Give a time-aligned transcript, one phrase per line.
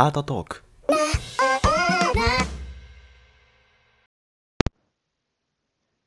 [0.00, 0.62] アートトーク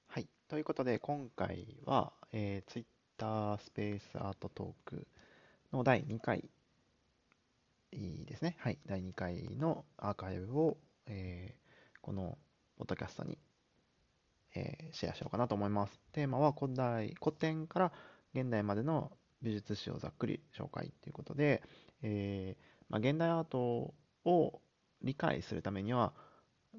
[0.07, 0.29] はい。
[0.47, 5.07] ということで、今回は、えー、Twitter スペースアートトーク
[5.73, 6.45] の第2回
[7.91, 8.55] ですね。
[8.59, 8.79] はい。
[8.85, 10.77] 第2回のアーカイブを、
[11.07, 12.37] えーこの
[12.77, 13.37] ポッドキャストに、
[14.55, 15.99] えーシェアしようかなと思います。
[16.13, 17.91] テーマは古代、古典から
[18.33, 19.11] 現代までの
[19.41, 21.61] 美術史をざっくり紹介ということで、
[22.03, 23.93] えーまあ、現代アート
[24.25, 24.61] を
[25.01, 26.13] 理解するためには、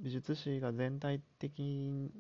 [0.01, 1.61] 美術史が全体的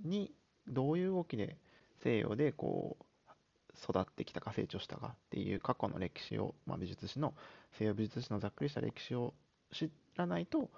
[0.05, 0.33] に
[0.67, 1.57] どういう動きで
[2.03, 3.05] 西洋でこう
[3.83, 7.35] 育ってきたか成長したかっていう過去の歴史を、まあ、美術史の
[7.79, 9.35] 西洋美術史のざっくりした歴史を
[9.73, 10.71] 知らないと、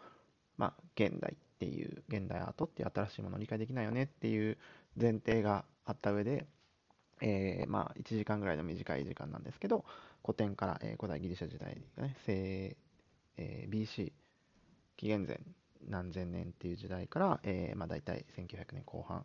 [0.56, 4.56] まあ、現代っていう現代アートっていう新しいものを理解できないよねっていう
[5.00, 6.46] 前提があった上で、
[7.20, 9.84] えーまあ、1時間ぐらいの短い時間なんですけど
[10.22, 12.77] 古典から、えー古代ギリシャ時代、ね、西
[13.37, 14.12] えー BC
[14.97, 15.41] 紀元前
[15.89, 19.25] 何千年っていう時代から、えーまあ、大体1900年後半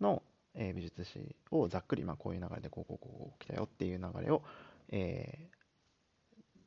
[0.00, 0.22] の、
[0.54, 4.42] えー美術史をざっくり、まあ、こういう流れでこうこうこうこう来たよっていう流れを、
[4.90, 5.54] えー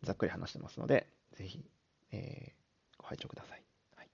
[0.04, 1.66] ざっくり話してますので、ぜひ、
[2.12, 3.64] えーご拝聴ください。
[3.96, 4.10] はい、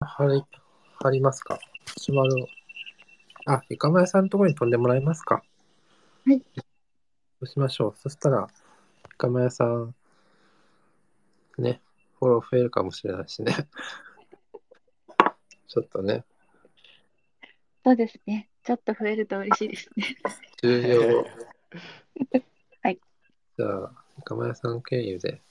[0.00, 0.44] 貼り、
[1.00, 1.58] 貼りますか？
[1.96, 2.46] しまる。
[3.46, 5.42] あ、イカマヤさんのところに飛んでもらえますか？
[6.26, 6.42] はい。
[6.56, 6.62] そ
[7.42, 7.94] うしましょう。
[7.96, 8.48] そしたら、
[9.06, 9.94] イカマヤさん、
[11.60, 11.82] ね、
[12.18, 13.52] フォロー増えるかもしれないしね。
[15.68, 16.24] ちょっとね、
[17.84, 18.48] そうですね。
[18.62, 20.16] ちょっと増えると嬉しいですね。
[20.62, 21.26] 重要。
[22.82, 23.00] はい。
[23.58, 25.42] じゃあ、イカマヤさん経由で、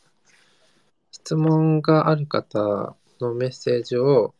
[1.12, 4.34] 質問がある方のメッセージを、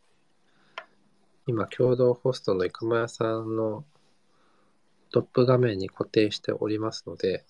[1.46, 3.84] 今、共同ホストのイカマヤさんの
[5.10, 7.44] トップ画面に固定しておりますので、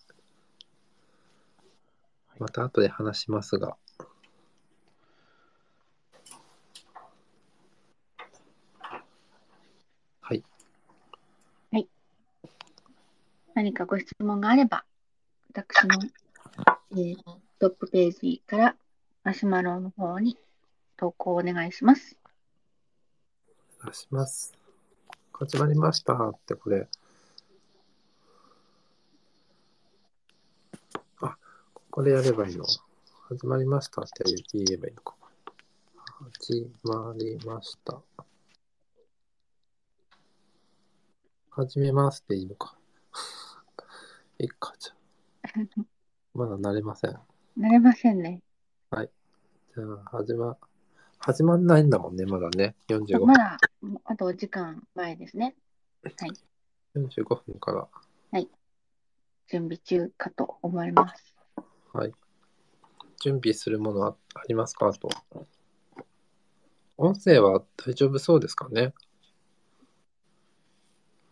[2.41, 3.76] また後で話しますが、
[10.20, 10.43] はい。
[13.54, 14.84] 何かご質問があれば、
[15.52, 15.96] 私の、
[16.92, 17.16] えー
[17.58, 18.76] トップページから
[19.22, 20.36] マシュマロの方に
[20.96, 22.16] 投稿お願いします。
[23.80, 24.52] お願いします。
[25.32, 26.88] 始まりましたってこれ。
[31.20, 31.36] あ、
[31.72, 32.64] ここでやればいいの？
[33.28, 35.14] 始まりましたって言えばいいのか。
[36.40, 38.00] 始まりました。
[41.50, 42.76] 始めますっていいのか。
[44.42, 44.92] いいか、じゃ
[45.44, 45.84] あ。
[46.34, 47.16] まだ慣れません。
[47.56, 48.42] なれませんね。
[48.91, 50.56] じゃあ、始ま、
[51.19, 52.75] 始まんないんだもんね、まだね。
[52.88, 53.56] 45分まだ、
[54.04, 55.54] あとお時間前ですね。
[56.97, 57.88] 45分から。
[59.48, 61.36] 準備中かと思われます。
[61.92, 62.12] はい。
[63.20, 64.88] 準備するものはありますか？
[64.88, 65.08] あと。
[66.97, 68.92] 音声は大丈夫そうですかね？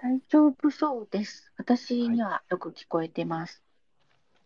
[0.02, 1.52] 大丈夫そうです。
[1.58, 3.62] 私にはよく聞こえてます。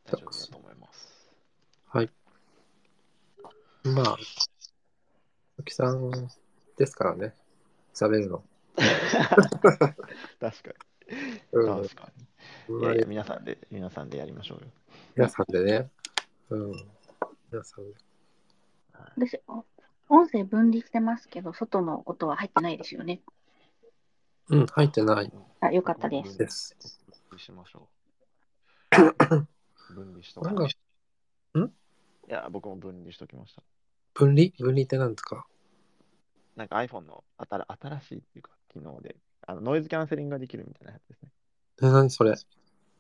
[0.05, 1.31] 大丈夫だと思います。
[1.87, 2.11] はい。
[3.85, 4.17] まあ、
[5.57, 6.11] 鈴木さん
[6.77, 7.35] ですからね。
[7.95, 8.43] 喋るの。
[10.41, 10.75] 確か
[11.53, 11.83] うん。
[11.83, 11.89] に。
[11.89, 12.13] 確か
[12.69, 12.81] に。
[12.81, 14.67] いやいや皆さんで、皆さんでやりましょうよ。
[15.15, 15.89] 皆さんでね。
[16.51, 16.73] うん。
[17.53, 17.97] 皆さんで。
[19.17, 19.65] 私、お
[20.09, 23.21] 音声分離してますけど、外の音は入ってないですよね。
[24.49, 26.37] うん、入ってないあ、よかったです。
[26.39, 26.77] です。
[26.79, 27.89] 分離しましょ
[28.93, 28.97] う。
[29.95, 30.67] 分離しとかなんかん？
[30.67, 30.71] い
[32.29, 33.63] や、僕も分離しときました。
[34.13, 34.51] 分離？
[34.59, 35.47] 分離って何ですか？
[36.57, 39.17] なんか iPhone の新新しいっていうか、機能で、
[39.47, 41.31] あのノイズキャンセリングができるみたいなやつですね。
[41.83, 42.35] え、何それ？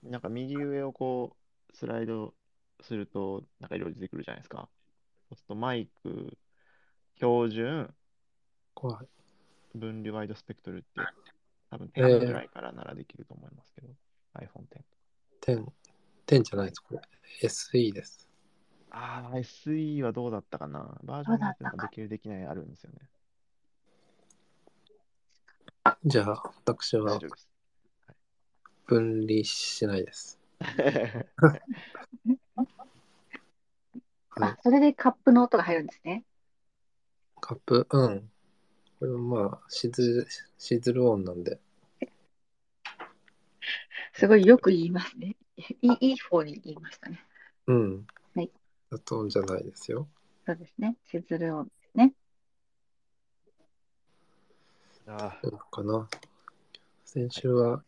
[0.03, 1.37] なんか右上をこ
[1.73, 2.35] う、スライド
[2.81, 4.69] すると、なんかいろいろ出てくるじゃないですか。
[5.29, 6.37] そうするとマイク、
[7.17, 7.95] 標準、
[8.75, 9.07] 怖い。
[9.75, 10.87] 分離ワイドスペクトルって、
[11.75, 13.89] 多分えー10ぐらいからならできると思いますけど、
[14.35, 14.63] iPhone
[15.43, 15.57] 10。
[15.57, 15.67] 10、
[16.27, 17.01] 10じゃないです、これ。
[17.43, 18.29] SE です。
[18.91, 22.99] ああ、SE はどうだったかなバージョンによってなんかできる、できないあるんですよね。
[26.05, 27.19] じゃあ、私は。
[28.87, 30.39] 分離しないです。
[30.61, 31.63] は い
[34.37, 36.25] あ、それでカップの音が入るんですね。
[37.41, 38.31] カップ、うん。
[39.05, 41.59] これもまあ、しず、しずる音なんで。
[44.15, 45.37] すごいよく言いますね。
[45.83, 47.23] いいいい方に言いましたね。
[47.67, 48.07] うん。
[48.35, 48.51] はい。
[48.91, 50.09] 雑音じゃないですよ。
[50.47, 50.97] そうですね。
[51.11, 52.15] しずる音ですね。
[55.07, 56.09] あそうかな。
[57.05, 57.83] 先週は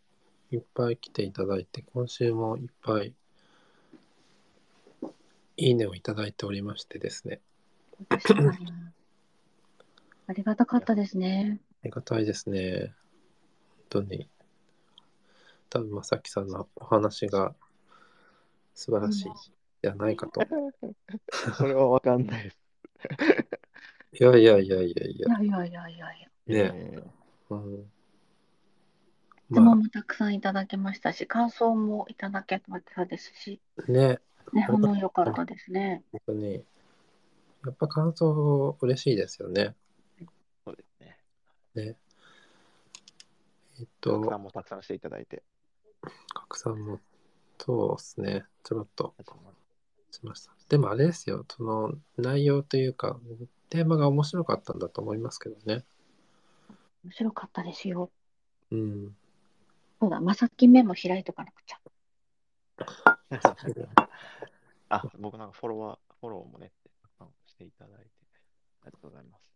[0.51, 3.15] いっぱい来ていただいて、今週もいっぱい
[5.57, 7.41] いいねをいただいておりましてですね。
[10.29, 11.61] ありがたかったですね。
[11.83, 12.95] ありがたいですね。
[13.91, 14.29] 本当に。
[15.71, 17.55] 多分、まさきさんのお話が
[18.75, 19.31] 素晴らしい
[19.83, 20.41] じゃないかと。
[21.57, 22.59] それはわかんないです。
[24.19, 25.41] いやいやいやいやいや。
[25.41, 26.65] いやいやいやいやいや。
[26.65, 27.05] ねえ
[27.51, 27.91] うん。
[29.49, 32.61] 質問まもたくさんいただけましたし、感想もいただけ
[32.95, 34.19] たですし、あ、ね、
[34.53, 36.03] ね、反応良かったですね。
[36.11, 36.65] 本当に。
[37.65, 39.75] やっぱ感想嬉しいですよね。
[41.77, 41.85] ね。
[41.85, 41.97] ね。
[43.79, 45.43] えっと、拡散もたくさんしていただいて。
[46.35, 47.01] 拡散も、
[47.59, 48.45] そうですね。
[48.65, 49.15] ちょろっと
[50.11, 50.53] しました。
[50.69, 53.19] でもあれですよ、その内容というか、
[53.69, 55.85] テーマが面白かったんだと思いますけどね。
[57.05, 58.11] 面白かったですよ。
[58.71, 59.17] うん。
[60.01, 61.81] そうだ、まさきメモ開いとかなくちゃ。
[64.89, 66.73] あ、僕なんかフォロワー、フォローもね、
[67.47, 68.11] していただいて、
[68.83, 69.56] ありがとうございます。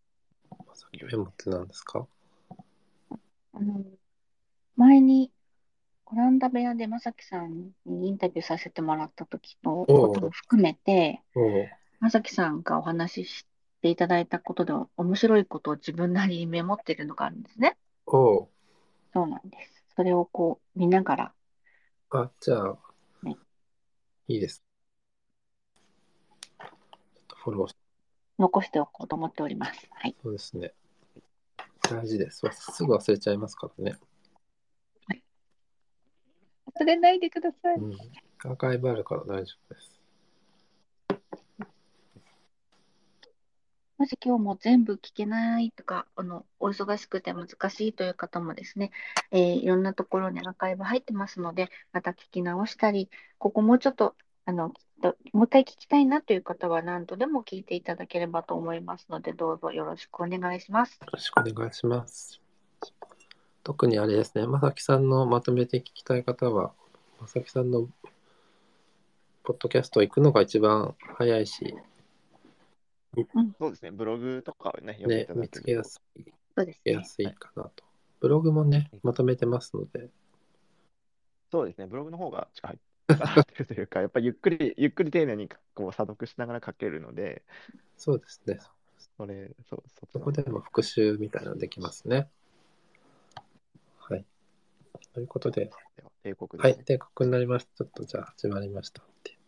[0.67, 2.07] まさきメモって何ですか？
[3.53, 3.85] あの、
[4.77, 5.33] 前に、
[6.07, 11.23] オランダ部屋でまさきさんにインタビューさせてもらった時のことも含めて、
[12.01, 13.47] まさきさんがお話しし
[13.83, 17.77] ていただいたことで面白いことを自分なりにメモってるのがあるんですね。
[18.07, 18.49] おう。
[19.13, 19.85] そうなんです。
[19.97, 21.33] それをこう見ながら、
[22.11, 22.79] あ、じゃあ、
[23.23, 23.37] ね。
[24.27, 24.63] いいです。
[27.37, 27.75] フォローし
[28.41, 29.89] 残しておこうと思っております。
[29.93, 30.17] はい。
[30.23, 30.73] そうですね。
[31.91, 32.43] 大事です。
[32.53, 33.99] すぐ忘れちゃいますからね。
[36.79, 37.77] 忘れないでください。
[37.77, 37.95] うん。
[38.45, 40.01] アーカイブあるから大丈夫です。
[43.99, 48.93] もし今日も全部聞けないとか、あの、お忙しくて難しいという方もですね、
[49.31, 54.17] えーいろんなところにアーカイブ入ってますので、また聞き直したり、ここもうちょっと、
[54.47, 54.90] あの、きっと
[55.33, 60.99] もう一回聞きたいなという方は何度でも聞いていただければと思いますので、どうぞよろしくお願いします。
[61.01, 62.41] よろしくお願いします。
[63.65, 66.73] 特にあれですね、まさきさんのまとめて聞きたい方は、
[67.21, 67.89] まさきさんの
[69.43, 71.75] ポッドキャスト行くのが一番早いし、
[73.59, 76.25] そうですね、ブログとかをね、ね見つけやすい
[76.57, 76.93] そうですね。
[76.93, 77.85] やすいかなと。
[78.21, 80.11] ブログもね、まとめてますので、
[81.51, 82.79] そうですね、ブログの方が力
[83.15, 87.43] 入ってるというか、やっぱりゆっくり、ゆっくり丁寧にこう査読しながら書けるので、
[87.97, 88.59] そうですね。
[89.17, 92.29] それ、そう、そこでも復習みたいなのできますね。
[93.99, 94.25] はい。
[95.13, 96.85] ということで、では帝国はい。
[96.85, 97.85] 帝国になりました。
[97.85, 99.39] ちょっとじゃあ始まりましたって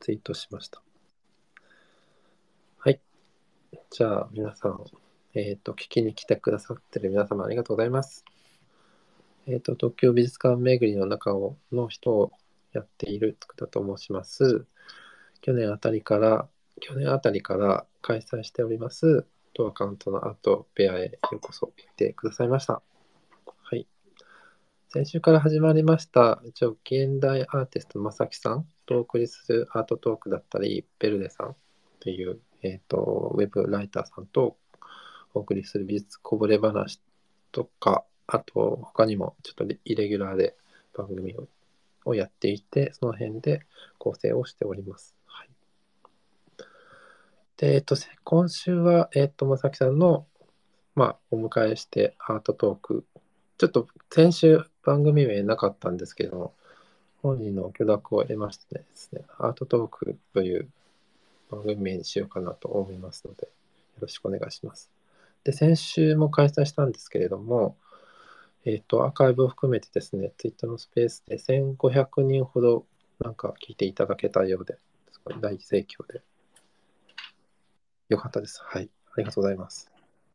[0.00, 0.82] ツイートしました。
[2.78, 3.00] はい。
[3.90, 4.84] じゃあ皆さん、
[5.34, 8.24] えっ、と、聞きに来てくださってる皆様ありがとうございます。
[9.46, 12.32] えっ、と、東京美術館巡りの中をの人を
[12.72, 14.66] やっている福田と申します。
[15.40, 16.48] 去年あたりから、
[16.80, 22.82] 去年あたりから開催しております、当アカウントのアートペアへようこそ来てくださいました。
[23.62, 23.86] はい。
[24.88, 31.56] 先週から始まりました、一応、現代アーティストのまさきさんとお送りするアートトークだったり、ベルデさん
[32.00, 34.56] という、えっ、と、ウェブライターさんと
[35.34, 37.00] お送りする美術こぼれ話
[37.52, 40.56] とか、あと、他にもちょっとイレギュラーで
[40.94, 41.48] 番組を
[42.04, 43.62] をやっていて、その辺で
[43.98, 45.16] 構成をしております。
[45.26, 45.48] はい。
[47.56, 50.26] で、えっ、と、今週は、えっ、と、まさきさんの、
[50.94, 53.06] まあ、お迎えしてアートトーク
[53.62, 56.54] ちょっと先週番組名なかったんですけども、
[57.22, 60.68] 本人の許諾を得ましてですね、アートトークという
[61.48, 63.48] 番組名にしようかなと思いますので、よ
[64.00, 64.90] ろしくお願いします。
[65.44, 67.76] で、先週も開催したんですけれども、
[68.64, 72.86] えっ、と、アーカイブを含めてですね、ツイッターのスペースで1500人ほど
[73.18, 74.78] なんか聞いていただけたようで、
[75.10, 76.22] すごい大盛況で、
[78.08, 78.60] よかったです。
[78.62, 78.88] はい。
[79.14, 79.90] ありがとうございます。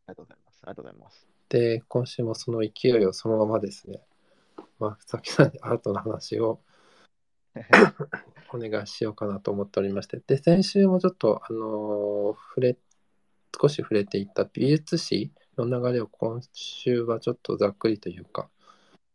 [0.08, 0.60] ありがとうございます。
[0.64, 1.28] ありがとうございます。
[1.50, 4.02] で、今週もその勢いをそのままですね、
[4.80, 6.60] まあ、さっきのアートの話を
[8.54, 12.78] お願いしようかなと思っておりまして、で、先週もちょっと、あのー触れ、
[13.60, 18.50] 少し触れていった美術史の流れを今週はちょっとざっくりというか、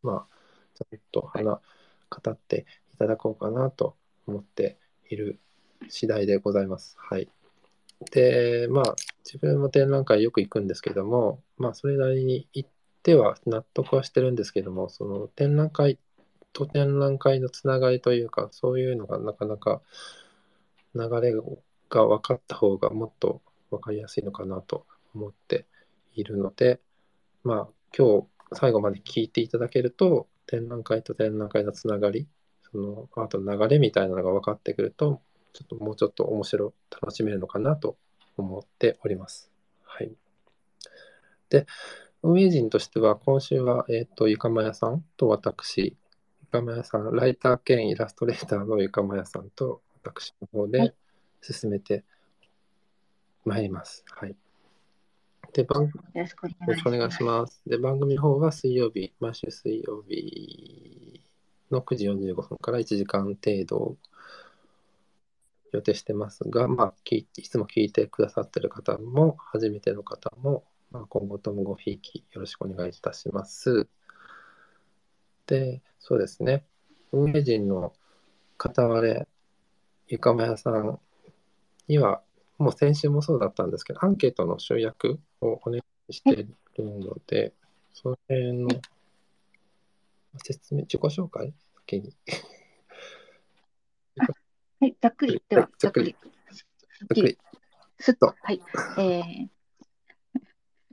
[0.03, 0.35] まあ、
[0.75, 3.97] ちょっと話、語っていただこうかなと
[4.27, 5.41] 思っている
[5.89, 6.97] 次第でございます。
[6.99, 7.29] はい。
[8.11, 8.95] で、まあ、
[9.25, 12.71] 自分も展覧会よく行くんですけども、まあ、それなりに行っ
[13.03, 15.99] ては納得はしてるんですけども、その展覧会
[16.53, 19.81] と展覧会のつながりというか、そういうのがなかなか
[20.95, 21.33] 流れ
[21.89, 25.67] が分かった方がもっと分かりやすいのかなと思って
[26.15, 26.81] いるので、
[27.45, 32.29] まあ、今日最後まで聞いていただけると、展覧会と展覧会のつながり、
[32.71, 35.21] そのアートの流れみたいなのが分かってくると、
[35.53, 37.97] ちょっともうちょっと面白い、楽しめるのかなと
[38.37, 39.51] 思っております。
[39.85, 40.13] はい。
[41.51, 41.67] で、
[42.23, 45.97] 運営陣としては、今週は、えっ、と、ゆかまやさんと私、
[46.41, 52.05] ゆかまやさん、ライター兼イラストレーターのゆかまやさんと私の方はでい進めて
[53.45, 54.05] まいります。
[54.09, 54.37] はい。
[55.53, 57.17] で、番よろしくお願いしよろしくお願います。
[57.17, 57.63] します。
[57.67, 61.23] で、番組の方は水曜日、毎週水曜日
[61.71, 63.97] の9時45分から1時間程度を
[65.73, 73.89] 予定してますが、まあ、いつも聞いてくださってる方も、初めての方も、まあ、今後ともごひいきよろしくお願いいたします。
[75.47, 76.65] で、そうですね、
[77.13, 77.93] 運営陣の
[78.57, 79.29] 片割れ、
[80.09, 80.99] ゆかまやさん
[81.89, 82.23] には、
[82.63, 87.53] もう先週もそうだったんですけど、アンケートの集約をお願いしているので、
[87.93, 88.69] その辺の
[90.45, 91.53] 説明、自己紹介？
[91.87, 92.17] 先に。
[94.81, 96.17] はい、ざっくり、では、ざっくり。
[97.01, 97.39] ざっくり。
[97.99, 98.61] すっと、はい。
[98.99, 99.49] えー、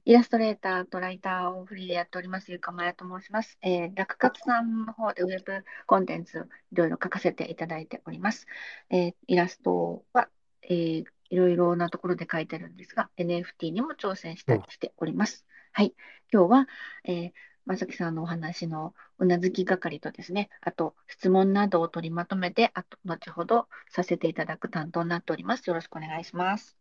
[0.06, 3.58] イラストレーターとライターをフリーでやっております、ゆかまやと申します。
[3.62, 8.46] えー、楽活さんの方でウェブコンテンツいろいろ書かせていただいております。
[8.90, 10.30] えー、イラストは、
[10.64, 15.46] えー、いろいろなところで書いてるんですが、NFT にも挑戦したりしております。
[15.72, 15.94] はい。
[16.32, 16.68] 今日は、
[17.04, 17.32] えー、
[17.66, 25.68] まさきさんのお話のうなずき係とですね、あと質問などを取りまとめて、あと後ほどさせていただく担当になっております。
[25.68, 26.76] よろしくお願いします。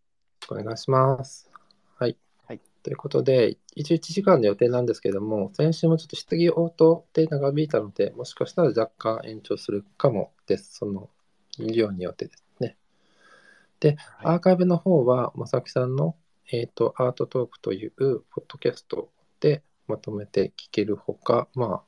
[0.51, 1.51] お願いします。
[1.99, 2.17] はい。
[2.47, 10.77] はいということで、一応1時間の予定なんですけども、先週もちょっと質疑応答で長引いたので、もしかしたら若干延長するかもです。
[10.77, 11.11] その
[11.59, 12.48] 量によってですね。
[13.81, 13.99] で、はい
[14.35, 16.17] アーカイブの方は、まさきさんの、
[16.53, 18.05] えー、とアートトークというポ
[18.41, 21.83] ッドキャストでまとめて聞けるほか、まあ、あ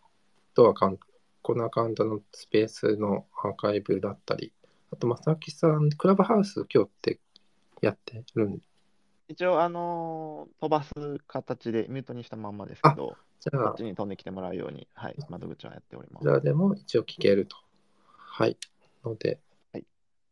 [0.54, 0.99] とはかん
[1.42, 4.52] このアカウントのスペースのアーカイブだったり、
[4.92, 7.20] あと、まさきさん、クラブハウス今日って
[7.80, 8.59] やってるん？
[9.28, 10.92] 一応、あのー飛ばす
[11.26, 16.35] 形でミュートにしたまんまですけど、じゃあこっち、に飛んできてもらうように、はい、窓口はやっておりますこち。
[16.35, 17.56] らでも一応聞けると。
[18.16, 18.59] はい。
[19.04, 19.38] ので、はい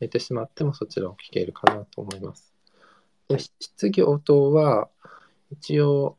[0.01, 2.55] 寝てしまってもそちらを聞けるかなと思います。
[3.29, 4.89] で、質疑応答は、
[5.51, 6.17] 一応、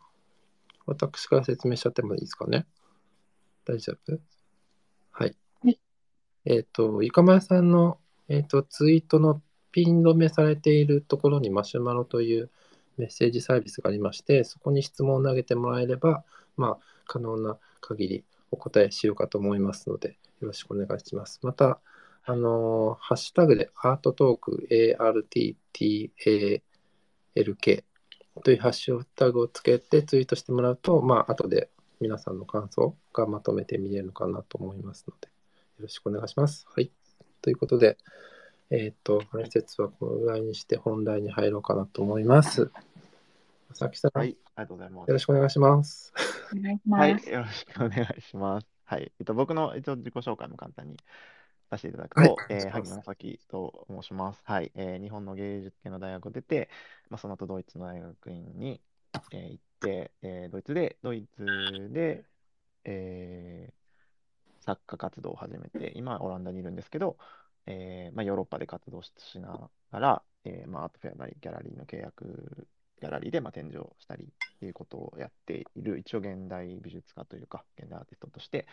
[0.85, 2.65] 私から説明しちゃってもいいですかね？
[3.65, 4.19] 大丈夫？
[5.11, 5.35] はい。
[5.61, 5.79] はい
[6.45, 12.49] えっ、と、ゆかまやさんの、えー、とツイートのピン止めされているところにマシュマロという
[12.97, 16.23] メッセージサービスがありまして、そこに質問を投げてもらえれば、
[16.57, 21.39] まあ、可能な限りお答えしようかと思いますので、よろしくお願いします。
[21.43, 21.79] また、
[22.29, 26.61] あのーハッシュタグでアートトーク ARTTALK
[28.43, 35.31] というハッシュタグをつけてツイートしてもらうと、まあ、後で皆さんの感想がまとめて見れるのかなと思いますので、よ
[35.79, 36.67] ろしくお願いします。
[36.69, 36.91] はい。
[37.41, 37.97] ということで、
[38.69, 42.69] えっ、と、解説はこのぐらいにして本題に入ろうかなと思います。
[43.73, 45.17] さきさん、はい、ありがとうございますよろ。
[45.17, 46.13] しくお願いします。
[46.55, 47.29] お願いしはい、ます。
[47.31, 48.67] よろしくお願いします。
[48.85, 50.95] はい、えっと、僕の一応自己紹介も簡単に
[51.69, 54.41] させていただくはいと、えー萩野崎と申します。
[54.45, 56.69] はい、えー日本の芸術系の大学を出て、
[57.09, 58.81] まあ、その後ドイツの大学院に、
[59.31, 62.25] えー行って、えードイツで、ドイツで、
[62.85, 63.79] えー
[64.61, 67.17] 作家活動を始めて、今はオランダにいるんですけど、
[67.65, 72.67] えーまあ、ヨーロッパで活動しながら、えーまあ、アートフェアなりギャラリーの契約、
[73.01, 74.27] ギャラリーでまあ展示をしたりっ
[74.59, 78.67] ていうことをやっている、一応現代美術家というか、現代アーティストとして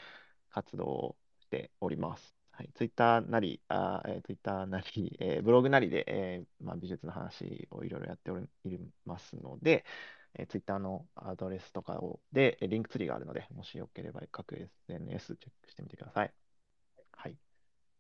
[0.51, 2.36] 活動をしております。
[2.57, 9.85] はい、ツイッターなり、あーえー、ツイッターなり、 えーブログなりで、えーまあ、美術の話をいろいろやっておりいますので、
[10.33, 14.55] えー、ツイッターのアドレスとかをで、えーリンクツリーがあるので、もしよければ各
[14.89, 16.33] SNS チェックしてみてください。
[17.13, 17.37] はい。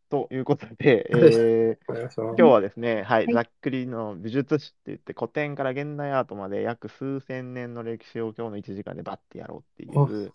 [0.09, 2.13] ということで、えー。
[2.17, 10.33] 今日はですね、はい、はいざっくりの美術史って言って、古典から現代アートまで約数千年の歴史を今日の1時間でバッてやろうっていおう、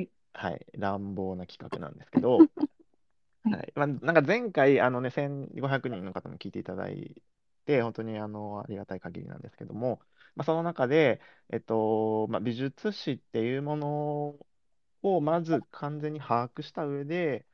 [0.00, 0.10] い。
[0.34, 2.48] はい、乱暴な企画なんですけど、い
[3.44, 3.72] はい。
[3.74, 7.22] まあ、なんか前回、あのね、1500人の方も聞いていただい
[7.66, 10.00] て、本当にあのありがたい限りなんですけども、
[10.34, 11.20] まあ、その中で、
[11.50, 14.36] えっとまあ、美術史っていうもの
[15.02, 17.46] をまず完全に把握した上で、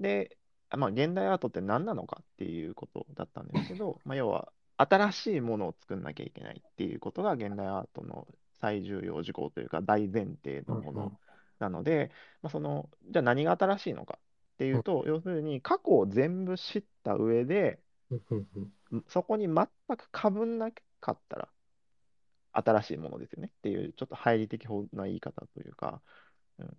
[0.00, 0.38] で、
[0.70, 8.26] あまあ、現代アートって何なのかっていうことだったんですけど、 まあ、要は新しいものを作んなきゃいけないっていうことが現代アートの
[8.60, 11.12] 最重要事項というか大前提のもの
[11.58, 12.10] なので、
[12.42, 14.18] まあ、そのじゃあ何が新しいのか
[14.62, 18.48] っていうと、要するに過去を全部知った上で、うんうん
[18.92, 19.04] うん。
[19.08, 19.66] そこに全
[19.96, 21.48] くかぶんなかったら
[22.52, 23.48] 新しいものですよね。
[23.48, 26.02] っていうちょっと入り的な言い方というか、
[26.58, 26.76] うん、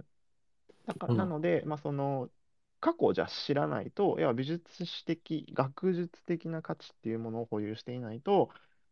[0.86, 1.18] だかうん。
[1.18, 2.30] なので、まあ、その
[2.80, 8.50] 過去をじゃあ知らないと、要は美術史的、学術的な価値っていうものを保有していないと、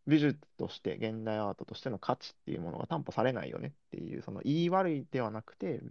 [0.07, 5.81] 美術として、現代アートとしての価値っていうものが担保されないよねっていう、その言い悪いではなくて、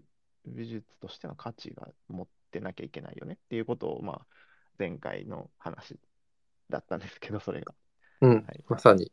[0.47, 4.27] 美術としての価値が持ってなきゃいけないよねっていうことを、まあ、
[4.79, 5.99] 前回の話
[6.69, 7.75] だったんですけど、それが。
[8.23, 8.65] うんはい。
[8.69, 9.11] まさに。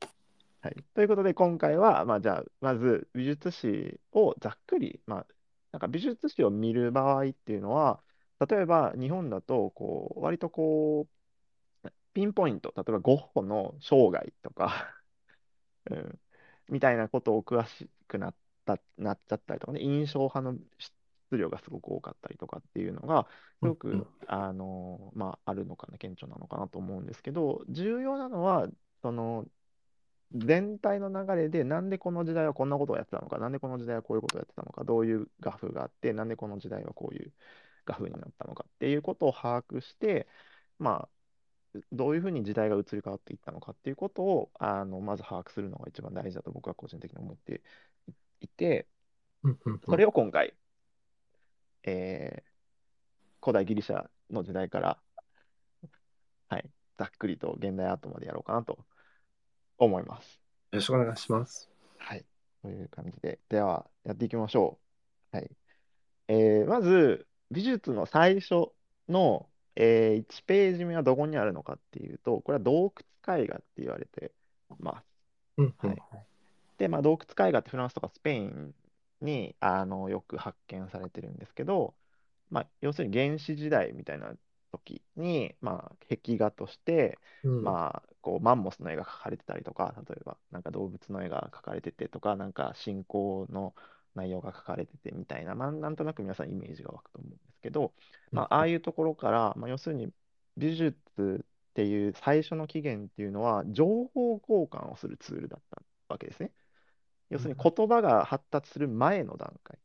[0.61, 0.75] はい。
[0.95, 5.25] ということで、今回は、まあ、じゃあ、まず美術史をざっくり、まあ、
[5.71, 8.01] なんか美術史を見る場合っていうのは、
[8.49, 11.07] 例えば日本だと、こう、割とこ
[11.83, 14.95] う、ピンポイント、例えばゴッホの生涯とか、
[15.89, 16.19] うん、
[16.69, 20.57] みたいなことを詳しくなった、なっちゃったりとかね、印象派の
[21.27, 23.27] 質量がすごく多かったりとかっていうのが、
[23.61, 28.67] すごく、あの、まあ、あるのかな、顕著なのかなと思うんですけど、重要なのは、
[29.01, 29.47] その、
[30.33, 37.33] 全体の流れで、なんでこの時代はこんなことをやってたのか、なんでこの時代はこういうことをやってたのか、どういう画風があって、なんでこの時代はこういう
[37.85, 40.27] 画風になったのかっていうことを把握して、
[40.79, 41.07] ま
[41.75, 47.63] あ、どういうふうに時代が移り変わっていったのかっていうことを、あの、まず把握するのが一番大事だと僕は個人的に思って
[48.41, 48.87] いて、
[49.89, 50.55] それを今回、
[51.87, 52.47] えー
[53.39, 54.97] 古代ギリシャの時代から、
[56.49, 58.79] はい、ざっくりと現代アートまでやろうかなと
[59.77, 60.41] 思います。
[60.71, 61.69] よろしくお願いします。
[61.97, 62.25] はい。
[62.61, 63.39] という感じで。
[63.47, 64.79] では、やっていきましょ
[65.31, 65.37] う。
[65.37, 65.49] はい。
[66.27, 68.71] えーまず、美術の最初
[69.07, 72.91] の、え1ページ目はどこにあるのかっていうと、これは洞
[73.25, 74.33] 窟絵画って言われて
[74.79, 75.05] ます。
[75.57, 75.97] うんうんはい
[76.77, 78.75] で、まあ、洞窟絵画ってフランスとかスペイン
[79.21, 81.95] にあのよく発見されてるんですけど、
[82.49, 84.33] まあ、要するに原始時代みたいな
[84.71, 93.73] 時に、まあ、壁画として、うんまあ、こうマンモスの絵が描かれてたりとか、例えばなんか動物の絵が描かれててとか、なんか信仰の
[94.15, 97.93] 内容が書かれててみたいな、まあ、なんとなく皆さんイメージが湧くと思うんですけど、
[98.31, 100.09] まあ、ああいうところから、まあ、要するに
[100.57, 106.51] 美術っていう最初の起源っていうのは、情報交換をするツールだったわけですね。
[107.29, 109.79] 要するに言葉が発達する前の段階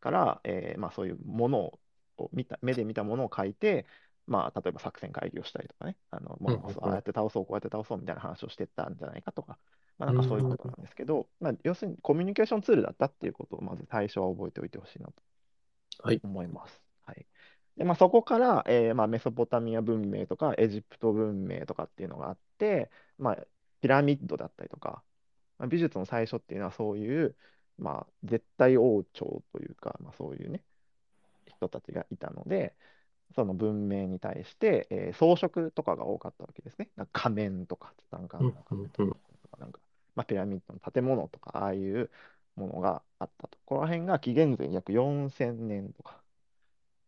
[0.00, 1.80] から、えーまあ、そういうもの
[2.18, 3.86] を見た、目で見たものを書いて、
[4.26, 9.58] まあ、例えば作戦会議をしたりとかね、あの、まあうああやって倒そう、こうやって倒そうみたいな話をしてったんじゃないかとか、
[9.98, 15.14] まあ、なんかそういうことなんですけど、まあ、要するにコミュニケーションツールだったっていうことをまず最初は覚えておいてほしいなと
[16.02, 16.22] はい。
[16.22, 16.82] 思います。
[17.02, 17.26] はい。
[17.76, 23.46] で、まあ、そこから、えーまあ、メソポタミア文明とかエジプト文明とかっていうのがあって、まあ、
[23.80, 25.02] ピラミッドだったりとか、
[25.58, 27.36] まあ、美術の最初っていうのはそういう、
[27.78, 30.64] まあ、絶対王朝というか、まあ、そういうね、
[31.46, 32.76] 人たちがいたので、
[33.34, 36.90] その文明に対して、えー装飾とかが多かったわけですね。
[36.96, 38.90] なんか仮面とか、ツタンカーメンの仮面
[39.42, 39.80] とか、なんか、
[40.16, 42.10] まあ、ピラミッドの建物とか、ああいう
[42.56, 43.58] ものがあったと。
[43.66, 46.22] この辺が紀元前約4000年とか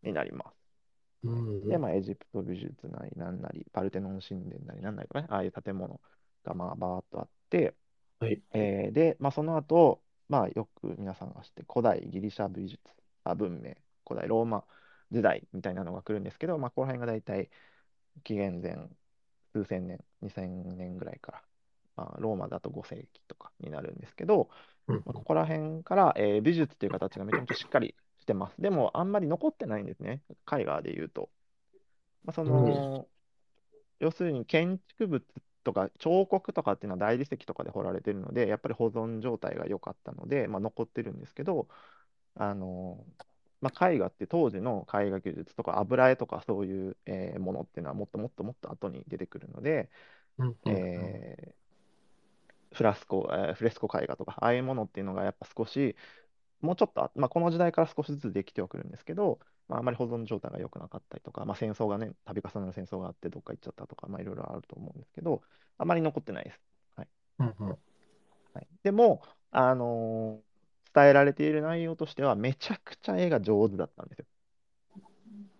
[0.03, 0.57] になります。
[1.23, 6.01] うんで、まあ、エジプト美術なりなんなり、パルテノン神殿なりなんなりとかね、ああいう建物
[6.43, 7.75] がまあバーっとあって、
[8.19, 8.41] はい。
[8.51, 12.81] えーで、まあ、その後、まあ、よく皆さんが知って、古代ギリシャ美術、
[13.23, 13.75] あ文明、
[14.07, 14.65] 古代ローマ
[15.11, 17.49] 時代みたいなのが来るんですけど、まあ、この辺が大体
[18.23, 18.89] 紀元前
[19.53, 21.43] 数千年、2000年ぐらいから、
[21.95, 24.49] まあ、ローマだと5世紀とかになるんですけど、
[24.87, 28.61] うんまあ、ここら辺から、えー美術っていう形がめちゃめちゃしっかりしてます。
[28.61, 31.31] でも、あんまり残ってないんですね、絵画で言うと。
[32.23, 33.09] まあ、その、
[33.99, 35.25] 要するに建築物
[35.67, 41.67] とか彫刻とかっていうのは大理石とかで彫られてるので、やっぱり保存状態が良かったので、まあ、残ってるんですけど、
[42.35, 43.05] あの
[43.61, 49.89] まあ、絵画って当時の絵画技術とか油絵とかそういう、えーものっていうのはもっともっともっと後に出てくるので、
[50.37, 51.55] うんうんえー
[52.73, 55.95] フラスコ、えーフレスコ絵画とか、ああいうものっていうのがやっぱ少し、
[56.61, 65.41] もうちょっとあ、まあ、この時代から少しずつできてはくるんですけど、まあ、あまり保存状態が良くなかったりとか、まあ、戦争がね、度重なる戦争があってどっか行っちゃったとか、まあ、いろいろあると思うんですけど、
[65.77, 66.59] あまり残ってないです。
[67.39, 70.47] うんうんはい、でも、あのー
[70.97, 74.25] 伝えられている内容としては、めちゃくちゃ絵が上手だったんですよ。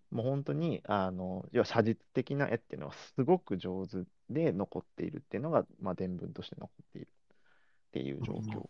[0.09, 8.67] もう本当に、あの要は写実的な絵っていうのはすごく上手で残っているっていうのが、まあ、伝聞として残っているっていう状況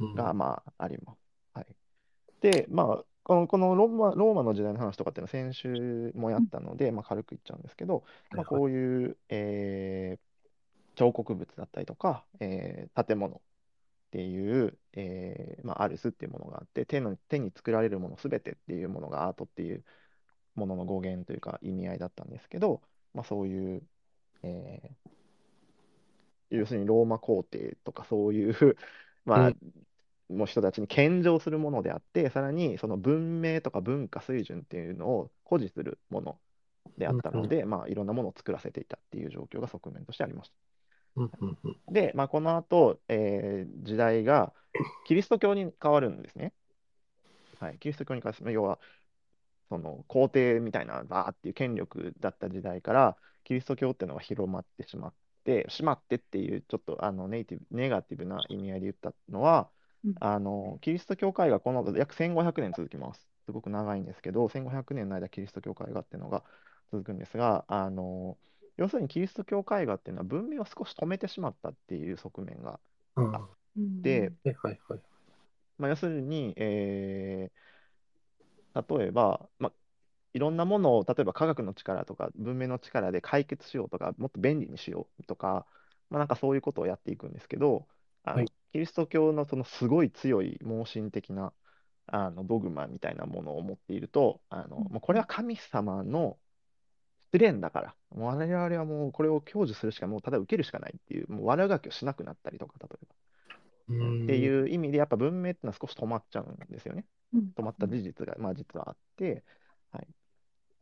[0.00, 1.29] うんが、まあ、あります。
[2.40, 2.62] はい。
[2.64, 10.20] で、まあ、この、このローマ、ローマの時代の話とかっていうのは先週もやったので、まあ、軽く言っちゃうんですけど、まあ、こういう、えー
[10.96, 13.40] 彫刻物だったりとか、えー建物っ
[14.12, 19.84] ていう、えーまあ、アルスっていうものがあって、手の、手に作られるものすべてっていうものがアートっていう
[20.56, 22.82] ものの語源というか意味合いだったんですけど、
[23.14, 23.88] まあ、そういう、
[24.44, 25.10] えー
[26.50, 28.54] 要するにローマ皇帝とかそういう、
[29.24, 29.56] まあ、
[30.30, 36.38] もう人たちに献上するものであって、さらにその文明とか文化水準っていうのを誇示するもの
[36.96, 40.54] であったので、まあ、いろんなものを作らせていたっていう状況が側面としてありました。
[41.16, 44.52] うんうんうんで、まあ、この後、えー時代が
[45.06, 46.52] キリスト教に変わるんですね。
[47.58, 48.52] はい、キリスト教に変わる。
[48.52, 48.78] 要は、
[49.68, 55.14] その皇帝みたいなバーっていう権力だった時代から、キリスト教っていうのが広まってしまっ
[55.44, 59.70] て、しまってっていう、ちょっとあのネイティブ、ネガティブな意味合いで言ったのは、
[60.04, 63.28] うんあのキリスト教会がこの後約1500年続きます。
[63.46, 66.44] すごく長いんですけど、1500年の間、キリスト教会がっていうのが
[66.92, 68.38] 続くんですが、あの
[68.76, 72.80] 要するにキリスト教会がっていうのは文明を少し止めてしまったっていう側面が
[73.14, 75.00] ああうんで、はいはいはい。
[75.78, 77.70] まあ、要するに、えー
[78.74, 79.72] 例えば、まあ、
[80.34, 85.66] いろんなものを、例えば科学の力とか文明の力で解決しようとか、もっと便利にしようとか、
[86.10, 87.88] まあ、なんかそういうことをやっていくんですけど、
[88.24, 91.52] あのはいキリスト教のそのすごい強い盲信的な
[92.06, 96.38] あのドグマみたいなものを持っていると、あのもうこれは神様の
[97.32, 103.14] 試練だから、もう我々はもうこれを享受するしか、もうただ受けるしかないっていう、もう悪ガキをしなくなったりとか、例えば。
[103.88, 107.06] うんっていう意味で、やっぱ文明ってのは少し止まっちゃうんですよね。
[107.32, 109.44] うん止まった事実が、まあ、実はあって、
[109.92, 110.08] はい。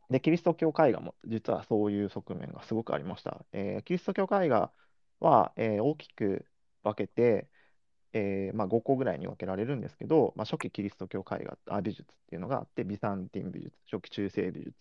[0.09, 3.45] で、キリスト教絵画も実はそういう側面がすごくありました。
[3.51, 4.71] えーキリスト教絵画
[5.19, 6.45] は、えー大きく
[6.83, 7.47] 分けて、
[8.13, 14.73] えーまあ、5個ぐらいに分けられるんですけど、まあ、初期キリスト教絵画あ美術っていうのがあって、ビサンティン美術、初期中世美術。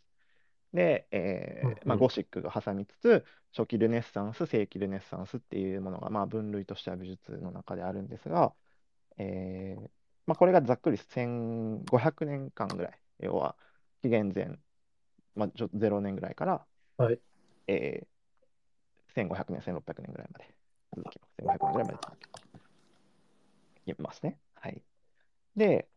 [0.73, 3.25] で、えーまあ、ゴシックが挟みつつ、
[3.57, 8.55] 初期ルネッサンス、世紀ルネッサンスっていうものが、まあ、分類としては美術の中であるんですが、
[9.19, 9.91] えー
[10.27, 11.87] まあ、これがざっくり1500
[12.27, 13.57] 年間ぐらい、要は
[14.03, 14.59] 紀元前、
[15.35, 16.67] まあ、ちょ0年ぐらいから、
[16.99, 17.21] はい。
[17.67, 18.19] えー
[19.15, 20.58] 1500年、1600年ぐらいまで
[20.95, 21.33] 続きます。
[21.43, 21.99] 1500年ぐらいまで
[23.87, 24.39] 続きますね。
[24.55, 24.83] はい。
[25.57, 25.89] で、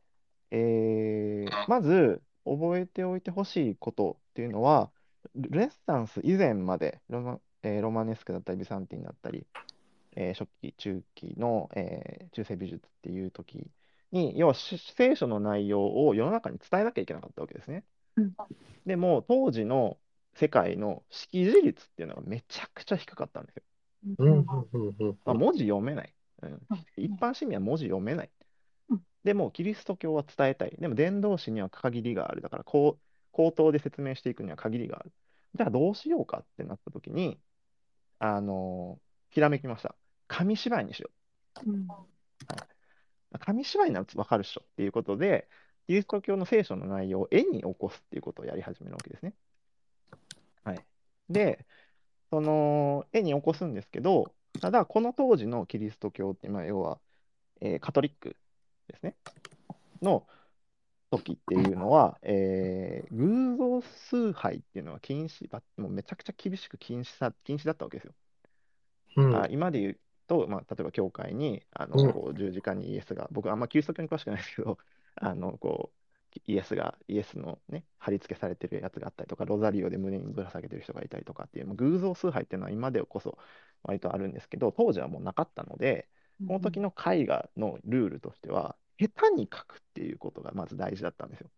[0.51, 4.91] えーまず覚えておいてほしいことっていうのは、
[5.35, 9.45] ルネッサンス以前までロマ、えーロマネスクだったり、ビサンティンだったり、
[10.15, 13.67] えー初期、中期の、えー中世美術っていう時
[14.11, 17.83] に、要はし聖書の内容を世の中に伝えなきゃいけなかったわけですね。
[18.17, 18.33] うん
[18.85, 19.97] でも、当時の
[20.33, 23.63] 世界の識字率っていうのがめちゃくちゃ低かったんですよ。
[24.17, 26.59] うんうんうんうんまあ、文字読めない、うんうん
[26.97, 28.29] 一般市民は文字読めない。
[28.89, 30.75] うんでも、キリスト教は伝えたい。
[30.79, 32.41] でも、伝道師には限りがある。
[32.41, 35.11] だから、こう口頭で説明していくには限りがある。
[35.53, 37.39] じゃあ、どうしようかってなった時に、
[38.17, 39.95] あのひらめきました。
[40.27, 41.09] 紙芝居にしよ
[41.65, 41.87] うんう。
[43.39, 45.47] 紙芝居ならわかるっしょっていうことで、
[45.87, 49.33] キリスト教の聖書の内容を絵に起こすっていうことをやり始めるわけですね。
[50.63, 50.85] はい。
[51.29, 51.65] で、
[52.31, 57.01] その絵に起こすんですけど、ただ、この当時のキリスト教って、まあ、要は、
[57.61, 58.37] えーカトリック
[58.87, 59.17] ですね、
[60.01, 60.27] の
[61.11, 68.15] 時っていうのは、えー偶像崇拝っていうのは禁止だ、もうめちゃくちゃ厳しく禁止さ禁止だったわけですよ。
[69.15, 69.43] うん。
[69.43, 72.07] あ今で言うと、まあ、例えば教会にあうん。
[72.07, 74.77] のこう十字架にイエスが、僕、あんまキリスト教に詳しくないですけど、
[75.15, 76.00] あのこう
[76.45, 83.37] イエスが、イエスの、ね、貼り付けされてるやつがあったりとか、ロザリオで胸にぶら下げてる人がいたりとかっていう、もう偶像崇拝っていうのは今でこそ
[83.83, 86.07] 割とあるんですけど、当時はもうなかったので、
[86.47, 91.49] この時の絵画のルールとしては、下手に描くっていうことがまず大事だったんですよ。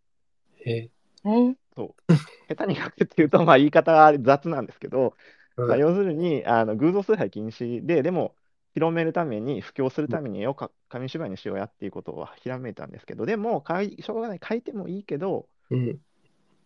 [0.66, 0.72] え。
[0.72, 0.90] え？
[1.26, 2.14] ーそう。
[2.50, 5.16] 下手に描くっていうと、まあ、言い方は雑なんですけど、
[5.56, 8.36] まあ、はい要するにあの偶像崇拝禁止で、でも
[8.74, 16.00] 広めるために、布教するために絵をか紙芝居にしようやっていうことをひらめいたんですけど、でも、かいしょうがない、描いてもいいけど、うん。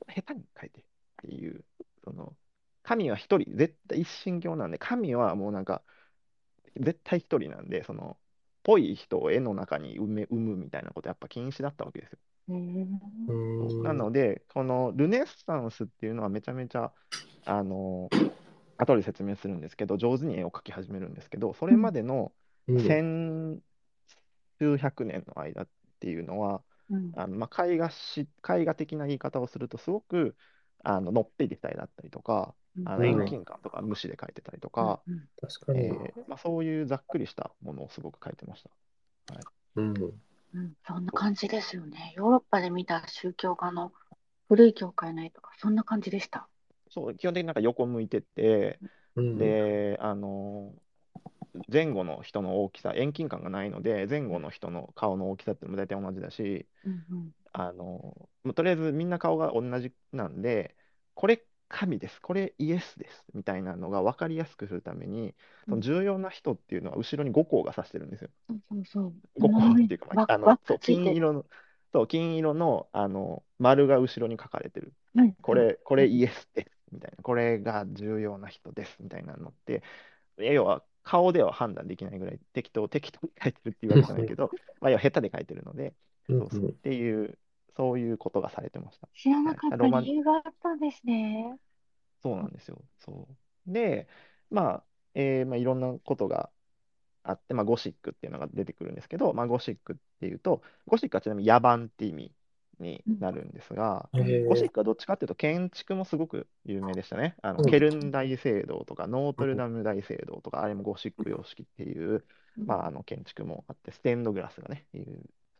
[0.07, 0.83] 下手に描いてっ
[1.23, 1.65] ていう、
[2.03, 2.33] その
[2.83, 5.83] 神は一人、絶対一神教なんで、神はもうなんか、
[6.77, 8.17] 絶対一人なんで、その、
[8.63, 12.19] ぽい人を絵の中に埋め生むみたいなこと、やっぱ禁止だったわけですよ。
[13.83, 16.93] なので、このルネッサンスっていうのはめちゃめちゃ、
[17.45, 18.09] あの、
[18.77, 22.33] 後で説明するんですけど、上手に絵を描き始めるんですけど、それまでの
[22.67, 22.79] うん。
[22.79, 23.61] 千
[24.59, 27.11] 数百年の間っていうのは、うん。
[27.15, 30.35] あのまあ、絵画し、絵画的な言い方をすると、すごく
[30.83, 33.21] あののっぺりした絵だったりとか、あのうん。
[33.21, 35.79] 遠近感とか無視で描いてたりとか、うん確かに。
[35.79, 38.69] えーまあ、そういうざっくりしたものをすごく描いてました。
[39.75, 39.93] うん。
[40.53, 42.13] うん、そんな感じですよね。
[42.15, 43.91] ヨーロッパで見た宗教画の
[44.47, 46.47] 古い教会の絵とか、そんな感じでした。
[46.89, 48.79] そう基本的になんか横向いてて、
[49.15, 50.73] うんで、あの
[51.71, 60.75] 前後の人の大きさ、遠近感がないので、前後の人の顔の大きさっても大体同じだし、うんうんあのもうとりあえずみんな顔が同じなんで、
[61.15, 65.33] これ神です、これイエスですみたいなのが分かりやすくするために、
[65.65, 68.29] その重要な人っていうのは後ろに5項が指してるんですよ。
[68.47, 69.13] そうそうそう。
[69.39, 71.45] 5項っていうか、まあ、あのわそう金色の、
[71.91, 74.93] そう金色のあの丸が後ろに書かれてる。
[75.15, 79.83] はいこれ、これイエスですみたいな、これが重要な人ですみたいなのって、
[80.37, 85.93] 要は顔では判断できないぐらい適当、適当に書いてるっていうわけじゃないけど、 まあ、要は下手で書いてるので、
[86.29, 87.37] うんそうそうっていう、
[87.77, 89.07] そういうことがされてました。
[89.15, 91.57] 知らなかったロマン理由があったんですね。
[92.21, 92.83] そうなんですよ。
[92.99, 93.27] そ
[93.67, 93.71] う。
[93.71, 94.07] で、
[94.49, 96.49] まあ、えーまあ、いろんなことが
[97.23, 102.33] あって、まあ、ゴシックっていうのが出てくるんですけど、まあ、ゴシックっていうと、ゴシックはちなみに野蛮って意味
[102.79, 107.35] になるんですが、ゴシックはどっちかっていうと、建築もすごく有名でしたね。
[107.41, 107.71] あのうん。
[107.71, 112.23] ケルン大聖堂とか、ノートルダム大聖堂とか、あれもゴシック様式っていう、
[112.65, 115.03] まあ、あの建築もあって、ステンドグラスがね、いう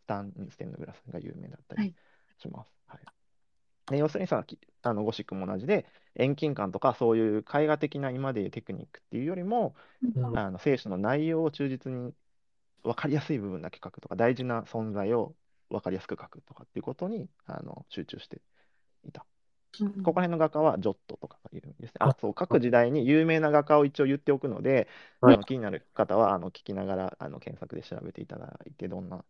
[0.02, 1.94] スタンステンドグラスが有名だったりはい。
[2.40, 2.72] します。
[2.88, 3.00] はい。
[3.92, 9.76] で要するにさきあのゴシックも同じで、遠近感とかそういう絵画的な今でいうテクニックっていうよりも、
[10.16, 10.38] うん。
[10.38, 12.14] あの聖書の内容を忠実に
[12.84, 15.36] 分かりやすい部分だけ書くとか、大事な存在を
[15.70, 18.42] 分かりやすく書くとかっていうことにあの集中して
[19.08, 19.26] いた。
[19.80, 21.98] うんここら辺の画家はジョットとかがいるんですね。
[22.00, 24.88] ああ、そう、各時代に有名な画家を一応言っておくので、
[25.22, 29.24] はいあの気になる方はあの聞きながらあの検索で調べていただいて、どんな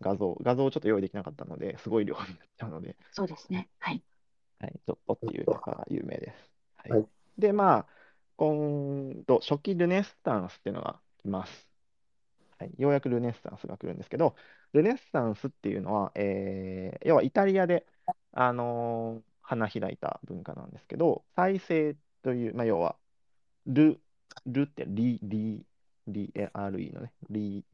[0.00, 3.68] 画像、画像をちょっと用意できなかったので、すごい量になっちゃうので、そうですね。
[3.78, 4.02] はい。
[4.58, 6.50] はい、ジョットっていう画家が有名です。
[6.76, 7.06] はいはい
[7.38, 7.86] で、まあ、
[8.36, 11.68] 今度、初期ルネッサンスっていうのが来ます。
[12.58, 14.36] はい、ようやくルネッサンスが来るんですけど、
[14.72, 17.86] ルネッサンスっていうのは、えー要はイタリアで、
[18.32, 22.96] あのー花開いた文化なんですけど、再生という、まあ、要は、
[23.66, 24.00] ル、
[24.46, 25.66] ルってリ、リ、
[26.08, 27.64] リ、え RE のね、リ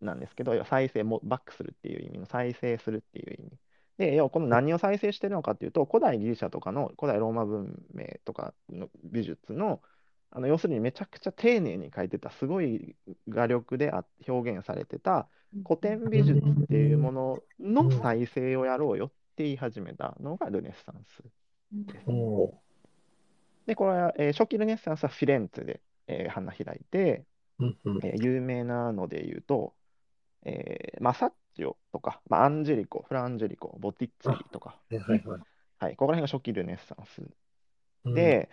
[0.00, 3.58] なんですけど、要は再生も、バックするっていう意味の再生するっていう意味。
[3.98, 9.80] で、要はこの何を再生してるのかっていうと、古代ギリシャとかの古代ローマ文明とかの美術の、
[10.36, 12.94] あの要するにめちゃくちゃ丁寧に描いてた、すごい
[13.28, 15.30] 画力であ表現されてた
[15.64, 21.22] 古典美術っていうものの再生をやろうよって言い始めたのがルネッサンス。
[22.06, 22.58] おー
[23.66, 27.24] で、これは、えー初期ルネッサンスはフィレンツェで、えー花開いて、
[28.02, 29.74] えー有名なので言うと、
[30.44, 35.40] えーマサッチオとか、まあ、アンジェリコ、フランジェリコ、ボティッツェリとか、はいはいはい。
[35.78, 37.22] はい、ここら辺が初期ルネッサンス。
[38.04, 38.48] うん、で、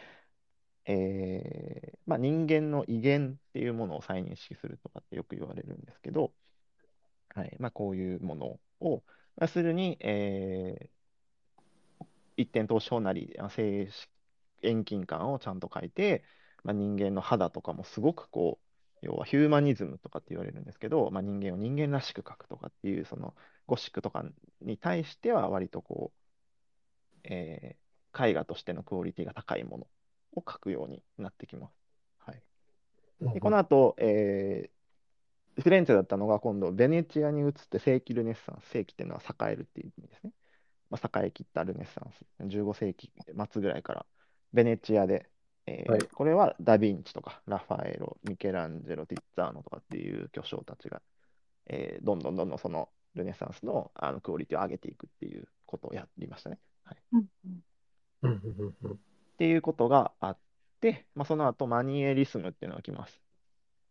[0.85, 6.33] えーまあ、人間の威厳っていうものを再認識するとかってよく言われるんですけど、
[7.33, 9.03] はいまあ、こういうものを、
[9.39, 10.93] 要するに、えー
[12.35, 13.87] 一点投資法なり、あ静
[14.63, 16.23] 遠近感をちゃんと書いて、
[16.63, 18.59] まあ、人間の肌とかもすごくこ
[19.01, 23.35] う、要はヒューマニズムとかって言われるんですけど、まあ、人間を人間らしく書くとかっていう、その
[23.67, 24.25] ゴシックとか
[24.61, 27.83] に対しては割とこう、えー
[28.15, 29.87] 絵画としてのクオリティが高いもの。
[30.35, 31.73] を書くようになってきます。
[32.19, 32.41] はい、
[33.21, 34.73] うんでこの後、えー
[35.55, 40.31] フィレンツェだったのが今度ベネチアに移って世紀ルネッサンス、世紀っていうのは栄えるっていう意味ですね。
[40.89, 43.11] まあ、栄えきったルネッサンス、15世紀
[43.51, 44.05] 末ぐらいから
[44.51, 45.29] ベネチアで、
[45.67, 51.01] えーはいこれはダ・ヴィンチとかラファエロ、ミケランジェロ、ティッツァーノとかっていう巨匠たちが、
[51.67, 56.59] えーどんどんどんどんそのルネサンスのあのクオリティを上げていくっていうことをやりましたね。
[56.83, 57.61] はいうんうん
[58.23, 58.99] うんうんうん
[59.33, 60.37] っていうことがあっ
[60.81, 63.21] て、まあ、その後マニエリスムっていうのが来ます。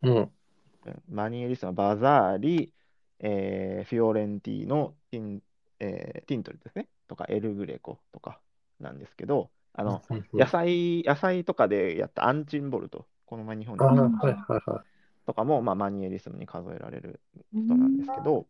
[0.02, 0.16] うん。
[0.16, 1.02] うん。
[1.08, 2.72] マニエリスムはバザーリ、
[3.20, 5.42] えーフィオレンティーノ、ティン、
[5.80, 8.40] えーティントルですね、とかエルグレコとか
[8.80, 10.02] なんですけど、あの、
[10.36, 14.92] 野菜、野菜とかでやったアンチンボルト、この前日本にああ、来はい
[15.26, 17.20] とかも、まあ、マニエリスムに数えられる
[17.52, 18.46] 人なんですけど、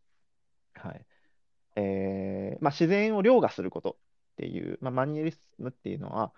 [0.74, 1.06] はい。
[1.76, 6.32] えーまあ、自然を凌駕することっていう、まあ、マニエリスムっていうのは、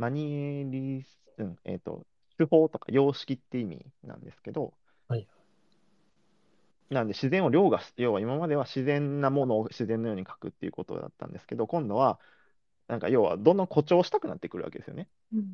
[0.00, 2.06] マニエリス、うん、えっと、
[2.38, 4.72] 手法とか様式って意味なんですけど、
[5.08, 5.26] はい
[6.88, 12.18] なんで自然を凌駕す、要は今までは自然なものを自然のように描くっていうことだったんですけど、今度は、
[12.88, 15.06] なんか要はどんどん誇張したくなってくるわけですよね。
[15.32, 15.44] うんい。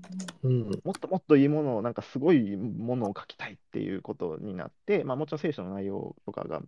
[0.44, 6.62] うんもっともっといいものを、なんかすごいものを書きたいっていうことになって、まあ、もちろん聖書の内容とかが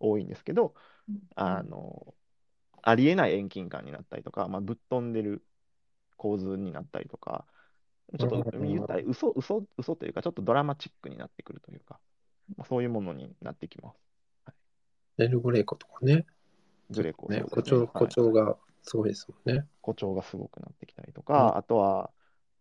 [0.00, 0.74] 多いんですけど、
[1.08, 2.14] うんあの、
[2.82, 5.42] ありえない遠近感になったりとか、まあ、ぶっ飛んでる
[6.24, 7.44] 構図になったりとか、
[8.18, 12.00] ちょっとうん言ったら嘘、嘘、嘘というか、ちょっとドラマチックになってくるというか、
[12.56, 14.54] まあ、そういうものになってきます。
[15.18, 16.24] エルグレイコとかね。
[16.90, 19.66] グレコ、ねそう誇張、誇張がすごいですもんね。
[19.82, 22.10] 誇張がすごくなってきたりとか、あとは、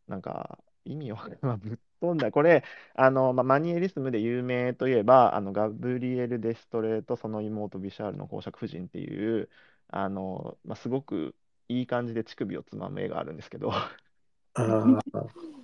[0.08, 2.64] なんか、意味を、まあ、ぶっ飛んだ、これ、
[2.96, 9.50] あの、まあ、マニエリスムで有名といえば、あの、ガブリエル・デストレーとその妹ビシャールの公爵夫人っていう、
[9.88, 11.36] あの、まあ、すごく
[11.70, 13.72] いい感じで乳首をつまむ絵があるんですけど、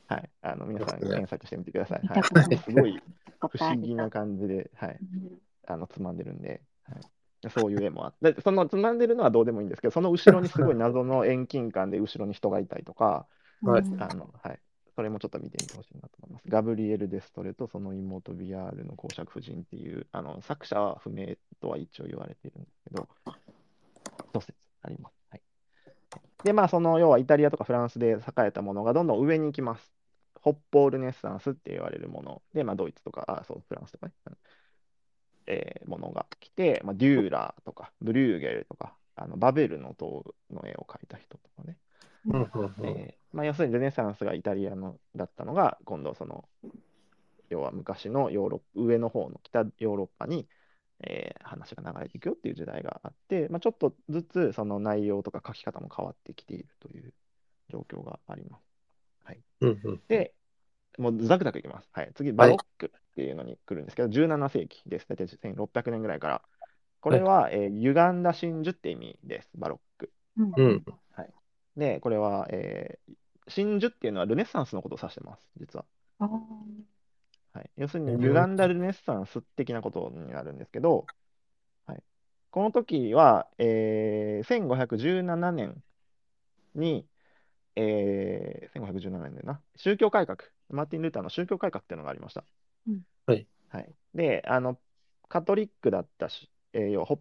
[0.08, 2.02] はい、あの、皆さん検索してみてください。
[2.02, 2.58] 見はい。
[2.58, 3.02] すごい
[3.40, 13.28] 不思議な感じで、はい、うんあの、つまんでるんで、はい、そういう絵もあって、でそのつまんでるのはどうでもいいんですけど、その後ろにすごい謎の遠近感で後ろに人がいたりとか、
[13.62, 13.82] はい。
[13.82, 14.60] うんあの、はい。
[14.96, 16.44] それもちょっと見てみてほしいなと思います。
[16.50, 23.08] ガブリエル・デストレとその妹ビアールの公爵夫人っていう、あの作者は不明とは一応言われているんですけど、
[24.34, 25.16] 一説あります。
[25.30, 25.42] はい、
[26.44, 29.94] で、まあ、その要はイタリアとかフランスで栄えたものがどんどん上に行きます。
[30.42, 34.14] 北方ルネッサンスって言われるもので、まあ、ドイツとか、あ、そう、フランスとかね、
[35.48, 41.78] えーものが来て、まあ、デューラーとか、ブリューゲルとか、あのバベルの塔の絵を描いた人とかね、
[42.82, 46.48] えーまあ、要するにルネサンスがイタリアのだったのが、今度その、
[47.50, 50.59] 要は昔のヨーロッパ、上の方の北ヨーロッパに、えー
[51.60, 57.14] 話が流れていくよっていう時代があって、まあ、ちょっとずつその内容とか書き方も変わってきているという
[57.70, 58.70] 状況があります。
[59.62, 60.34] うんうんで、
[60.98, 61.90] もうザクザクいきます。
[61.94, 65.08] はい、次、バロックっていうのに来るんですけど、17世紀です。
[65.08, 66.42] 大体1600年ぐらいから。
[67.02, 70.12] これは、えー歪んだ真珠って意味です、バロック。
[70.38, 70.54] うん。
[70.56, 70.86] うん。
[71.78, 73.14] で、これは、えー
[73.48, 75.86] 真珠っていうのはルネッサンスのことを指してます、実は。
[77.54, 78.22] はい、要するにうん。
[78.22, 81.08] 歪んだルネッサンス的なことになるんですけど、はい、
[82.52, 85.84] この時は、えー1517年
[86.76, 87.08] に、
[87.76, 92.46] えー1517年だよな、宗教改革、マーティン・ルーターの宗教改革っていうのがありました。
[92.88, 93.02] うん。
[93.26, 93.48] はい。
[93.70, 94.80] はい、で、あの、
[95.28, 97.18] カトリックだったし、えー要は北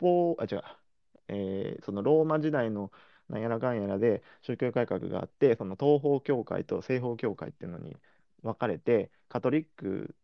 [0.00, 0.62] 方、あ、違う、
[1.28, 2.92] えーそのローマ時代の
[3.28, 7.96] なんやらかんやらで宗教改革があって、その東方教会と西方教会っていうのに
[8.42, 10.14] 分かれて、カトリック、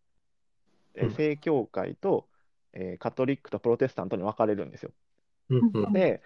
[0.95, 2.29] えーうん正教会と、
[2.73, 4.93] えーカトリックとプロテスタントに分かれるんですよ。
[5.93, 6.23] で、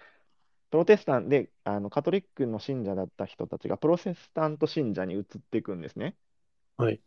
[0.71, 6.17] プロテスタントであのカトリックの信者だった人たちがプロテスタント信者に移っていくんですね。
[6.77, 7.01] はい。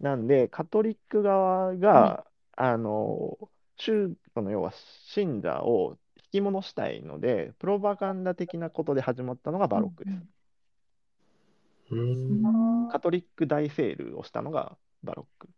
[0.00, 3.38] なんで、カトリック側が、あの、
[3.76, 10.24] 宗その要は信者を引き戻したいので、プロパガンダ的なことで始まったのがバロックです。
[12.88, 15.48] カトリック大セールをしたのがバロック。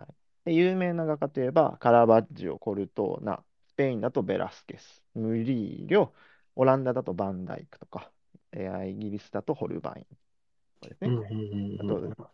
[0.00, 6.08] うんで有名な画家といえば、カラバッジオ、コルトーナ、スペインだとベラスケス、ムリーリョ、
[6.54, 8.10] オランダだとバンダイクとか、
[8.52, 10.06] えーイギリスだとホルバイン。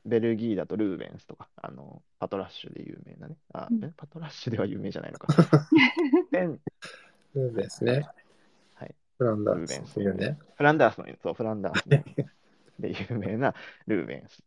[0.05, 3.37] ベルギーだとルーベンスとか、あの、パトラッシュで有名なね。
[3.55, 3.91] あ、うんえ？
[3.97, 5.29] パトラッシュでは有名じゃないのか。
[6.31, 6.49] で
[7.35, 8.07] そうですね。
[8.75, 8.95] はい。
[9.17, 10.39] フランダースっていうね。
[10.57, 12.05] フランダースの、そう、フランダースの
[12.79, 13.55] で有名な
[13.87, 14.43] ルーベンス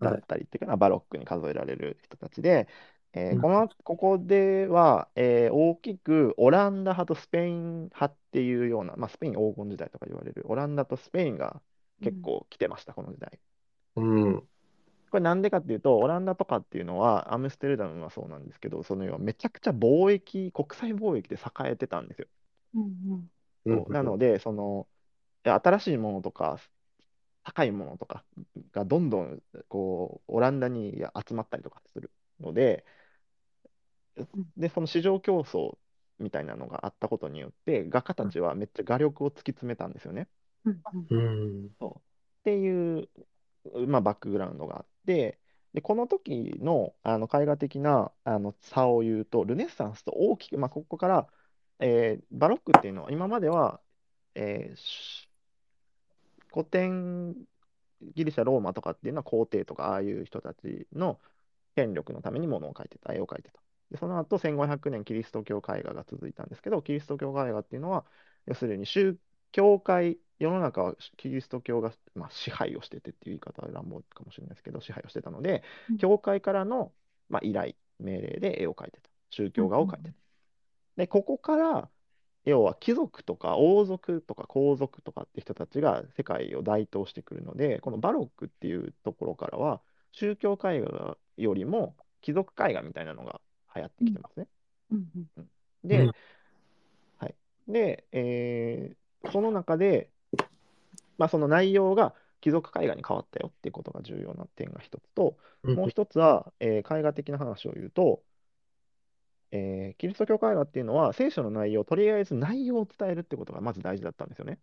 [0.00, 2.68] だったりっていうかな、バロックに数えられる人たちで、
[3.12, 11.62] えーうんこの、ここでは、えー大きくオランダ派とスペイン派っていうような、まあ、スペイン黄金時代とか言われる、オランダとスペインが
[12.00, 13.40] 結構来てました、この時代。
[13.96, 14.48] うん。
[15.10, 22.28] これなんでかっていうと、オランダとかっていうのは、アムステルダムはそうなんですけど、その要はめちゃくちゃ貿易、国際貿易で栄えてたんですよ。
[23.64, 24.88] うんそうなので、その、
[25.44, 26.58] 新しいものとか、
[27.44, 28.24] 高いものとか
[28.72, 32.86] がどんどんこうオランダに集まったりとかするので、
[34.56, 35.78] で、その市場競争
[36.18, 40.28] みたいなのがあったことによって、画家たちはめっちゃ画力を突き詰めたんですよね。
[40.64, 41.16] うんうんう
[41.66, 41.66] ん。
[41.66, 42.02] っ
[42.44, 43.08] ていう、
[43.86, 45.38] まあ、バックグラウンドがあって、
[45.72, 51.28] で、この時の、あの絵画的なあの差を言うと、ルネッサンスと大きく、まあ、ここから、
[51.80, 53.80] えーバロックっていうのは、今までは、
[54.34, 55.28] えーし
[56.52, 57.34] 古典
[58.02, 61.20] ギリシャ、ローマとかっていうのは皇帝とか、ああいう人たちの
[61.76, 63.62] 権力のために物を描いてた、絵を描いてた。
[63.90, 68.04] で、その後、1500年キリスト教絵画が続いたんですけど、キリスト教絵画っていうのは、
[68.46, 69.18] 要するに宗
[69.52, 76.92] 教会、世の中はキリスト教が、まあ、支配をしててっていう言い方は乱暴かもしれないですけど、支配をしてたのでうん、教会からの、
[77.28, 79.10] まあ、依頼、命令で絵を描いてた。
[79.30, 80.16] 宗教画を描いてた。
[80.96, 81.90] で、ここから、
[82.44, 93.40] 要は貴族とか王族とか皇族とかって人たちが世界を台頭してくるので、このバロックっていうところからは、宗教絵画よりも貴族絵画みたいなのが
[93.74, 94.48] 流行ってきてますね。
[95.36, 95.50] うん
[95.84, 96.12] で、うん
[97.18, 97.36] はい。
[97.68, 98.96] で、えー
[99.30, 100.10] その中で、
[101.18, 105.36] まあ、その内容が貴族絵画に変わったよっていうことが重要な点が一つと、
[105.74, 108.24] もう一つは、えー絵画的な話を言うと、
[109.52, 114.60] えーキリスト教絵画っていうのは聖書の内容、とりあえず内容を伝えるってことがまず大事だったんですよね。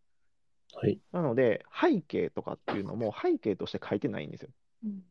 [0.73, 0.99] はい。
[1.11, 4.49] なので、背景とかっていうのも背景として書いてないんですよ。
[4.83, 5.03] うん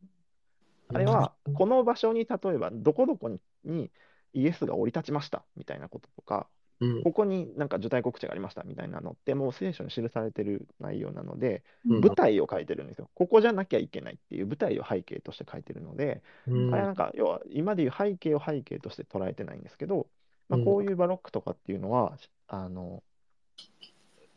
[0.93, 3.91] あれは、この場所に例えば、どこどこにに
[4.33, 6.47] イエスが降り立ちましたみたいなこととか、
[6.81, 7.03] うん。
[7.03, 13.11] ここになんか受胎告知がありましたみたいなのって、もう聖書に記されてる内容なので、うん舞台を書いてるんですよ。
[13.15, 20.09] ここじゃなきゃいけないっていう舞台を背景として書いてるので、うんあれなんか、要は今でいう背景を背景として捉えてないんですけど、
[20.49, 22.19] まあ、うんこういうバロックとかっていうのは、
[22.49, 23.03] あの、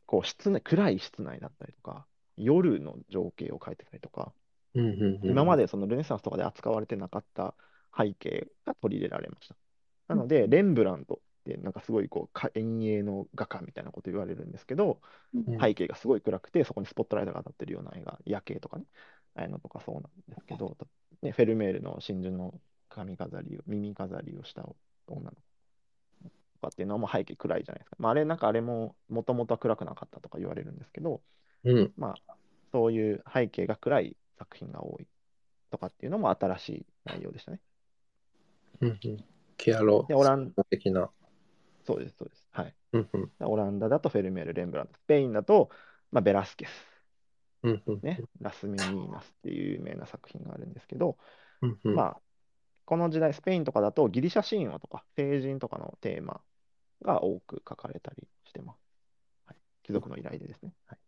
[0.06, 2.06] こう室内、暗い室内だったりとか、
[2.38, 4.34] 夜の情景を描いてたりとか、
[4.76, 5.32] うんうんうん。
[5.32, 7.56] 今までそのルネサンスとかで扱われてなかった
[7.98, 9.56] 背景が取り入れられました。
[10.08, 15.02] なので、レンブラントってなんかすごいこうか遠泳の画家みたいなこと言われるんですけど、
[15.34, 18.86] うん背景がすごい暗くて、そこにスポットライトが当たってるような絵が、夜景とかね、
[19.36, 20.78] ああいうのとかそうなんですけど、
[21.22, 22.54] ね、フェルメールの真珠の
[22.90, 24.68] 髪飾りを、耳飾りをした
[25.08, 25.36] 女の子
[26.54, 27.96] とかっていうのはもう背景暗いじゃないですか。
[28.00, 31.22] まあ、あれ、なんかあれももともとは暗くなかったとか言われるんですけど、
[31.64, 31.94] うん。
[31.98, 32.36] まあ、
[32.72, 35.08] そういう背景が暗い作品が多い
[35.70, 37.62] とかっていうのも新しい内容でしたね。
[38.82, 39.24] うんうん。
[39.58, 41.10] キアロで、オラン的な。
[41.86, 42.48] そうです、そうです。
[42.52, 42.76] はい。
[42.94, 43.32] うんうん。
[43.42, 45.70] オランダだとフェルメール、レンブラント、スペインだと、
[46.12, 46.70] まあ、ベラスケス、
[47.64, 48.00] うんうん。
[48.02, 51.18] ね、ラスメニーナスっていう有名な作品があるんですけど、
[51.62, 51.96] うんうん。
[51.96, 52.22] まあ、
[52.86, 56.42] この時代、スペインとかだとギリシャ神話とか聖人とかのテーマ
[57.02, 58.80] が多く書かれたりしてます。
[59.46, 60.74] はい、貴族の依頼でですね。
[60.86, 61.00] はい。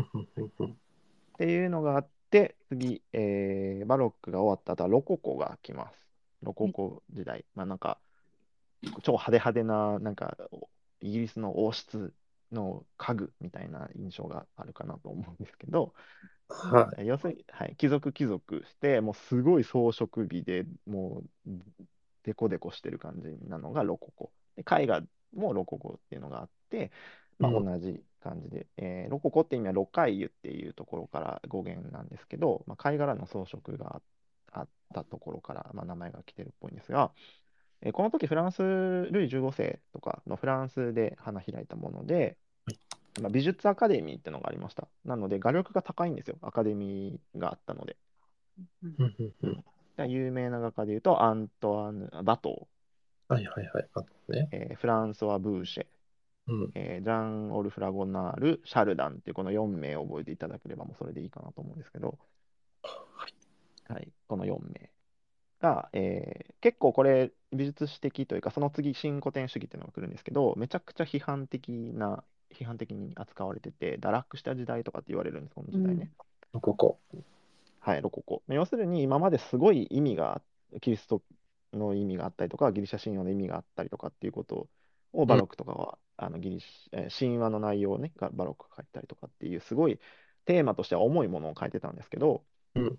[0.00, 6.06] っていうのがあって、次、えーバロックが終わった後はロココが来ます。
[6.42, 7.44] ロココ時代。
[7.54, 8.00] まあなんか、
[9.02, 10.68] 超派手派手な、なんか、お
[11.00, 12.12] イギリスの王室
[12.52, 15.94] の家具みたいな印象があるかなと思うんですけど、
[16.48, 21.50] は要するに、はい、貴族貴族して、もうすごい装飾美でもう
[22.24, 24.32] デコデコしてる感じなのがロココ。
[24.56, 25.02] で絵画
[25.34, 26.90] もロココっていうのがあって、
[27.38, 33.96] まあ、うん同じ感じで、えーロココって意味はロカイユっていうところから語源なんですけど、まあ、貝殻の装飾が
[34.52, 37.12] ああったところから、まあ、名前が来てるっぽいんですが、
[37.82, 42.36] えーこの時フランス、ルイ15世とかのフランスで花開いたもので、
[43.20, 44.88] まあ、美術アカデミーってのがありました。
[45.04, 47.96] なので画力が高いんですよ、アカデミーがあったので。
[50.06, 52.68] 有名な画家でいうと、アントワヌ・バト
[53.28, 53.88] はいはいはい。
[54.32, 54.48] ね。
[54.52, 55.86] ー、えーフランソワ・ブーシェ、
[56.48, 56.70] うん。
[56.74, 62.18] えージャン・オル・フラゴナール、シャルダンっていうこの4名を覚えていただければもうそれでいいかなと思うんですけど、
[63.88, 64.90] はい、この4名
[65.60, 76.10] が、えー結構これ美術史的というか、その次新古典主義っていうのが来るんですけど、めちゃくちゃ批判的な、批判的に扱われてて、堕落した時代とかって言われるんです、この時代ね。
[76.52, 76.98] ここ。
[77.80, 78.42] はい、ロココ。
[78.48, 80.42] 要するに今まですごい意味が、
[80.80, 81.22] キリスト
[81.72, 84.68] の意味があったりとか、ギリシャ神話の意味があったりとかっていうこと
[85.12, 89.98] をバロックとかは、あのギリシえー神話の内容をね、がバロックが書いたりとかっていう、すごい
[90.44, 92.44] テーマとしては重いものを書いてたんですけど、
[92.74, 92.98] うん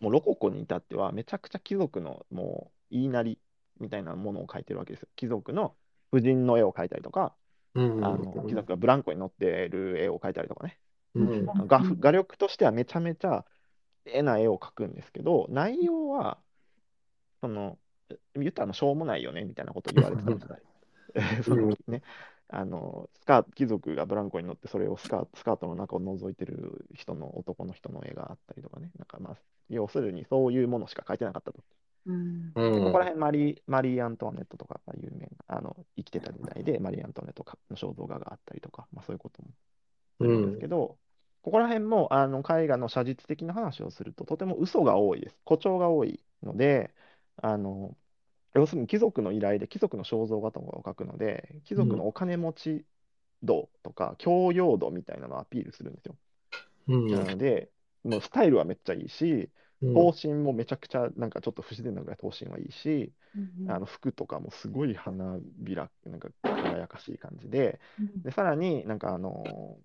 [0.00, 3.38] もうロココに至っては、めちゃくちゃ貴族のもう言いなり
[3.80, 5.08] みたいなものを書いてるわけですよ。
[5.16, 5.74] 貴族の
[6.10, 7.34] 婦人の絵を描いたりとか、
[7.74, 10.78] うんあの貴族がブランコに乗ってる絵を描いたりとかね。
[11.14, 11.46] うん。
[11.66, 13.44] 画風画力としてはめちゃめちゃ
[14.04, 16.38] 絵な絵を描くんですけど、内容は、
[17.40, 17.78] その、
[18.34, 20.60] 言ったらしょうもないよねみたいなことを言われてた時代。
[21.44, 22.02] その時ね、
[22.48, 29.36] あのスカ貴族がブランコに乗って、それをスカースカートの中を覗いてる人の男の人の絵があったりとかね、なんかまあ、
[29.68, 31.62] 要するにそういうものしか描いてなかったと。
[32.06, 32.84] うんうん。
[32.84, 39.48] ここら辺マリー、マリー・アントワネットとかが有名な、あの生きてた時代で、マリー・アントワネットの肖像画があったりとか、まあ、そういうことも
[40.20, 40.98] するんですけど、
[41.42, 45.38] ここら辺もあの絵画の写実的な話をすると、とても嘘が多いです。
[45.44, 46.94] 誇張が多いので、
[47.36, 47.96] あの
[48.54, 52.86] 要するに貴族の依頼で貴族の肖像画とかを描くので、貴族のお金持ち
[53.42, 56.16] 度とか教養度みたいなのをアピールするんですよ。
[56.88, 57.08] うん。
[57.10, 57.70] なので、
[58.04, 59.50] もうスタイルはめっちゃいいし、
[59.82, 59.94] うん。
[59.94, 69.78] 頭身もめちゃくちゃなんかちょっと不自然なぐらい頭身はいいし、うんあの服とかもすごい花びら、なんか輝かしい感じで、うんで、さらになんかあの、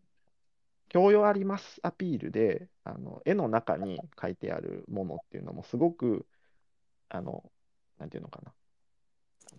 [0.90, 6.28] 教養ありますアピールで、あの絵の中に書いてあるものっていうのもすごく、
[7.10, 7.53] あの、
[8.04, 8.52] なんていうのかな、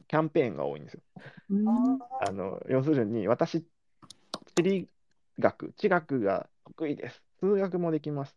[0.06, 1.00] キャンペーンが多いんですよ。
[1.50, 3.62] うんあの要するに、私、
[4.54, 4.88] 地理
[5.38, 7.22] 学、地学が得意です。
[7.40, 8.36] 数学もできます。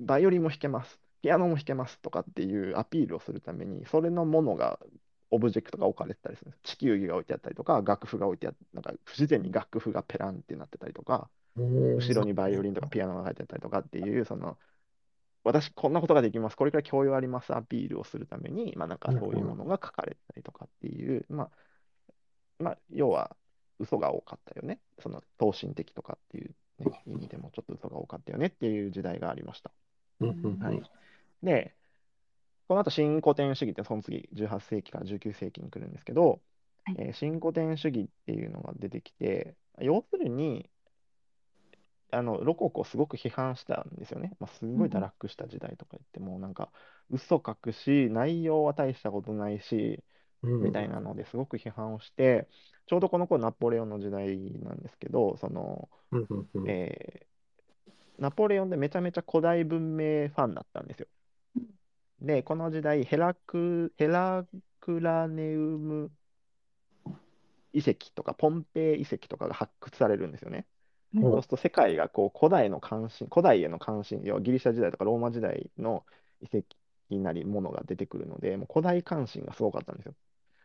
[0.00, 0.98] バイオリンも弾けます。
[1.20, 4.80] ピアノも弾けますとかっていうアピールをするために、それのものが、
[5.30, 6.74] オブジェクトが置かれてたりするんです。
[6.74, 14.56] 地球儀が置いてあったりとか、楽譜が置いてあって、なんか不自然に楽譜がペランってなってたりとか、うん後ろにバイオリンとかピアノが書いてあったりとかっていう、その、
[15.44, 21.50] 私こんなことができます、これくらい教養ありますアピールをするために、まあなんかそういうものが書かれてたりとかっていう、まあ、
[22.58, 23.36] まあ、要は
[23.78, 24.78] 嘘が多かったよね。
[25.00, 29.72] その、等身的とかっていう、ね、意味でもちょっと嘘が多かったよねっていう時代がありました。
[30.20, 30.82] はい。
[31.42, 31.74] で、
[32.68, 36.40] この後新古典主義ってその次18世紀から19世紀に来るんですけど、
[36.84, 40.70] はいえー新古典主義っていうのが出てきて、要するに、
[42.12, 44.36] あのロココをすごく批判したんですよね。
[44.40, 46.72] まあ、すごい堕落した時代とか言って、もうなんか
[47.10, 50.04] 嘘書くし、内容は大したことないし、
[50.42, 52.48] うんみたいなのですごく批判をして、
[52.86, 57.32] ちょうどこの頃ナポレオンの時代なんですけど、その、うんうんうんえー
[58.18, 61.08] ナポレオンでめちゃめちゃ古代文明ファンだったんですよ。
[62.20, 64.46] で、この時代、ヘラク、ヘラ
[64.80, 66.10] クラネウム
[67.72, 70.66] 遺跡とか、ポンペイ遺跡とかが発掘されるんですよね。
[71.14, 71.24] うん。
[71.30, 76.06] そうすると世界がこう古代の関心、古代への関心、要はギリシャ時代とかローマ時代の
[76.40, 76.66] 遺跡
[77.10, 80.14] なりものが出てくるので、もう古代関心がすごかったんですよ。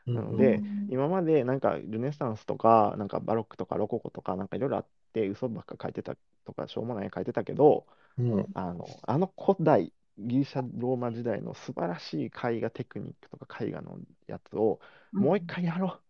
[0.08, 7.88] うんなのでうん今までなんかルネサンスとか、なんかバロックとかロココとか、なんかいろいろあって、嘘ばっか書いてたとか、しょうもない絵書いてたけど、
[8.18, 8.54] うん。
[8.54, 14.80] あの、あの古代ギリシャ、ローマ時代の素晴らしい絵画テクニックとか絵画のやつを
[15.16, 16.07] もう一回やろう。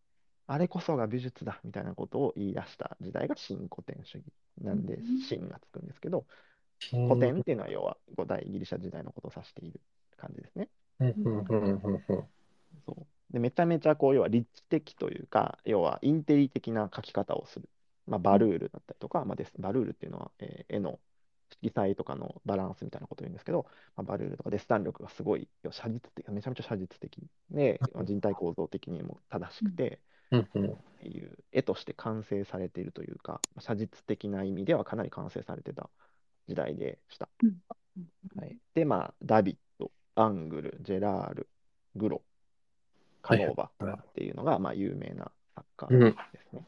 [0.48, 4.26] あれこそが美術だみたいなことを言い出した時代が新古典主義
[4.62, 6.26] なんでうん、新がつくんですけど、
[6.92, 9.82] うん古典っていうのは要は古代ギリシャ時代のことを指している
[10.18, 10.70] 感じですね。
[11.00, 12.30] うんうんうんうんうん。
[12.86, 12.94] そ
[13.30, 13.34] う。
[13.34, 17.70] でめちゃめちゃこう要は立地的というか、要はインテリ的な描き方をする。
[18.06, 19.54] まあ、バルールだったりとか、まあ、です。
[19.60, 21.00] バルールっていうのは、えー絵の
[21.62, 30.02] 色彩とかのバランスみたいなことを言うんですけど、まあ、バルールとかデッサン力がすごい要は写実的、めちゃめちゃ写実的で、まあ人体構造的にも正しくて、
[30.32, 30.66] うんうん。
[30.72, 35.90] っていう絵として完成されているというか、写実的な意味ではかなり完成されてた
[36.48, 37.30] 時代でした。
[38.36, 41.48] はい、で、まあ、ダビッド、アングル、ジェラール、
[41.96, 42.22] グロ、
[43.22, 46.02] カノーバっていうのが、まあ、有名な作うん。
[46.04, 46.66] 家ですね。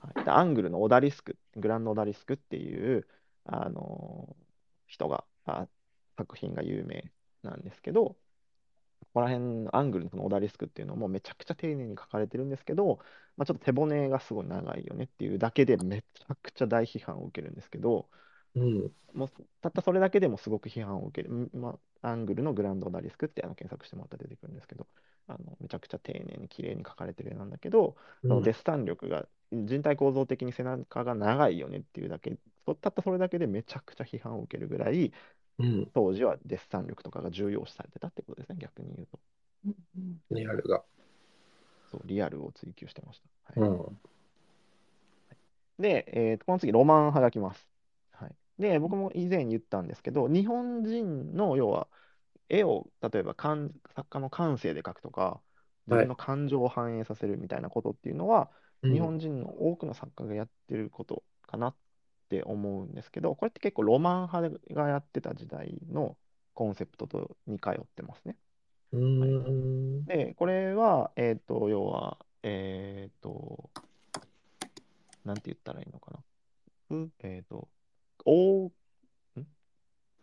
[0.00, 3.06] はい、でアングルのオダリスク、グランドオダリスクっていう、
[3.44, 4.40] あのー
[4.90, 5.68] 人があ、
[6.16, 7.10] 作品が有名
[7.42, 8.16] なんですけど、
[9.12, 13.00] ここら辺のアングルのそのオダリスクっていうのもめちゃくちゃ丁寧に書かれてるんですけど、
[13.36, 18.08] まあ、ちょっと手骨がすごい長いよねっていうだけでめちゃくちゃ大批判を受けるんですけど、
[18.54, 19.30] うんもう
[19.60, 21.34] たったそれだけでもすごく批判を受ける。
[21.34, 24.86] んまあ、アングルのグランドオダリスクってあの検索してもらったら出てくるんですけど、
[25.26, 27.96] あのめちゃくちゃ丁寧に綺麗に描かれてる絵なんだけど、
[28.26, 32.36] そのデッサン力が人体構造的に背中が長いよねっていうだけ、
[32.66, 35.12] そたったそれだけでめちゃくちゃ批判を受けるぐらい、
[35.60, 35.92] うん。
[35.94, 39.18] 当時はデッサン力とかが重要視されてたってことですね、逆に言うと。
[40.30, 40.84] リアルが。
[41.90, 43.52] そうリアルを追求してました。
[43.52, 43.60] はい。
[43.60, 44.00] うん。
[45.78, 47.68] で、えーとこの次、ロマン派が来ます。
[48.12, 51.88] はい、で、僕も以前言ったんですけど、日本人の要は、
[52.48, 55.42] 絵を例えば感作家の感性で描くとか、
[55.86, 58.50] 自分の感情を反映させるみたいなことっていうのは、
[58.82, 58.92] うん。
[58.92, 61.76] 日本人の多くの作家がやってることかなっ
[62.30, 66.16] て思うんですけど、これって結構ロマン派がやってた時代の
[66.54, 68.36] コンセプトと似通ってますね。
[68.92, 73.70] うーんで、これは、えっ、と、要は、えっ、と、
[75.24, 76.20] なんて言ったらいいのかな。
[76.90, 77.68] うんえっ、と、
[78.24, 78.72] 王、ん？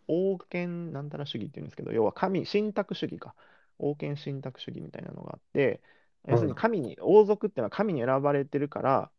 [0.06, 3.34] 王権なんたら主義っていうんですけど、要は神、神託主義か。
[3.78, 5.80] 王権神託主義みたいなのがあって、
[6.26, 9.10] 要するに神に、王族っていうのは神に選ばれてるから、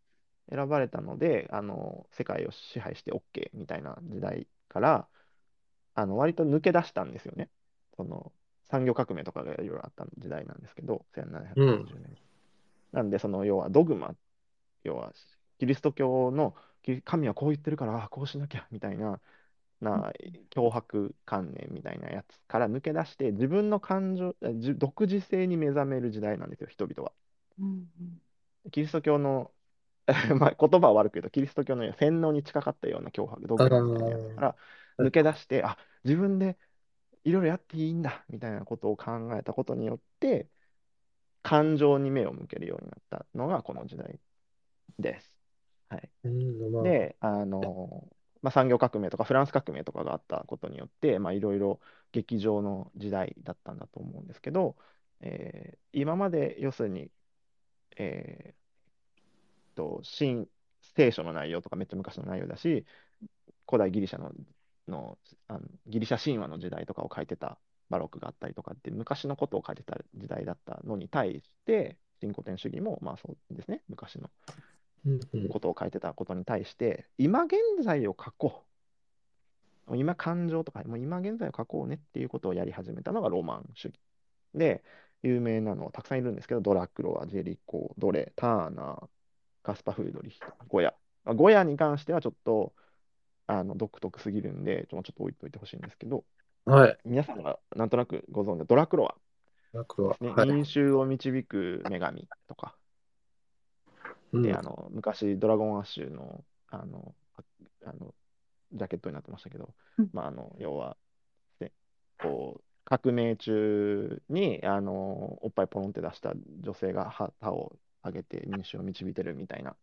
[0.50, 5.08] 選ばれたので、あの、世界を支配して OK みたいな時代から、
[5.95, 7.50] あの、割と抜け出したんですよね。
[7.95, 8.32] その、
[8.70, 12.18] 産業革命とかがいろいろあった時代なんですけど、1790年。
[12.91, 14.16] なんで、その、要はドグマ、
[14.84, 15.14] 要は、
[15.60, 19.22] キリスト教のき神はこう言ってるから、あこうしなきゃみたいな、
[19.82, 20.12] な
[20.52, 24.36] 脅迫観念みたいなやつから抜け出して、自分の感情、
[24.78, 27.14] 独自性に目覚める時代なんですよ、人々は。
[28.72, 29.52] キリスト教の、
[30.39, 34.57] まあ、言葉は悪く言うと、キリスト教の洗脳に近かったような脅迫、ドグマみたいなやつから
[35.01, 36.57] 抜け出して、あ自分で
[37.24, 40.49] いろいろやっていいんだみたいなことを考えたことによって、
[41.43, 44.20] 感情に目を向けるようになったのがこの時代
[44.99, 45.34] です。
[45.89, 46.12] はい、
[46.82, 48.10] で、あの
[48.41, 51.82] まあ、産業革命とかフランス革命とかがあったことによって、まあ、いろいろ
[52.12, 54.78] 劇場の時代だったんだと思うんですけど、
[55.22, 57.12] えー今まで要するに、
[57.97, 58.59] えー
[59.80, 60.47] と新
[60.95, 62.86] 聖書の内容とかめっちゃ昔の内容だし、
[63.65, 64.32] 古代ギリシャの
[64.89, 65.17] の
[65.47, 67.57] あのギリシャ神話の時代とかを書いてた
[67.89, 74.30] バロックがあったりとかって昔のことを書いてた時代だったのに対して、新古典主義もまあそうですね、昔の
[75.49, 78.63] ことを書いてたことに対して、今現在を書こ
[79.88, 79.95] う。
[79.95, 83.95] 今感情とか、もう今現在を書こうねっていうことをやり始めたのがロマン主義。
[84.53, 84.84] で、
[85.23, 89.07] 有名なのはたくさんいるんですけど、ドラクロワ、ジェリコ、ドレ、ターナー、
[89.70, 90.95] カスパフリドリヒト、ゴヤ。
[91.24, 92.74] まあゴヤに関してはちょっと
[93.45, 96.24] あの独特すぎるんで、ちょちょっと置いといてほしいんですけど、
[96.65, 96.97] はい。
[97.05, 99.15] 皆さんがなんとなくご存知のドラクロワ
[99.74, 100.17] マクロは。
[100.22, 100.49] ね、はい。
[100.49, 102.76] 民衆を導く女神とか、
[104.34, 107.43] うんで、あの、昔、ドラゴンアッシュの、あの、あ
[107.86, 108.15] あの、
[108.74, 110.97] ジャケットになってましたけど、うんまあ、あの、要は、
[111.59, 111.72] で、
[112.20, 119.76] こう、革命中に、あの、おっぱいポロンって出した女性が旗を上げて民衆を導いてるみたいな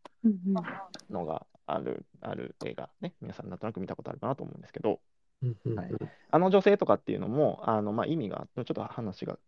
[1.11, 2.89] のがある、ある映画。
[3.01, 5.01] ね、皆さんなんとなく見たことあるかなと思うんですけど、
[5.75, 5.91] はい。
[6.31, 9.39] あの女性とかっていうのも、あのまあ、意味が、ちょっと話が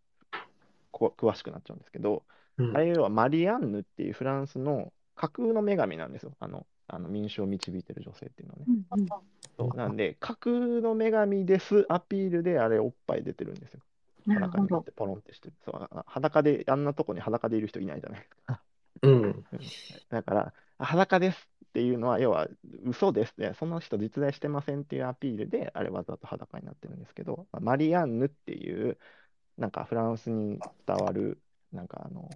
[0.91, 2.23] こ詳しくなっちゃうんですけど、
[2.57, 2.75] うん。
[2.77, 6.33] あれはマリアンヌっていうフランスの架空の女神なんですよ。
[6.39, 8.65] あの、あの民衆を導いてる女性っていうのはね。
[8.91, 9.07] うんうん。
[9.57, 9.77] そう。
[9.77, 13.81] なんで、架空の女神ですアピールであれおっぱい出てるんですよ。
[14.27, 14.83] 裸になっ。
[14.83, 15.53] てポロンってしてる。
[15.65, 18.19] そうあ裸で、あんなとこに裸でいる人いないじゃない？
[18.19, 18.61] ですか。
[19.01, 19.45] うん。
[20.09, 22.47] だから、あ裸ですっていうのは、要は
[22.85, 23.53] 嘘ですね。
[23.59, 28.97] その人実在してませんっていうアピールで、あれわざと裸になってるんですけど、まあマリアンヌっていう、
[29.57, 31.41] なんかフランスに伝わる、
[31.71, 32.29] なんかあの、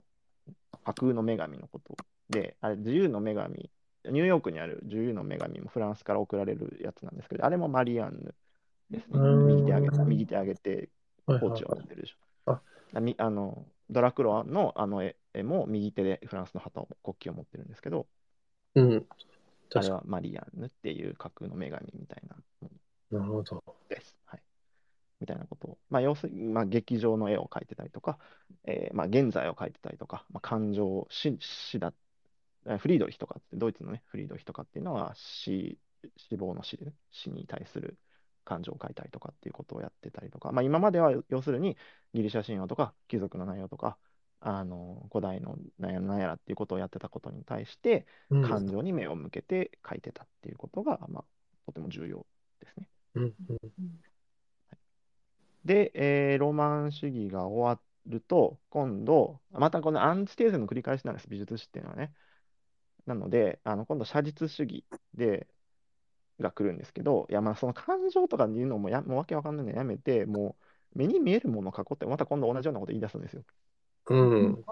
[0.83, 1.95] 架空の女神のこと
[2.29, 3.71] で、あれ、自由の女神、
[4.05, 8.35] ニューヨークにある自由の女神もフランスから送られるやつなんですけど、あれもマリアンヌ
[8.89, 9.19] ですね。
[9.19, 10.89] うん右手上げ右手上げて、
[11.25, 12.51] ポーチを持ってるでしょ。
[12.51, 12.61] あ
[12.93, 18.07] あみあのドラクロワのあの絵絵も右手でフランスの旗を国旗を持ってるんですけど、
[18.75, 19.05] うん。
[19.75, 22.79] あれはマリアンヌっていう架空の女神みたいなものに。
[23.11, 23.63] なるほど。
[23.89, 24.15] です。
[24.25, 24.41] はい、
[25.19, 28.19] みたいなことを、まあ、要するに、まあ、劇場の絵を描いてたりとか、
[28.65, 31.93] えーまあ、現在を描いてたりとか、まあ、感情、死死だ、
[32.67, 35.79] えフリードリヒとかって、ドイツのね、フリードリヒとかっていうのは死、
[36.17, 37.97] 死亡の死で、ね、死に対する
[38.43, 41.77] 感情を描いたりとかっていうことをやってたりとか、まあ、今までは要するに
[42.13, 43.97] ギリシャ神話とか貴族の内容とか、
[44.39, 48.43] あの古代のなんやらなんやらっていうことをやってたことに対して、うん。
[48.43, 51.25] 感情に目を向けて描いてたっていうことが、まあ、
[51.65, 52.25] とても重要
[52.59, 52.87] ですね。
[53.15, 53.57] うんうん
[55.65, 62.13] で、えーロマン主義が終わると、今度、またこのアンチテーゼの繰り返しなんです、美術史っていうのはね。
[63.05, 65.47] なので、あの今度、写実主義で
[66.43, 70.57] が来るんですけど、いや、まあ、その感情とか言うのもやもうわけわかんないのやめて、も
[70.95, 73.43] う目に見えるものを描こうって、また今度同じようなこと言い出すんですよ。
[74.09, 74.65] うん。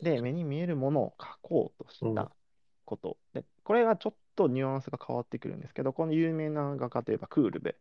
[0.00, 2.32] で、目に見えるものを描こうとしうんた
[2.84, 3.18] こと。
[3.32, 7.76] で、これがちょっとニュアンスが変わってくるんですけど、この有名な画家といえばクールベ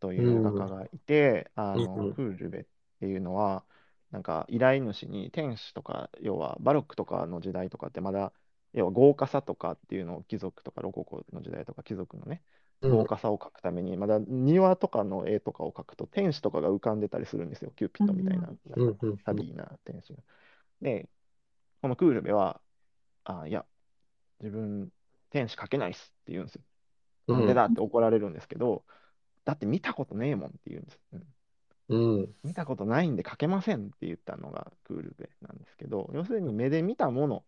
[0.00, 2.66] という画家がいて、あうんのクールベっ
[3.00, 3.66] ていうのは、
[4.10, 8.32] なんか依頼主に天使とか、要はバロックとかの時代とかってまだ、
[8.72, 12.42] 要は豪華さとかっていうのを貴族とかロココの時代とか貴族のね、
[12.88, 18.48] 豪華さを描くために、まだ庭とかの絵とかを描くと天使とかが浮かんでたりするんですよ、キューピッドみたいな。
[18.76, 20.22] うんうんサビーな天使が。
[20.80, 21.08] で、
[21.82, 22.62] このクールベは、
[23.24, 23.66] あ、いや、
[24.40, 24.92] 自分、
[25.30, 26.62] 天使描けないっすって言うんですよ。
[27.28, 28.84] うんなんでだって怒られるんですけど、
[29.44, 31.00] だって見たことねえもんって言うんです。
[31.12, 31.34] うん
[31.88, 32.34] うん。
[32.42, 37.44] 見たことないんで描けませんって言ったのがクールベなんですけど、要するに目で見たもの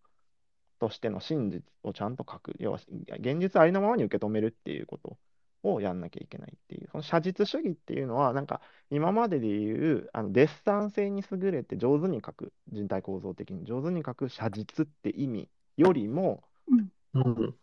[0.83, 2.81] としての真実をちゃんと書く、要は
[3.21, 5.17] 現実ありのままに受け止めるっていうこと
[5.63, 8.61] をやんなきゃいけないっていう、その写実主義っていうのは、なんか
[8.91, 16.43] 今まででいうあのデッサン性に優れて上手に書く、人体構造的に上手に書く写実って意味よりも、
[17.15, 17.55] うん。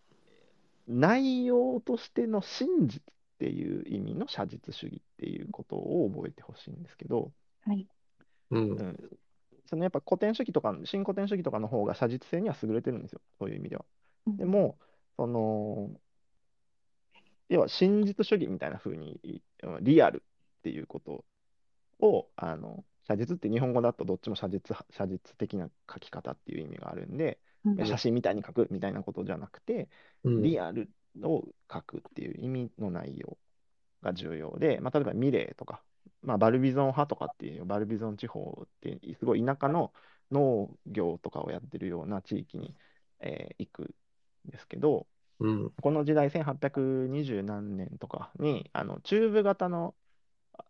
[0.87, 3.03] 内容としての真実っ
[3.39, 7.33] ていう意味の写実主義っていうことを覚えてほしいんですけど、
[7.65, 7.85] はい。
[8.51, 8.75] うんう。
[8.81, 8.97] ん、
[9.69, 13.85] そのやっぱ古典主義とか、新古典主義とかの方が写実性には優れてるんですよ、そういう意味では。
[14.25, 14.77] うんでも、
[15.15, 15.91] その、
[17.49, 19.43] 要は真実主義みたいな風に、
[19.81, 20.23] リアル
[20.59, 21.23] っていうこと
[21.99, 29.89] を、あの、写実って日本語だとどっちも写実、写実的な書き方っていう意味があるんで、うん写真みたいに書くみたいなことじゃなくて、
[30.23, 30.41] うん。
[30.41, 30.89] リアル
[31.21, 33.37] を書くっていう意味の内容
[34.01, 35.83] が重要で、まあ、例えばミレーとか、
[36.21, 39.93] まあ、バルビゾン派とかっていう、バルビゾン地方ってすごい田舎の
[40.31, 42.75] 農業とかをやってるような地域に、
[43.19, 43.83] えー行く
[44.47, 45.07] んですけど、
[45.39, 45.73] うん。
[45.81, 49.95] この時代、1820何年とかに、あのチューブ型の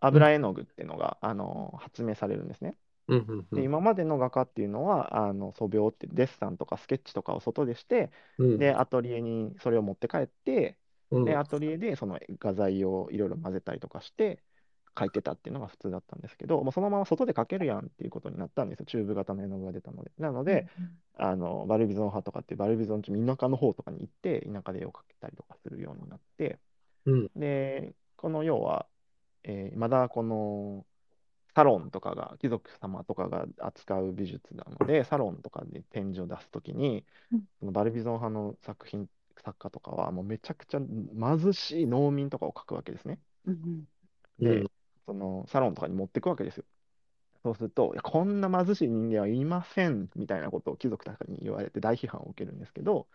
[0.01, 2.77] 油絵の具っていうのが、あの発明されるんですね。
[3.07, 3.19] うん。
[3.19, 3.47] うん。
[3.51, 3.63] うでん。
[3.63, 8.57] 今までの画家っていうのは、あの素描ってデッサンとかスケッチとかを外でして、うん。
[8.57, 10.77] で、アトリエにそれを持って帰って、
[11.11, 14.43] うんで、アトリエでその画材をいろいろ混ぜたりとかして
[14.99, 18.85] 描いてたっていうのが普通だったんですけど、もうそのまま外で描けるやんっていうことになったんですよ。
[18.85, 20.11] チューブ型の絵の具が出たので。
[20.17, 20.67] なので、
[21.15, 26.59] あのバルビゾン派とかっていうバルビゾン地田舎の方とかに行って、田舎で絵を描けたりとかするようになって、
[27.05, 27.29] うん。
[27.35, 28.87] で、この要は、
[29.43, 30.85] えーまだこの
[31.55, 39.09] サロンとかが、貴族様とかが扱う美術なので、サロンとかで展示を出すときにうん、そのバルビゾン派の作品、
[39.43, 43.19] 作家とかは、もうめちゃくちゃ貧しい農民とかを描くわけですね。
[43.45, 43.87] うん
[44.39, 44.68] で、うん
[45.09, 46.65] そのサロンとかに持っていくわけですよ。
[47.43, 53.07] そうすると、いやこんな貧しい人間はいませんみたいなことを貴族とかに言われて大批判を受けるんですけど、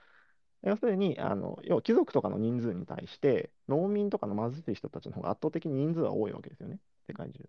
[0.62, 7.48] 要するに、あの要は貴族とかの人数に対して、農民とかの貧しい人たちの方が圧倒的に人数は多いわけですよね、世界中。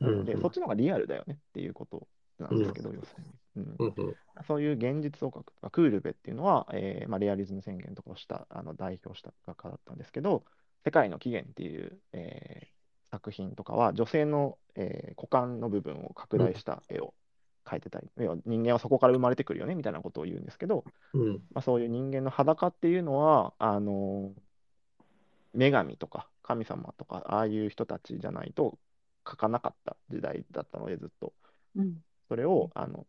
[0.00, 2.08] なので、うんそっちの方がリアルだよねっていうこと
[2.38, 3.34] なんですけど、要するに。
[3.56, 3.86] うんうん。
[3.86, 3.94] うん。
[3.94, 4.16] そ
[4.46, 10.44] そういう現実を描くとか、クールベっていうのは、えーまあ、レアリズム宣言とかをしたあの代表した画家だったんですけど、
[10.84, 12.79] 世界の起源っていう、えー
[13.10, 17.14] 作品とかは、女性の、えー股間の部分を拡大した絵を
[17.64, 21.32] 描いてたり、要は人間はそこから生まれてくるよねみたいなことを言うんですけど、うん。
[21.52, 24.32] まあ、そういう人間の裸っていうのは、あの
[25.54, 28.78] 女神とか神様とか、ああいう人たちじゃないと
[29.24, 31.32] 描かなかった時代だったので、ずっと。
[31.76, 31.96] うん。
[32.28, 33.06] それを、あの、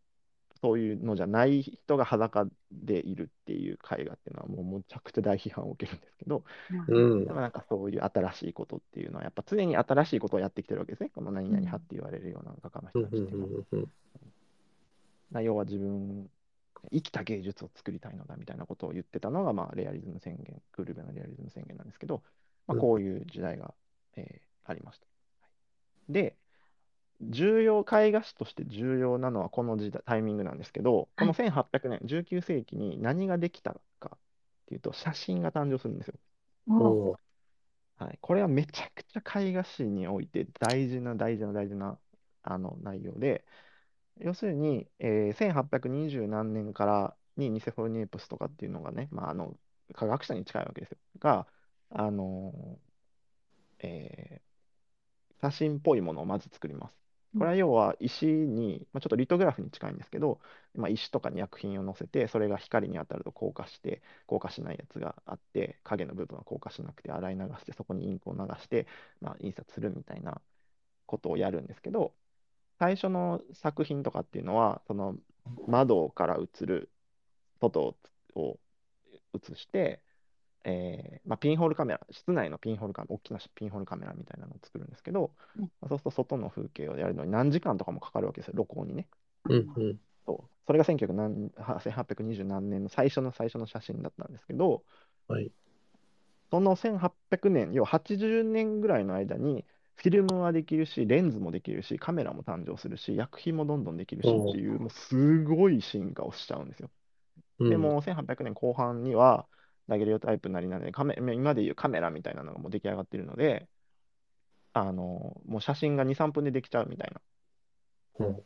[0.61, 6.43] そういうのじゃない人が裸でいるっていう絵画っていうのは、もうむちゃくちゃ大批判を受けるんですけど、
[6.87, 7.33] うんで。
[7.33, 11.09] もなんかそういう新しいことっていうのは、やっぱ常に新しいことをやってきてるわけですね。
[11.09, 13.03] この何々派って言われるような画家のうん。
[13.03, 13.47] 人たちっていうの
[15.31, 15.41] は。
[15.41, 16.29] 要は自分、
[16.91, 22.23] 生きた芸術を作りたいのだみたいなことを言ってたのが、まあ、レアリズム宣言、クールベのレアリズム宣言なんですけど、
[22.67, 23.73] まあ、うんこういう時代が、
[24.15, 25.07] えーありました。
[25.41, 25.51] はい
[26.09, 26.37] で、
[27.21, 34.19] 重要、絵画史として重要なのはこの時代タイミングなんですけど、この1800年、19世紀に何ができたかっ
[34.67, 36.15] ていうと、写真が誕生するんですよ。
[36.77, 37.13] お
[37.97, 41.99] はい、これはめちゃくちゃ絵画史において大事な大事な大事な
[42.43, 43.45] あの内容で、
[44.19, 49.57] 要するに、えー1820何年からにニセフォルニエプスとかっていうのがね、まあ、あの
[49.95, 50.97] 科学者に近いわけですよ。
[51.19, 51.47] が、
[51.89, 52.79] あの
[53.79, 54.41] えー
[55.41, 56.95] 写真っぽいものをまず作ります。
[57.37, 60.39] これは要は石に、まあ、ちょっとリトグラフに近いんですけど、
[60.75, 68.85] まあ、石とかに薬品を乗せて、それが光に当たると硬化して、硬化しないやつがあって、影の部分は硬化しなくて、洗い流して、そこにインクを流して、
[69.21, 70.41] まあ、印刷するみたいな
[71.05, 72.13] ことをやるんですけど、
[72.79, 75.15] 最初の作品とかっていうのは、その
[75.67, 76.89] 窓から映る
[77.61, 77.95] 外
[78.35, 78.59] を
[79.33, 80.01] 映して、
[80.63, 89.07] えーまあ、ピンホールカメラ、室内のピンホールカメラ、大きなピンホールカメラみたいなのを作るんですけど、うんまあそうすると外の風景をやるのに何時間とかもかかるわけですよ、録音にね。
[89.49, 89.73] うん。
[89.75, 89.99] うん。
[90.25, 91.51] そうそれが1900何
[91.81, 94.83] 1820何年の最初の最初の写真だったんですけど、
[95.27, 95.51] はい。
[96.51, 106.91] その1800年、要は80年ぐらいの間に、フィルムはできるし、レンズもできるし、カメラも誕生するし、薬品もどんどんできるしっていう、もうすごい進化をしちゃうんですよ。
[107.59, 109.47] うんで、も、1800年後半には、
[109.91, 113.69] ダゲリオタイプなりなんでカメ、今でいうカメラみたいなのがもう出来上がっているので、
[114.73, 117.21] あの、もう写真が2、3分でできちゃうみたいな、
[118.19, 118.43] うん。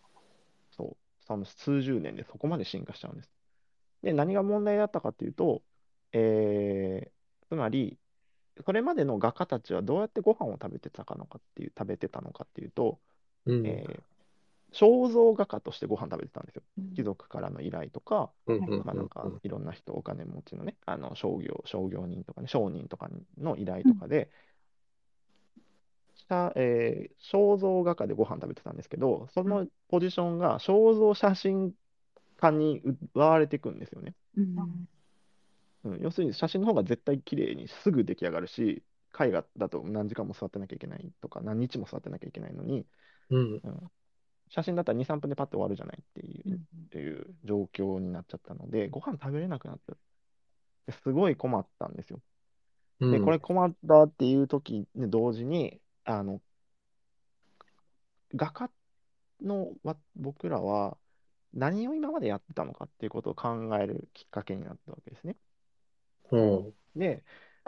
[0.71, 3.31] そう、その数十年でそこまで進化しちゃうんです。
[4.03, 5.63] で、何が問題だったかっていうと、
[6.13, 7.11] えー
[7.49, 7.99] つまり、
[8.65, 13.01] それまでの画家たちはどうやってご飯を食べてたかのかっていう、食べてたのかっていうと、
[13.45, 13.65] うん。
[13.65, 14.14] えー
[14.75, 16.63] 肖像画家としてご飯食べてたんですよ。
[16.77, 18.55] うん貴族からの依頼とか、うん。
[18.57, 18.85] うん。
[18.85, 24.29] まあ、なんかいろんな人、お金持ちのね、あの商業、商業人とかね、商人とかの依頼とかで、
[26.15, 31.73] したえー肖像画家でご飯食べてたんですけど、そのポジションが肖像写真
[32.37, 32.81] 家に
[33.13, 34.15] 奪われていくんですよね。
[34.37, 34.87] うん
[35.83, 38.83] うん、要するに写真の方が絶対綺麗にすぐ出来上がるし、
[39.19, 42.85] 絵画だと何時間も座ってなきゃいけないとか、何日も座ってなきゃいけないのに、
[43.63, 43.91] うん。
[44.55, 46.53] 写真だったら2、3分でパッと終わるじゃないっていう。
[46.53, 49.95] うんっていう状況になっちゃったので、ご飯食べれなくなった。
[50.85, 52.21] ですごい困ったんですよ。
[53.01, 53.11] うん。
[53.11, 56.41] で、これ困ったっていう時に同時に、あの、
[58.33, 58.71] 画家
[59.41, 60.97] のわ僕らは
[61.53, 65.35] 何を今までやってたのかっていうことを考えるきっかけになったわけですね。
[66.31, 66.73] うん。
[66.95, 67.25] で、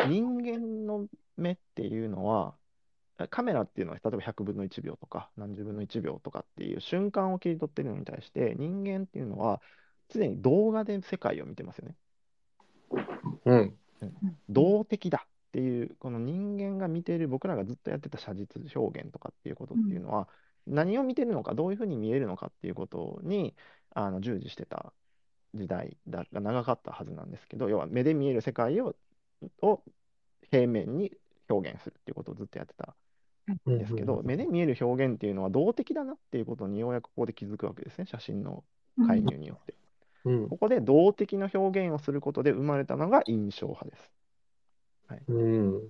[0.08, 2.56] 人間の目っていうのは、
[3.30, 9.62] カメラっていうのは例えば100分の1秒とか何十分の1秒とかっていう瞬間を切り取ってるのに対して人間っていうのは
[10.10, 11.96] 常に動画で世界を見てますよね。
[13.46, 13.78] うん。
[14.50, 20.28] 動的だっていうこの人間が見ている僕らがずっとやってた写実表現とかっていうことっていうのは
[20.68, 23.56] 何を見てるのかどういうふうに見えるのかっていうことに
[23.96, 24.94] あの従事してた
[25.54, 28.96] 時代だが長かったはずなんですけど要は目で見える世界を
[29.62, 29.84] を
[30.52, 31.12] 平面に
[31.50, 32.96] 表現するっていうことをずっとやってた
[33.54, 38.64] んですけど、目で見える表現っていうのは動的だなっていうことにようやくここで気づくわけですね写真の
[39.06, 39.76] 介入によって。
[40.26, 40.50] うん。
[40.50, 44.12] ここで動的な表現をすることで生まれたのが印象派です。
[45.30, 45.82] うん。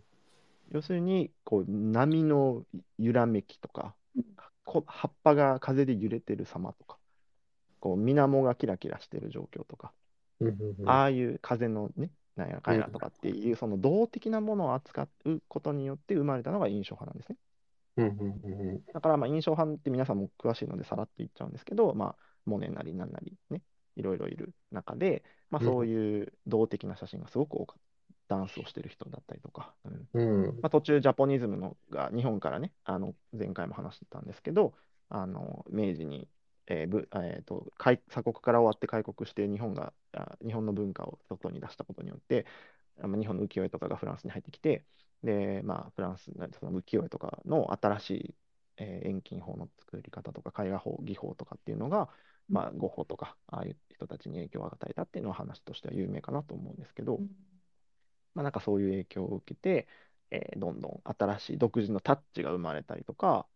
[0.71, 2.63] 要するにこう波の
[2.99, 3.95] 揺らめきとか、
[4.65, 6.97] こ葉っぱが風で揺れてる様とか、
[7.79, 9.93] こう水面がキラキラしてる状況とか、
[10.39, 10.57] うん。
[10.85, 17.37] ああいう風のね、なんやかんやとかっていう、その動的なものを扱うことによって生まれたのが印象派なんですね。
[17.97, 18.17] うん。
[18.43, 18.85] うん。
[18.93, 23.61] だからまあ印象派って皆さんも詳しいのでさらっと言っちゃうんですけど、まあ、モネなりなんなりね、
[23.95, 27.87] いろいろいる中で、まあ、そういう動的な写真がすごく多かった。
[28.29, 30.45] ダンスをしてる人だったりとか、うんうん。
[30.61, 34.73] まあ、途中ジャポニズムのが日本からね、あの前回も話してたんですけど、
[35.07, 36.27] あの明治に
[36.67, 42.45] えーぶえーと開鎖国から終わって開国して日本があ日本の文化を外に出したことによって、
[43.01, 44.83] あまあ日本の浮世絵とかがフランスに入ってきて、
[45.23, 48.35] で、まあ、フランスのその浮世絵とかの新しい、
[48.77, 52.09] えー遠近法の作り方とか絵画法、技法とかっていうのが、
[52.49, 57.23] まあ、ゴッホとか、ああいう人たちに影響を与えたっていうのは話としては有名かなと思うんですけど、
[58.33, 59.87] まあ、なんかそういう影響を受けて、
[60.31, 63.47] えーどんどん新しい独自のタッチが生まれたりとか、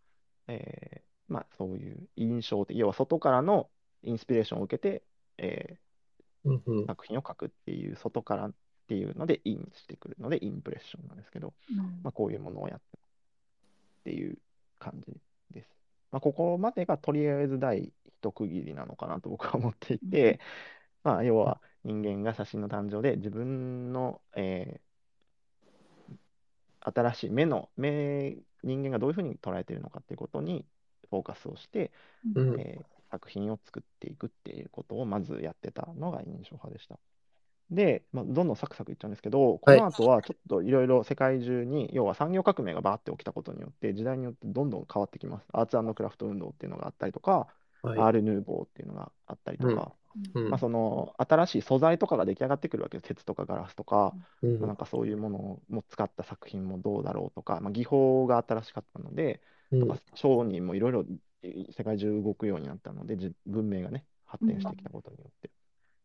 [0.48, 3.72] えーまあ、そういう印象的、要は外からの
[4.04, 5.06] インスピレーションを受けて、
[5.38, 5.80] え
[6.46, 6.86] うんうん。
[6.86, 8.54] ー作品を描くっていう、外から
[8.92, 11.54] っていうのでインしてくるので、インプレッションなんですけど、
[12.04, 13.00] まあ、こういうものをやってっ
[14.04, 14.38] ていう
[14.80, 15.14] 感じ
[15.52, 15.70] です。
[16.12, 20.42] まあ、ここまでがとりあえず第一区切りなのかなと僕は思っていて、
[21.06, 24.92] まあ、要は人間が写真の誕生で自分の、えー
[26.84, 30.66] 新しい目の目人間がどういうふうに捉えているのかっていうことに
[31.12, 31.92] フォーカスをして、
[32.34, 36.98] うんえー作品を作っていくっていうことをまずやってたのが印象派でした。
[37.72, 45.48] で、まあ、どんどんサクサクいっちゃうんですけど、この後はちょっといろいろ世界中に、要は産業革命がバーって起きたことによって、時代によってどんどん変わってきます。
[45.54, 47.48] アーツクラフト運動っていうのがあったりとか、
[47.82, 48.00] はい。
[48.00, 49.94] アール・ヌーボーっていうのがあったりとか、
[50.36, 50.50] うん。
[50.50, 53.08] まあ、その新しい素材とかが出来上がってくるわけです。
[53.08, 59.40] 鉄とかガラスとか、うんまあなんかそういうものも使った作品もどうだろうとか、まあ、技法が新しかったので、
[59.72, 59.80] うん。
[59.80, 61.06] とか商人もいろいろ
[61.72, 65.50] 世界中動くようになったので、じ文明がね、発展してきたことによって。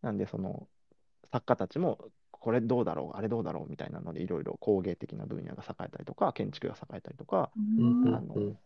[0.02, 0.68] なんで、その
[1.32, 1.98] 作家たちも、
[2.30, 7.58] これどうだろう、あれどうだろうみたいなので、いろいろ工芸的な分野が栄えたりとか、建築が栄えたりとか、あ
[8.20, 8.56] の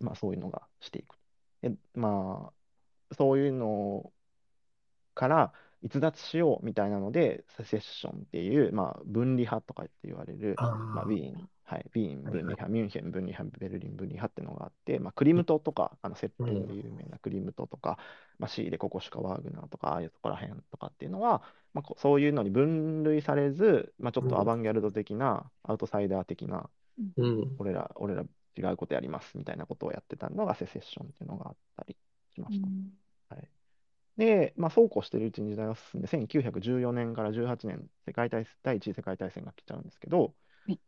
[0.00, 1.16] まあ、そういうのがしていく。
[1.62, 2.52] でま
[3.10, 4.12] あ、そういうの
[5.14, 17.98] から逸脱しようみたいなので、セセッションっていう、まあ、分離派とかって言われる、あまあ、ーウィーン、はい、ウィーン分離派、ミュンヘン分離派、ベルリン分離派っていうのがあって、まあ、クリムトとか、あのセッティングで有名なクリムトとか、
[18.38, 21.42] まあ、シーレ・ココシュカ・ワーグナーとか、ああいうところら辺とかっていうのは、
[21.74, 26.70] まあ、こそういうのに分類されず、まあ、ちょっとアバンギャルド的な、アウトサイダー的な、
[27.16, 27.58] うん。
[27.58, 28.24] 俺ら、俺ら
[28.56, 31.96] 違うことやりますみたいなことをやってたのがセセッションっていうのがあったり
[32.34, 32.68] しました。
[33.30, 33.50] はい、
[34.16, 40.34] で、まあ、そうこうしてるうちに時代が進んで、1914年から18年、世界大第一次世界大戦が来ちゃうんですけど、
[40.66, 40.80] はい。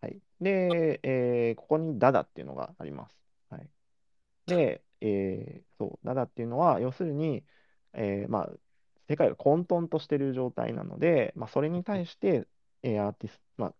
[0.00, 3.16] はい、で、えーここにダダっていうのがあります。
[3.50, 3.70] はい、
[4.46, 7.44] で、えーそう、ダダっていうのは、要するに、
[7.94, 8.50] えーまあ、
[9.08, 12.48] 世界が混沌としてる状態なので、まあ、それに対して、
[12.82, 13.74] えーアーティスト、まあ、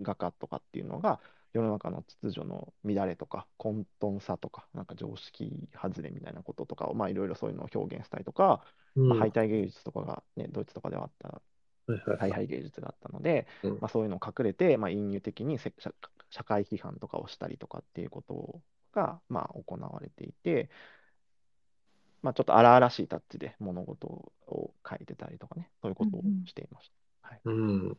[0.00, 1.20] 画家とかっていうのが、
[1.52, 8.64] 世の中の秩序の乱れとか混沌さとか、なんか常識外れみたいなこととかを、まあ、いろいろそういうのを表現したりとか、
[8.96, 9.08] うん。
[9.08, 11.42] まあ、敗退芸術とかが、ね、ドイツとかではあった、
[12.18, 13.78] 大敗芸術があったので、うん。
[13.80, 18.60] まあ、そういうのを隠れて、まあ、隠喩的に社会批判とかをしたりとかっていうこと
[18.92, 20.70] が、まあ、行われていて、
[22.22, 26.90] まあ、ちょっと荒々しいタッチで物事を書いてたりとかね、そういうことをしていまし
[27.22, 27.28] た。
[27.28, 27.40] はい。
[27.44, 27.92] うん。
[27.92, 27.94] っ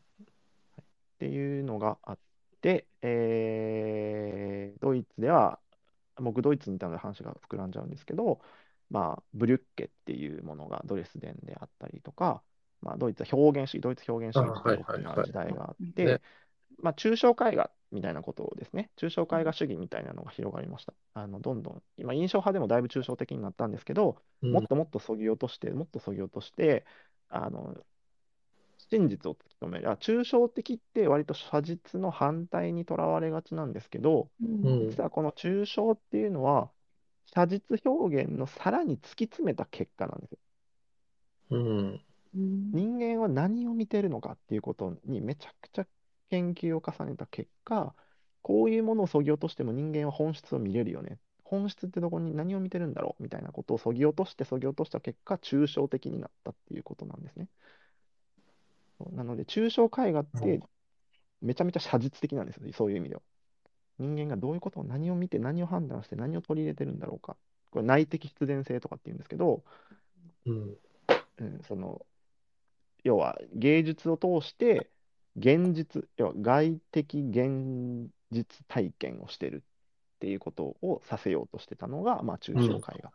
[1.20, 2.20] ていうのがあっ
[2.62, 5.60] て、えードイツでは、
[6.18, 8.42] 僕、ドイツにいたので話が膨らんじゃうんですけど、
[8.90, 12.44] まあ、ブリュッケっていうものがドレスデンであったりとか、
[12.82, 14.76] まあ、ドイツは表現主義、ドイツ表現主義ってい
[15.24, 16.22] 時代があって、ね
[16.82, 20.94] まあ、抽象絵画みたいなことですね、抽象絵画主義みたいなのが広がりました。
[21.14, 26.86] あのどんどん、今、印象派でもだいぶ抽象的になったんですけど、うんもっともっとそぎ落として、もっとそぎ落として、
[27.30, 27.76] あの
[28.90, 29.90] 真実を突き止める。
[29.90, 36.70] あ抽象的って割と写実の反対にとらわれがちなんですけど、うん実はこの抽象っていうのは、
[37.34, 40.38] 写実表現のさらに突き詰めた結果なんですよ。
[41.52, 42.02] うん
[42.34, 45.88] 人間は何を見てるのかっていうことにめちゃくちゃ
[46.32, 47.94] 研究を重ねた結果、
[48.42, 51.20] こういうものをそぎ落としても人間は本質を見れるよね。
[51.44, 57.48] 本質ってどこに何を見てるんだろうみたいなことをそぎ落としてそぎ落とした結果、抽象的になったっていうことなんですね。
[59.12, 60.62] なので、抽象絵画って
[61.42, 63.22] めちゃめちゃ写実的なんですよ、そういう意味では。
[64.00, 67.36] 人間がどういうことを何を見て何を判断して何を取り入れてるんだろうか。
[67.72, 69.64] これ内的必然性とかっていうんですけど、
[70.46, 70.78] うん
[71.38, 72.06] うん、その
[73.04, 74.90] 要は芸術を通して
[75.36, 83.12] 現実、要は外的現実体験をしてるっていうことをさせようとしてたのが、まあ、抽象絵画。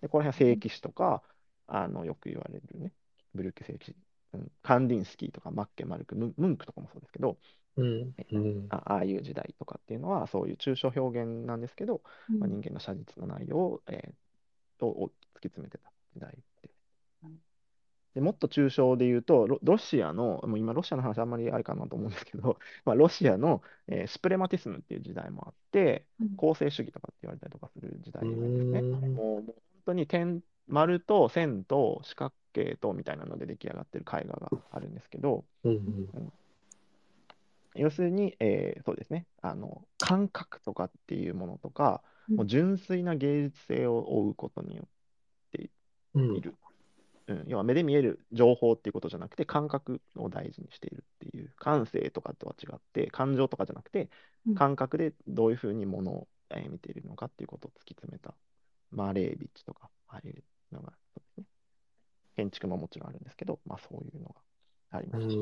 [0.00, 1.22] で、この辺は聖騎士とか、
[1.66, 2.92] あのよく言われるね、
[3.34, 3.96] ブルッケ聖騎士、
[4.34, 7.36] うん、カンディンスキーとかマッケマルク、ムムンクとかもそうですけど、
[7.76, 8.14] うん。
[8.32, 8.66] うん。
[8.70, 16.69] あああいう時代とかっていうのは、そういう抽象表現なんですけど、まあ、人間の写実の内容を,、えーをを突き詰めてた時代って。
[18.14, 26.36] でもっと抽象で言うと、ロ、ロシアの、もう今ロシアの話あんまりあるかなと思うんですけど、 まあ、ロシアの、えースプレマティスムっていう時代もあって、うん。
[26.36, 28.80] 構成主義とかって言われたりとかする時代なんですね。
[28.80, 29.14] うーん。
[29.14, 35.74] もう、もう本当に点、丸と線と四角形とみたいなので出来上がってる絵画があるんですけど、うん
[36.14, 36.32] うん。
[37.74, 42.36] 要するに、えーそうですね、あの、感覚とかっていうものとか、うん。
[42.36, 44.88] もう純粋な芸術性を追うことによっ
[45.52, 45.70] て
[46.14, 46.36] うん。
[46.36, 46.56] いる。
[47.30, 54.10] うん、要は目で見える情報っていうことじゃなくて、感覚を大事にしているっていう、感性とかとは違って、感情とかじゃなくて
[54.46, 58.34] うん、感覚でどういうふうにものをえー見ているのかっていうことを突き詰めた、
[58.90, 60.42] マレービッチとか、ああいう
[60.74, 60.92] のが、
[61.36, 61.44] ね。
[62.36, 64.34] 建築ももちろんあるんですけど、まあそういうのが
[64.90, 65.36] ありうまし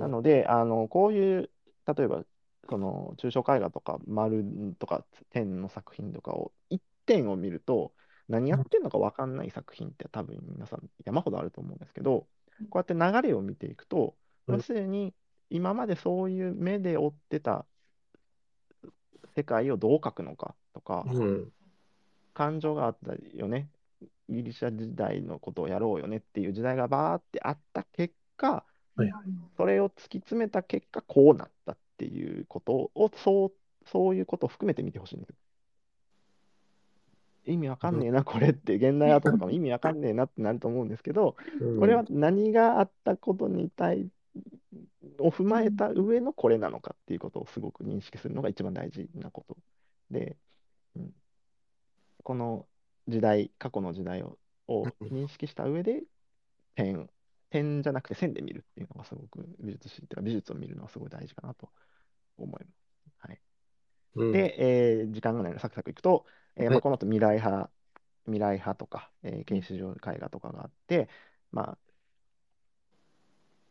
[0.00, 1.50] なので、あの、こういう、
[1.86, 2.24] 例えば、
[2.68, 4.44] その、抽象絵画とか、丸
[4.78, 7.92] とか、点の作品とかを、一点を見ると、
[8.28, 12.26] 何やってんのか分かんない作品って多分皆さん山ほどあると思うんですけど、
[12.70, 14.14] こうやって流れを見ていくと、
[14.46, 14.56] うん。
[14.56, 15.14] 要するに、
[15.50, 17.66] 今までそういう目で追ってた
[19.36, 21.52] 世界をどう描くのかとか、うん。
[22.32, 23.68] 感情があったよね。
[24.28, 28.64] ギリシャ時代のことをやろうよねっていう時代がバーってあった結果、
[28.96, 29.12] はい。
[29.56, 33.52] それを突き詰めた結果、こうなったっていうことを、そう、
[33.86, 35.36] そういうことを含めて見てほしいんですよ。
[37.46, 44.08] 意味わかんねえな、これって、現代アートとかも意味わかんねえなってなると思うんですけど、うんこれは何があったことに対
[45.18, 49.56] を踏まえた上のこれなのかっていうことをすごく認識するのが一番大事なこと
[50.10, 50.36] で、
[50.96, 51.10] うん、
[52.22, 52.66] この
[53.08, 56.04] 時代、過去の時代をを認識した上で、
[56.74, 57.08] 点、
[57.50, 61.68] 点じゃなくて線で見るっていうのがすごく美術史っていうか美術を見るのはすごい大事かなと
[62.38, 62.74] 思います。
[63.18, 63.40] はい。
[64.16, 66.24] うんで、えー時間がないのでサクサクいくと、
[66.56, 67.70] えーまあ、はいこの後未来派、
[68.26, 71.08] 未来派とか、えー、原始上絵画とかがあって、
[71.52, 71.78] まあ、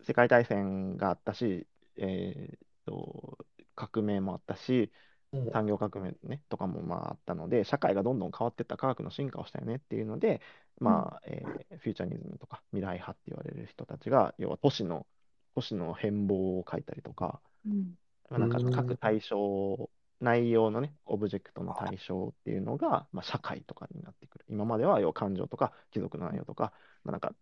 [0.04, 1.68] 世界大戦があったし、
[1.98, 3.38] えーと、
[3.76, 4.92] 革命もあったし、
[5.32, 5.54] うん。
[5.54, 10.42] 産業革命、ね、とかもまああったので、社会がどんどん変わっていった科学の進化をしたよねっていうので、
[10.80, 15.08] まあえーフューチャーニズムとか未来派って言われる人たちが、要は都市の、
[15.56, 17.96] 都市の変貌を描いたりとか、うん。
[18.30, 18.70] まあなんかうん。
[18.72, 19.90] 各対象、
[20.22, 24.46] 内容のね、オブジェクトの対象っていうのが、まあ、社会とかになってくる。
[24.50, 26.72] 今までは要は感情とか貴族の内容とか、
[27.04, 27.34] まあ、なんか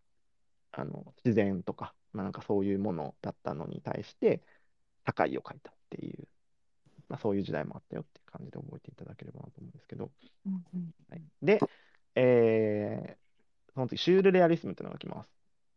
[0.71, 4.41] あの自然とか、まあ、なんかそういうものだったのに対して、
[5.05, 6.27] 社会を書いたっていう、
[7.09, 10.11] まあ、そういう時代もあったよっていう感じで覚えていただければなと思うんですけど、
[10.45, 11.59] うんうんはい、で、
[12.15, 13.21] えー
[13.73, 15.29] その次、シュールレアリスムっていうのが来ます。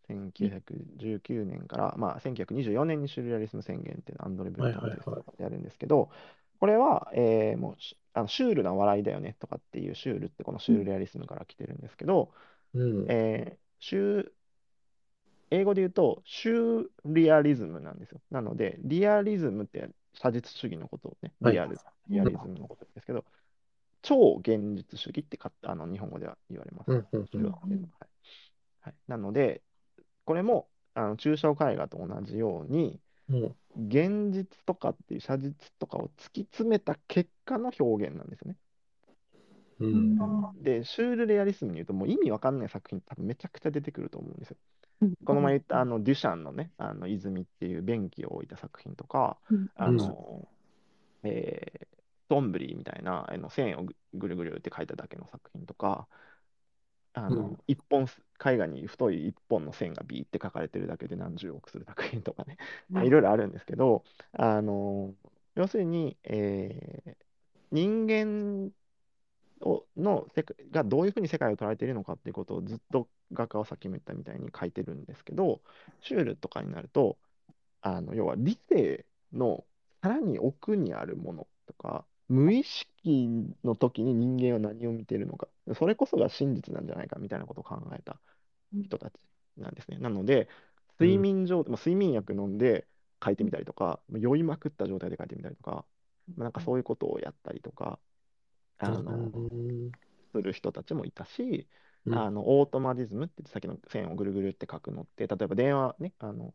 [0.08, 6.10] 1919年から、まあ、1924年にシュールレアリスム宣言っていうのをアンドレ・ブルトンっていう人がやるんですけど、
[6.60, 12.32] これは、えーもうシあのシュールな笑いだよねとかっていうシュールってこのシュールレアリスムから来てるんですけど、
[12.74, 13.10] うん。
[13.10, 14.32] えーシュー
[15.50, 18.20] 英語で言うと、シューリアリズムなんですよ。
[18.30, 21.52] なので、リアリズムって写実主義のことをね、はい。
[21.54, 21.78] リアル、
[22.08, 23.24] リアリズムのことですけど、
[24.02, 26.90] 超現実主義ってかあの日本語では言われます。
[26.90, 27.04] はい。
[28.80, 29.62] はい、なので、
[30.24, 33.36] これもあの抽象絵画と同じように、う。
[33.36, 38.58] ん現実とかっていう写実とかを突き詰めた結果の表現なんですよね。
[39.78, 40.14] ううん。
[40.36, 44.56] んで、シュールレアリスムに言うと、もう意味わかんない作品多分めちゃくちゃ出てくると思うんですよ。
[45.00, 45.14] うん。
[45.24, 49.68] この前言ったあのデュシャンのね、あの泉っていう便器を置いた作品とか、うん。
[49.76, 50.48] あの、
[51.24, 51.88] えー
[52.28, 56.08] トンブリーみたいなあの線をぐぐるぐるって描いただけの作品とか、
[57.12, 57.58] あの、うん。
[57.66, 62.56] 一本す、絵画に太い一本の線がビーって描かれてるだけで何十億する作品とかね、
[62.92, 65.14] まあいろいろあるんですけど、あの、
[65.54, 67.24] 要するに、えー
[67.72, 68.72] 人間
[69.60, 70.26] をの
[70.70, 75.62] がどういうふうに世界を捉えているのかっていうことをずっと画家はさっきも言ったみたいに書いてるんですけど、
[76.00, 77.18] シュールとかになると、
[77.82, 79.64] あの要は理性の
[80.02, 83.28] さらに奥にあるものとか、無意識
[83.64, 88.20] の時に人間は何を見ているのか、それこそが真実なんじゃないかみたいなことを考えた
[88.82, 89.14] 人たち
[89.56, 89.98] なんですね。
[89.98, 90.48] なので、
[91.00, 92.86] 睡眠状、まあ睡眠薬飲んで
[93.24, 95.86] 書いてみたりとか、酔いまくった状態で書いてみたりとか、
[96.36, 97.98] まあなんかそういうことをやったりとか、
[98.78, 99.92] あの、うん
[100.34, 101.68] する人たちもいたし、
[102.06, 102.14] うん。
[102.18, 106.54] あのオートマティズムって言ってさっきの線をぐるぐるって書くのって、例えば電話ね、あの、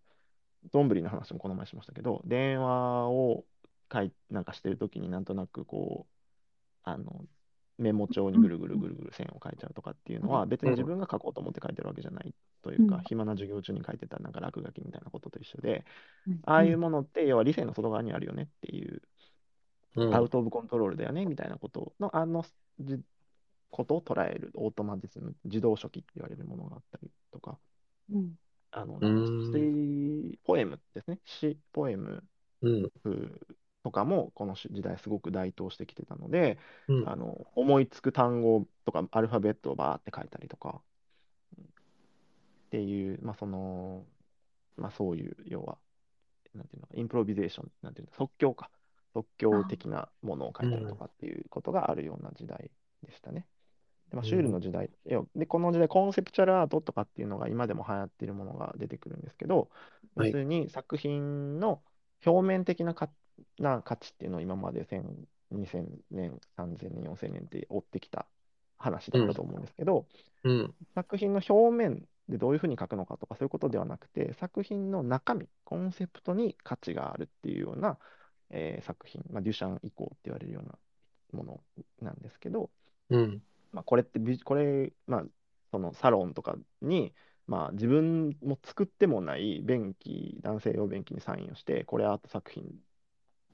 [0.72, 3.46] どんぶりの話もこの前しましたけど、電話を
[3.92, 6.14] 書いなんかしてるときになんとなくこう、
[6.84, 7.26] あの、
[7.80, 13.04] メモ帳にぐるぐるぐるぐる線を書いちゃうとかっていうのは、別に自分が書こうと思って書いてるわけじゃないというか、うん。
[13.06, 15.86] 暇な授業中に書いてたなんか落書きみたいなことと一緒で、
[16.28, 16.40] うん。
[16.46, 19.02] ああいうものって、要は理性の外側にあるよねっていう
[19.96, 20.16] うん。
[20.16, 22.46] アウト・オブ・コントロールだよねみたいなことの、あの
[22.80, 23.00] じ
[23.72, 27.58] ことを捉えるオートマティズム、自動初期って言われるものがあったりとか、
[28.12, 28.36] うん。
[28.72, 29.26] あの、うん。
[29.54, 31.20] 詩、ポエムですね。
[31.26, 32.24] 詩、ポエム
[33.04, 33.40] うん。
[33.84, 36.58] とかもこの時代すごく台頭してきてたので、
[36.88, 37.10] うん。
[37.10, 40.82] あの思いつく単語とかアルファベットをバーって書いたりとか
[41.62, 44.04] っていう、まあその
[44.78, 45.78] まあ、そういう要は
[46.56, 48.70] なんていうのインプロビゼーションなんていうの即興か
[49.14, 52.72] 即興的なものを書いたりとかっていうことがあるような時代
[53.06, 53.46] でしたね。
[54.10, 59.70] でまあ、シュールの時代、要でこの時代コンセプチュアルアートとかっていうのが今でも流行っているものが出てくるんですけど
[60.16, 61.82] はい要するに作品の
[62.26, 63.10] 表面的なか
[63.58, 65.04] な価値っていうのを今まで1000
[65.52, 68.28] 2000年、3000年、4000年って追ってきた
[68.78, 70.06] 話だったと思うんですけど、
[70.44, 70.76] うん。
[70.96, 77.98] 作品の表面でどういうふうに書くのかとかそういうことではなくて、作品の中身、コンセプトに価値があるっていうような、
[78.52, 80.78] えー作品、まあ、デュシャン以降って言われるような
[81.34, 81.62] もの
[82.02, 82.70] なんですけど、
[83.10, 83.42] うん。
[83.72, 85.24] まあ、これってこれ、まあ、
[85.72, 87.14] そのサロンとかに、
[87.48, 92.64] まあ、自分も作ってもない便器、男性用便器にサインをして、これアート作品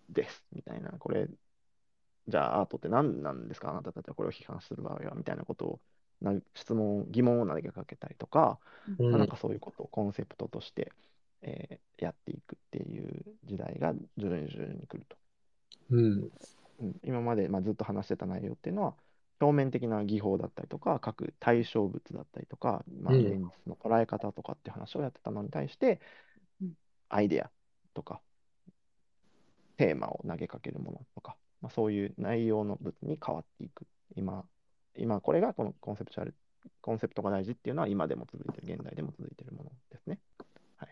[0.09, 1.27] ですみたいな、これ、
[2.27, 5.81] じゃあアートって何なんですか、あなたたちはこれを批判する場合はみたいなことを
[6.21, 8.97] な質問、疑問を投げかけたりとか、うん。
[9.09, 10.93] まあなんかそういうことをコンセプトとして、
[11.41, 15.17] えーやっていくっていう時代が徐々に徐々に来ると。
[15.89, 16.31] うん。
[16.79, 18.95] うん今まで、まあ、ずっと話してた内容っていうのは、
[19.41, 23.19] 表面的な技法だったりとか、各対象物だったりとか、まあ、うん。
[23.19, 25.99] 現実の捉え方とかっていう話をやってたのに対して
[26.61, 26.75] うん、
[27.09, 27.51] アイデア
[27.93, 28.21] とか、
[29.77, 33.87] テーマを投げかけるものとか、まあ、そういう内容の物に変わっていく。
[34.15, 34.45] 今、
[34.95, 36.35] 今これがこのコンセプチュアル、
[36.81, 40.19] コンセプトが大事っていうのは今でも続いてる、現代でも続いてるものですね。
[40.77, 40.89] はい、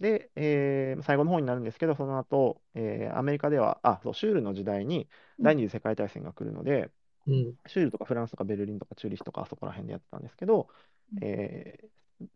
[0.00, 5.08] で、えー最後の方になるんですけど、その後、えーアメリカでは、あ、そう、シュールの時代に
[5.40, 6.92] 第二次世界大戦が来るので、
[7.26, 7.54] うん。
[7.66, 10.68] シュールとかフランスとかベルリンとかチューリヒとかあそこら辺でやってたんですけど、
[11.12, 11.88] うんえー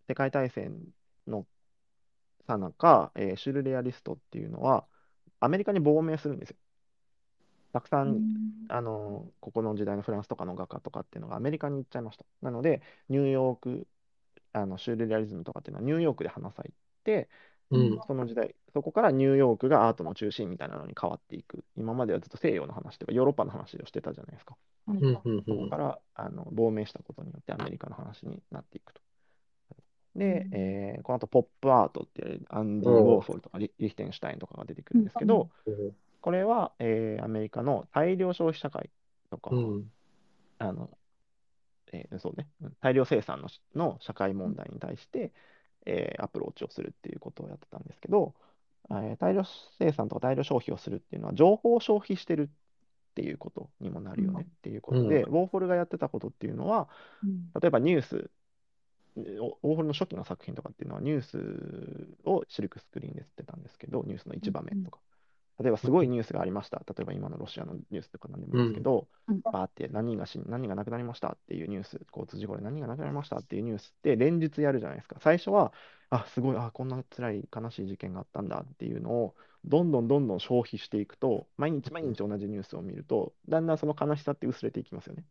[0.09, 0.93] 世界大戦
[1.27, 1.47] の
[2.47, 4.87] さなか、えーシュルレアリストっていうのは
[5.41, 6.57] アメリカに亡命するんですよ。
[7.73, 8.25] たくさん、
[8.69, 12.25] あのここの時代のフランスとかの画家とかっていうのがアメリカに行っちゃいました。
[12.43, 13.87] なので、ニューヨーク、
[14.53, 16.73] あのシュールレアリズムとかっていうのはニューヨークで花咲い
[17.05, 17.29] て、
[17.71, 18.01] うん。
[18.07, 21.65] その時代、そこからニューヨークがアートの中心みたいなのに変わっていく。
[21.77, 24.57] 今まではずっと西洋の話とかヨーロッパの話をしてたじゃないですか。
[24.87, 24.99] うん。
[25.25, 25.45] うん。
[25.45, 29.01] そこからあの亡命したことによってアメリカの話になっていくと。
[30.19, 30.57] で、うん。
[30.57, 35.51] えーこの後ポップアートっていうアンディ・ウォーホルとかリリヒテンシュタインとかが出てくるんですけど、
[36.21, 38.91] これは、えーアメリカの大量消費社会
[39.31, 39.93] とか、うん。
[40.59, 40.91] あの
[41.93, 45.33] えーそうね、うん大量生産のしの社会問題に対して、
[45.87, 48.35] えーアプローチをするっていうことをやってたんですけど、
[48.91, 49.43] えー大量
[49.79, 52.51] 生産とか大量消費をするっていうのは情報を消費してるっ
[53.15, 56.89] ていうことにもなるよねっていうことで、ウォーホルがやってたことっていうのは、
[57.61, 58.31] 例えばニュース、
[59.41, 65.01] おウォーホルの初期の作品とかっていうのはニュースをシルクスクリーンで吸ってたんですけど、ニュースの一場面とか。
[65.61, 66.79] 例えばすごいニュースがありました。
[66.79, 75.17] 例えば今のロシアのニュースとかなんでもいいんですけど、うんバーって何人が死ん何人が亡くなりましたっていうニュース、交通事故で何人が亡くなりましたっていうニュースって連日やるじゃないですか。
[75.21, 75.73] 最初は、
[76.11, 85.25] あ、すごい、あ、こんな辛い悲しい事件があったんだっていうのを、どんどんどんどん消費していくと、毎日毎日同じニュースを見ると、だんだんその悲しさって薄れていきますよね。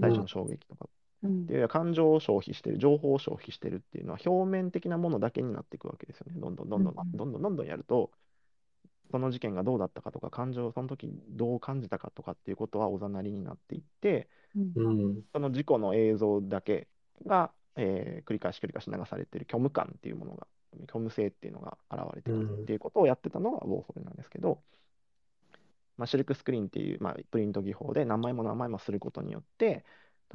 [0.00, 0.88] 最初の衝撃とか。
[1.26, 6.40] っていう感情を消費してる、情報を消費してるっていうのは表面的なものだけになっていくわけですよね。
[6.40, 8.12] どんどんどんどんうんどんどんどんどんやると、
[9.10, 15.22] その事件がどうだったかとか、感情をその時どう感じたかとかっていうことはおざなりになっていって、うん。
[15.32, 16.88] その事故の映像だけ
[17.26, 20.46] が、えー繰り返し繰り返し流されている虚無感っていうものが、
[20.88, 24.64] 虚無性っていうのが現れてくるっていうことをやってたのがウォーホルなんですけど、
[25.96, 29.84] まあ、シルクスクリーンっていう、まあ、プリント技法で何枚も何枚もすることによって、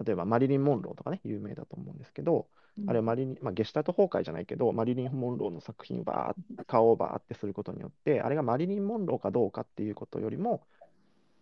[0.03, 2.47] 例えばマリリン・モンローとかね、有名だと思うんですけど、
[2.87, 10.63] あれはマリリン、まあ、ゲシュタルト崩壊じゃないけど、マリリン・モンローの作品をバーッ顔をバーってすることによって、あれがマリリン・モンローかどうかっていうことよりも、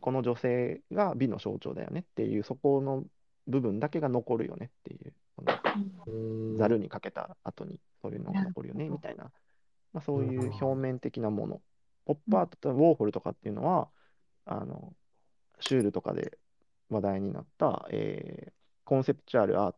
[0.02, 3.04] この女性が美の象徴だよねっていう、そこの
[3.48, 5.14] 部分だけが残るよねっていう。
[6.58, 9.32] ざるにかけた後にそういうのが残るよねみたいな、
[9.94, 11.62] まあ、そういう表面的なもの。
[12.06, 13.88] ポップアートとウォーホルとかっていうのは、
[14.46, 14.94] あの
[15.60, 16.38] シュールとかで
[16.90, 19.78] 話題になった、えーコンセプチュアルアート、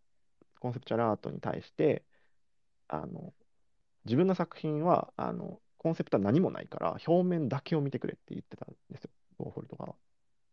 [0.62, 2.06] コンセプチュアルアートに対して、
[2.88, 3.34] あの
[4.06, 9.10] 自分の作品はあのコンセプトは何もないから、表面だけを見てくれって言ってたんですよ、
[9.40, 9.96] ウォーホルとかは。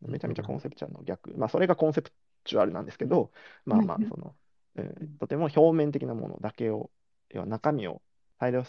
[0.01, 1.31] めちゃめちゃコンセプチュアルの逆。
[1.37, 2.13] まあ、それがコンセプ
[2.45, 3.31] チュアルなんですけど、
[3.65, 4.35] まあまあうん、その、
[4.77, 5.19] うん。
[5.19, 6.91] とても表面的なものだけを、
[7.31, 8.03] 要は中身を
[8.39, 8.65] 大量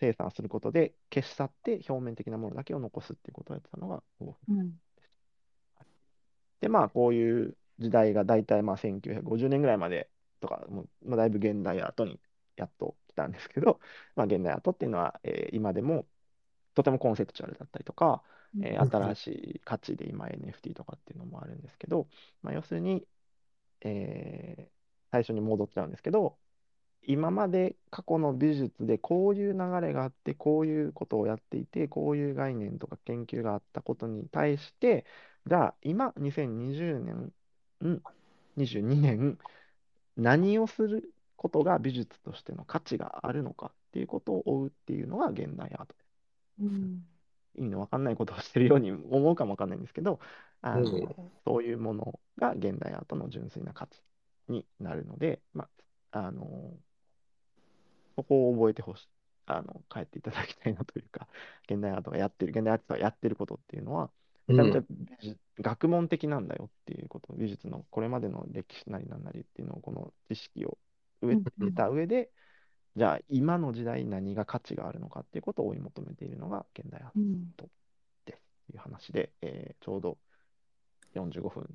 [0.00, 4.54] 生産することで消し去って表面的なものだけを残すっていうことをやってたのがウォーホル。
[4.54, 4.72] うん
[6.60, 10.10] で、まあ、こういう時代が大体まあ1950年ぐらいまで
[10.40, 12.20] とか、もうまあ、だいぶ現代アートに
[12.56, 13.80] やっと来ったんですけど、
[14.16, 16.06] まあ、現代アートっていうのは、えー今でも
[16.74, 18.22] とてもコンセプチュアルだったりとか、
[18.60, 19.26] えーうん新し
[19.56, 22.08] い価値で今 NFT とかっていうのもあるんですけど、
[22.42, 23.06] まあ、要するに、
[23.82, 24.72] えー
[25.10, 26.38] 最初に戻っちゃうんですけど、
[27.02, 35.06] 今まで過去の美術でこういう流れがあって、こういうことをやっていて、こういう概念とか研究があったことに対して、
[35.46, 37.32] じゃあ今、2020年、
[37.82, 38.02] ん
[38.56, 39.38] 22年、
[40.16, 46.06] 何をすることが美術としての価値があるのかっていうことを追うっていうのが現代アートです。
[46.62, 47.04] うん
[47.56, 50.20] 意味のわかんないことをしてるように思うかもわかんないんですけど、
[50.62, 51.08] あのうん
[51.44, 54.00] そういうものが現代アートの純粋な価値
[54.48, 55.68] になるので、ま
[56.12, 56.46] あ、あの
[58.16, 59.08] そこを覚えてほしい、
[59.46, 61.28] あの帰っていただきたいなというか、
[61.70, 64.10] 現代アートがやってる、現代アートがやってることっていうのは、
[64.48, 70.78] めちゃめちゃ美術学問的なんだよっていうこと、美術のこれまでの歴史なりなんなりっていうのを、この知識を
[71.22, 72.30] 植えた上で、
[72.96, 77.32] じゃあ今の時代何が価値があるのかっていうことを追い求めているのが現代アートうん
[78.26, 80.18] ですという話で、えーちょうど
[81.14, 81.68] 45分、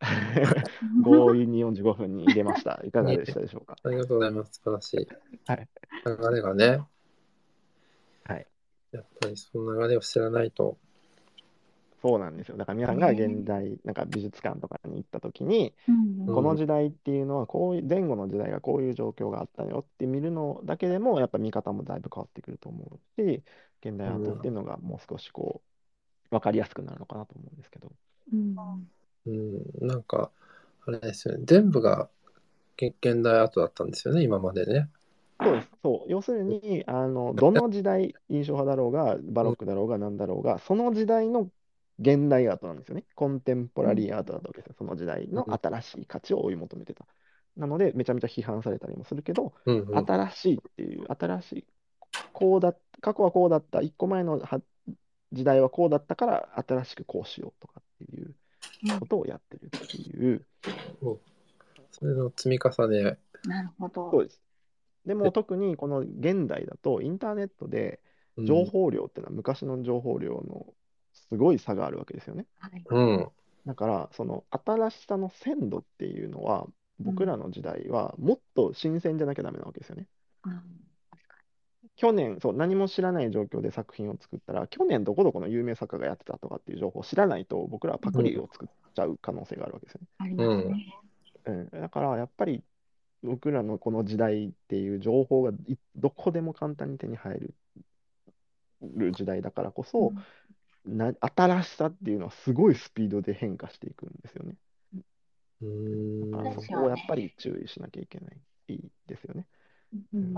[1.04, 2.80] 強引に45分に入れました。
[2.84, 3.76] いかがでしたでしょうか？
[3.82, 4.52] ありがとうございます。
[4.54, 5.08] 素晴らしい。
[5.46, 5.68] はい。
[6.04, 6.82] 流れがね、
[8.24, 8.46] はい。
[8.92, 10.78] やっぱりその流れを知らないと。
[12.04, 12.58] そうなんですよ。
[12.58, 15.92] だから皆さんが現代、なんか美術館とかに行った時に、う
[16.30, 16.34] ん。
[16.34, 23.42] この時代っていうのはこういう前後の時代がこういう状況があったよって見るのだけでもやっぱ見方もだいぶ変わってくると思うし
[23.80, 25.62] 現代アートっていうのがもう少しこ
[26.30, 27.90] う分かりやすくなるのかなと思うんですけど。
[28.34, 28.56] うん。
[29.26, 30.30] うん、なんか、
[30.86, 31.44] あれですよね。
[31.46, 32.10] 全部が
[32.76, 34.90] 現現代アートだったんですよね、今までね。
[35.42, 35.70] そうです。
[35.82, 36.10] そう。
[36.10, 41.48] 要するにあのどの時代印象派だろうがバロックだろうが何だろうがその時代の
[41.98, 43.04] 現代アートなんですよね。
[43.14, 44.74] コンテンポラリーアートだったわけですよ。
[44.78, 47.06] その時代の新しい価値を追い求めてた。
[47.56, 49.96] なのでめちゃめちゃ批判されたりもするけどうんうん。
[50.06, 51.64] 新しいっていう、新しい、
[52.32, 54.60] こうだ、過去はこうだった、一個前のは
[55.32, 58.34] 時代はこうだったから、新しくこうしようとかっていう
[58.98, 60.44] ことをやってるっていう、
[61.92, 63.18] それの積み重ね。
[63.44, 64.10] なるほど。
[64.10, 64.40] そうです。
[65.06, 68.00] でも特にこの現代だと、インターネットで
[68.36, 68.46] うん。
[68.46, 70.66] 情報量っていうのは昔の情報量の
[71.14, 72.46] すごい差があるわけですよね。
[72.58, 72.84] はい。
[72.86, 73.28] うん。
[73.66, 76.66] だから、その新しさの鮮度っていうのは、
[77.00, 80.06] 僕らの時代はもっと新鮮じゃなきゃダメなわけですよね。
[80.44, 80.60] うん
[81.96, 90.08] 去年、そう、何も知らない状況で作品を作ったら、去年どこどこの有名作家がやってたとかっていう情報を知らないと、僕らはパクリを作っちゃう可能性があるわけですよね。
[90.18, 90.86] ありますね。
[91.46, 92.64] うん、だから、やっぱり、
[93.22, 97.54] 僕らのこの時代っていう情報がいどこでも簡単に手に入る
[98.96, 100.12] る時代だからこそ、
[100.86, 104.56] な新しさっていうのはすごいスピードで変化していくんですよね。
[105.62, 108.40] うーんだからそこをやっぱり注意しなきゃいけない
[109.06, 109.46] ですよね。
[110.12, 110.34] うん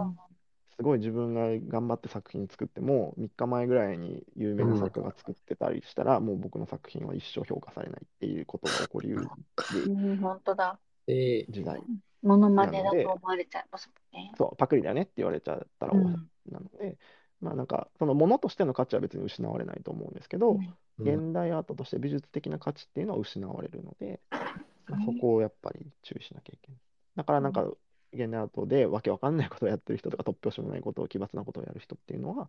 [0.76, 9.28] すごい自分が頑張って作品作っても、3日前ぐらいに有名な作家が作ってたりしたら、もう僕の作品は一生評価されないっていうことが起こりうる
[9.86, 10.78] うん、本当だ。
[11.06, 11.80] で時代。
[12.22, 14.32] モノマネだと思われちゃいますもんね。
[14.36, 16.98] そう、パクリだねって言われちゃったら大うんなので、
[17.40, 20.74] まあなんか、そのものとしての価値は別に失われないと思うんですけど、うん。
[20.98, 24.20] 現代アートとして美術的な価値っていうのは失われるので、
[24.88, 26.80] まあそこをやっぱり注意しなきゃいけない。
[27.16, 27.66] だからなんか、
[28.12, 32.48] 現代アートでわけわかんないことをやってる人とか、突拍子もないことを、奇抜なことをやる人っていうのは、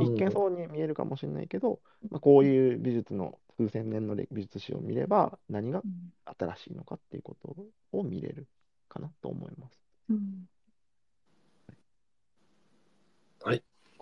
[0.00, 1.80] 一見そうに見えるかもしれないけど、
[2.10, 6.12] まあ、こういう美術の数千年の歴美術史を見れば、何がうん。
[6.26, 7.54] 新しいのかっていうこと
[7.92, 8.48] を見れる
[8.88, 9.78] かなと思います。
[10.08, 10.48] うん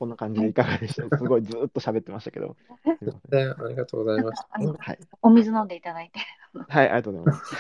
[0.03, 2.57] こんな感じでいかがでしたかすごいずーっと喋ってましたけど。
[2.99, 4.49] すいませんでありがとうございました。
[4.51, 6.19] あのはい、お水飲んでいただいて。
[6.69, 7.55] はい、ありがとうございます。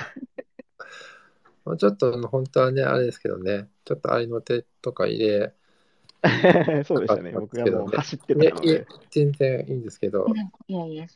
[1.64, 5.54] もうちょっと本当はね、あれですけどね、ちょっと合いの手とか入れ、
[6.84, 7.30] そうでしたね。
[7.30, 8.86] 僕がもう走ってたので。
[9.10, 10.26] 全然いいんですけど、
[10.66, 11.06] いやいや、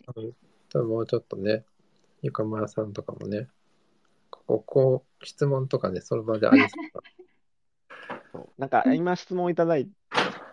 [0.68, 1.64] 多分もうちょっとね、
[2.22, 3.48] ゆかまやさんとかもね、
[4.30, 6.68] ここ、こう、質問とかね、その場でありそう
[8.30, 9.88] そうなんか今質問いただい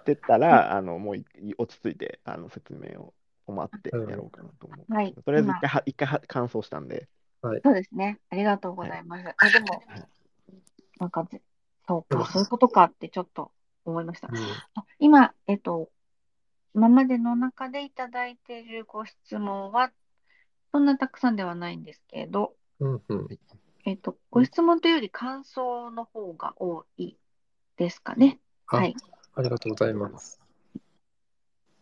[0.04, 1.26] てたら、あのもうい
[1.58, 3.14] 落ち着いてあの説明を
[3.48, 4.94] 止まってやろうかなと思う。
[4.94, 5.14] はい。
[5.14, 7.08] とりあえず一今回は一回は完走したんで。
[7.42, 8.20] そうですね。
[8.30, 9.36] ありがとうございます。
[9.38, 10.08] あ、でもはい、
[11.00, 11.42] なんかぜ、
[11.88, 13.52] そうか、そういうことかってちょっと
[13.84, 14.30] 思いました。
[14.30, 14.40] な。
[14.76, 15.90] あ今、えっと、
[16.74, 19.92] 今までの中でいただいているご質問は、
[20.72, 23.28] そんなたくさんではないんですけど、うん、うん、
[23.86, 27.16] えっと、ご質問というより感想の方が多い
[27.76, 28.40] ですかね。
[28.68, 28.96] あはい。
[29.36, 30.40] ありがとうございます。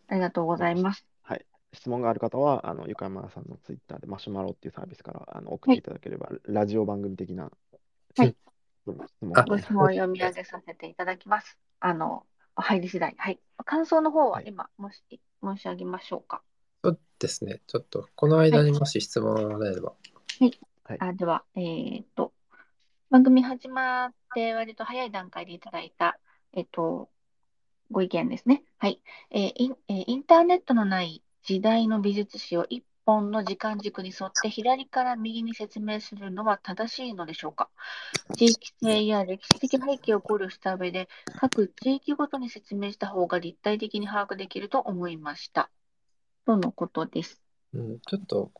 [0.08, 1.06] ありがとうございます。
[1.22, 1.46] はい。
[1.72, 8.36] 質問がある方は、あの、ゆかやまさんのツイッターでマシュマロっていうサービスからあの送っていただければ、ラジオ番組的なはい
[8.82, 11.58] 質問あご質問を読み上げさせていただきます。
[11.80, 12.26] あの、
[12.56, 13.14] 入り次第。
[13.16, 13.40] はい。
[13.64, 15.02] 感想の方は今、もし、
[15.42, 16.42] 申し上げましょうか。
[16.82, 17.60] そうですね。
[17.66, 19.94] ちょっと、この間にもし質問があれば。
[20.98, 22.32] あでは、えーっと、
[23.10, 26.18] 番組始まって割と早い段階でいただいた、
[26.52, 27.08] えっと、
[27.92, 28.64] ご意見ですね。
[28.78, 29.00] はい。
[29.30, 37.68] えーインえーインターネットのない時代の美術史を一本の時間軸に沿って左から右に説明するのは正しいのでしょうか？
[38.36, 41.08] 地域性や歴史的背景を考慮した上で、
[41.38, 45.70] 各地域ごとに説明した方が立体的に把握できると思いました。
[46.46, 47.42] とのことです。
[47.74, 48.50] うん、ちょっと、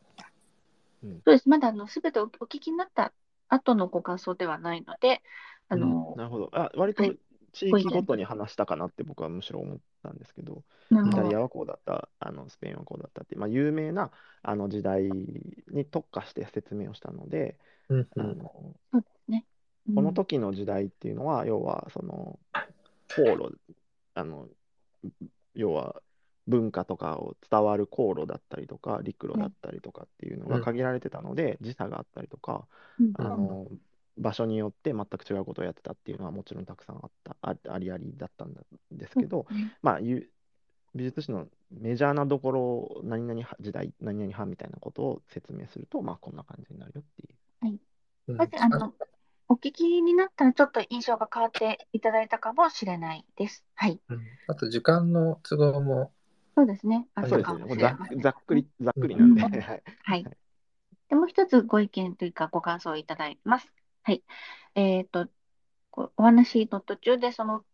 [1.03, 1.49] そうです。
[1.49, 3.13] まだあの全ておお聞きになった
[3.47, 5.21] 後のご感想ではないので、
[5.69, 6.49] あの、なるほど。
[6.53, 7.17] あ、割とはい
[7.53, 11.21] 地域ごとに話したかなって僕はむしろ思ったんですけど、イタ。
[11.21, 14.11] リアはこうだった、あのスペインはこうだったっていう、まあ、有名な
[14.41, 17.57] あの時代に特化して説明をしたので、
[17.89, 18.35] うんうん、あの
[18.91, 19.45] そうですね。
[19.87, 22.39] うんこの時の時代っていうのは、要はその
[23.15, 23.57] 航路、
[24.15, 24.47] あの
[25.55, 26.01] 要は
[26.47, 32.65] 文化とかを伝わる航路だったりとか、陸路だったりとかっていうのが限られてたので、時差があったりとか、
[32.99, 33.67] うんあの
[34.17, 38.53] 場所によって全く違うことをやってたっていうのはもちろんたくさんあった、あありありだったん
[38.91, 40.29] ですけど、ねまあ、ゆ
[40.95, 47.35] 美術史のメジャーなところ、何々は時代、何々派みたいなことを説明すると、まあ、こんな感じになるよっていう。
[48.27, 48.93] うんもしあの、
[49.49, 53.63] お聞きになったらちょっと印象が変わっていただいたかもしれないです。
[53.75, 53.99] はい。
[54.09, 56.11] うんあと、時間の都合も、
[56.55, 57.07] そうですね。
[57.15, 57.65] あそうですね。
[57.77, 59.83] ざざっくり、ざっくりなんで、うん はい。
[60.03, 60.27] はい。
[61.09, 63.71] でもう一つご意見というかご感想をいただいてます。
[64.03, 64.23] はい。
[64.75, 65.29] えっと、
[65.93, 67.65] お話の途中でその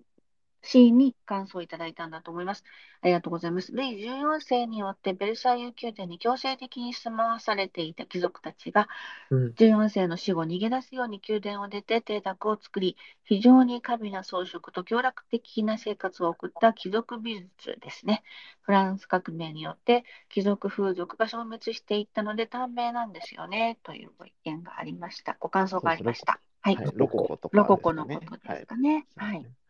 [0.62, 2.64] シーンに感想をいただいたんだと思います。
[3.02, 3.72] ありがとうございます。
[3.72, 8.88] ルイ14世によってベルサイユ宮殿に強制的に住まわされていた貴族たちが、
[9.30, 18.24] うん、14世の死後逃げ出すように宮殿を出て邸宅を作り、非常に華美な装飾と享楽的な生活を送った貴族美術ですね。
[18.62, 25.38] フランス革命によって貴族風俗が消滅していったので短命なんですよね、というご意見がありました。
[25.40, 26.40] ご感想がありました。
[26.62, 26.76] はい。
[26.76, 29.08] はい、ロココとかロココのことですかね。
[29.16, 29.42] ははいい。
[29.42, 29.69] そうですね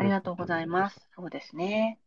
[0.00, 1.06] ありがとうございます。
[1.14, 1.98] そうですね。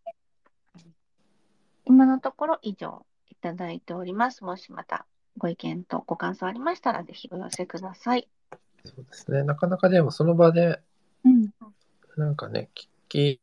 [1.86, 4.44] 今のところ以上いただいております。
[4.44, 5.06] もしまた
[5.38, 8.28] ご意見とご感想ありましたら、ぜひお寄せください。
[8.84, 9.44] そうですね。
[9.44, 10.82] なかなかでも、その場で、
[11.24, 11.52] うん。
[12.18, 13.40] なんかね、聞き、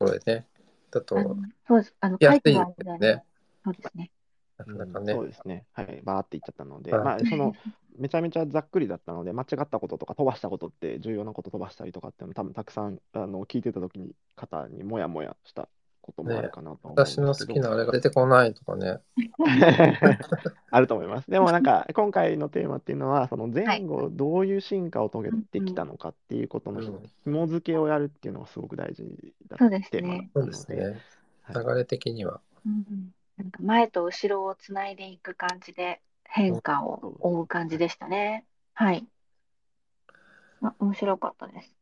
[0.00, 0.48] これね、
[0.90, 1.36] だと、
[1.68, 1.94] そうです。
[2.00, 3.24] あの、や書いてるすいです間に、ね。
[3.64, 4.10] そうですね。
[4.56, 5.26] なかなかねそう。
[5.28, 5.66] ですね。
[5.72, 7.54] はい、バーっていっちゃったので、はいまあ、その、
[7.98, 15.68] めちゃめちゃざっくりだったので、間違ったこととか飛ばしたことって、重要なこと飛ばしたりとかっていうの多分たくさんあの聞いてた時に方にもやもやした
[16.08, 18.98] こともあるかなと思うんです私けど、の好きなあれが出てこないとかね。
[20.70, 21.30] あると思います。
[21.30, 29.04] でもなんか今回のテーマっていうのはその前後どういう進化を遂げてきたのかっていうことのうん紐付けをやるっていうのがすごく大事
[29.48, 31.00] だそうですテーマだねったのそうですね。
[31.42, 32.40] はい流れ的には。
[32.64, 38.44] うんうんなんか前と後ろをつないでいく感じで変化を追う感じでしたね。
[38.74, 39.06] はい。
[40.62, 41.74] あ面白かったです。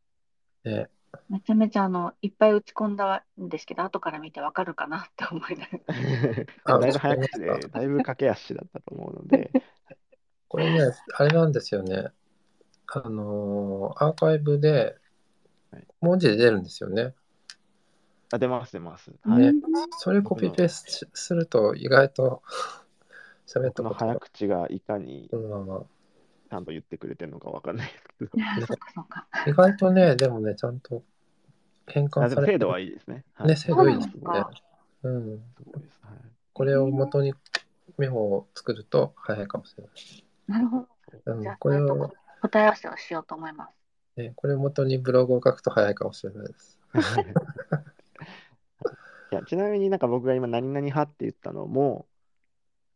[0.65, 0.89] ね。
[1.29, 5.79] めちゃめちゃあのいっぱい打ち込んだんですけど、後から見てわかるかなって思いなが
[6.65, 6.79] ら。
[6.79, 9.51] だいぶ早口で、だいぶ駆け足だったと思うので、
[10.49, 12.09] これね、あれなんですよね。
[12.89, 14.97] あのーアーカイブで
[15.73, 17.15] はい文字で出るんですよね。
[18.33, 19.11] あ出ます、出ます。
[19.23, 19.63] はいねうん
[19.99, 22.43] それコピペすすると意外と
[23.47, 25.85] 喋ったことが早口がいかにそのまま。
[26.49, 27.91] ちゃんと言ってくれてるのかわかんない
[28.21, 29.51] ですけど。
[29.51, 31.03] 意外とね、でもね、ちゃんと
[31.89, 33.25] 変あ換されて精度はいいですね。
[33.35, 34.57] はいね、精度いいですねそうなんで。
[35.03, 35.39] うん。
[35.39, 36.01] すごいです。
[36.03, 37.35] はいこれを元に
[37.99, 39.93] メモを作ると早いかもしれない。
[40.47, 40.89] なるほど。
[41.59, 43.75] これを答え合わせをしようと思います。
[44.17, 46.79] ね、これを元にブログを書くと早いかもしれないです。
[49.33, 52.07] いやちなみになんか僕が今何々派って言ったのも、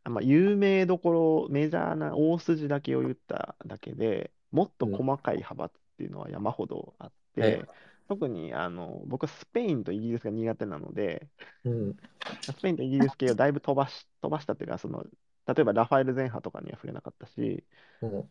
[0.05, 7.63] あまあ、有名どころ、メジャーな大筋だけを言っただけでもっと細かい派閥っていうのは山ほどあって、え
[8.09, 11.29] 特にあの僕はスペインとイギリスが苦手なので、
[11.65, 11.97] うん。
[12.43, 15.05] スペインとイギリス系をだいぶ飛ばし、飛ばしたっていうか、その、
[15.47, 17.65] 例えばラファエル前派とかには触れなかったし、
[18.03, 18.31] うん。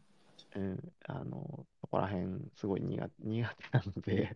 [0.56, 4.36] うん、あの、そこら辺すごい苦苦手なので、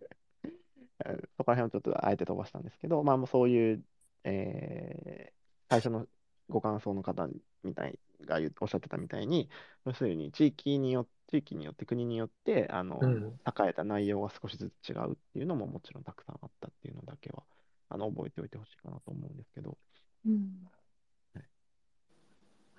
[1.05, 3.85] うんそこら辺をちょっとあえて飛ばしたんですけど、まあもうそういう、
[4.23, 5.33] えー
[5.69, 6.05] 最初の
[6.53, 7.27] ご感想の方
[7.63, 9.49] みたいがおっしゃってたみたいに、
[9.85, 17.43] 要するに地域によ地域によって国によってあの、うん抱えた内容が少しずつ違うっていうのももちろんたくさんあったっていうのだけは
[17.89, 19.77] あの覚えておいてほしいかなと思うんですけど、
[20.25, 20.69] うん。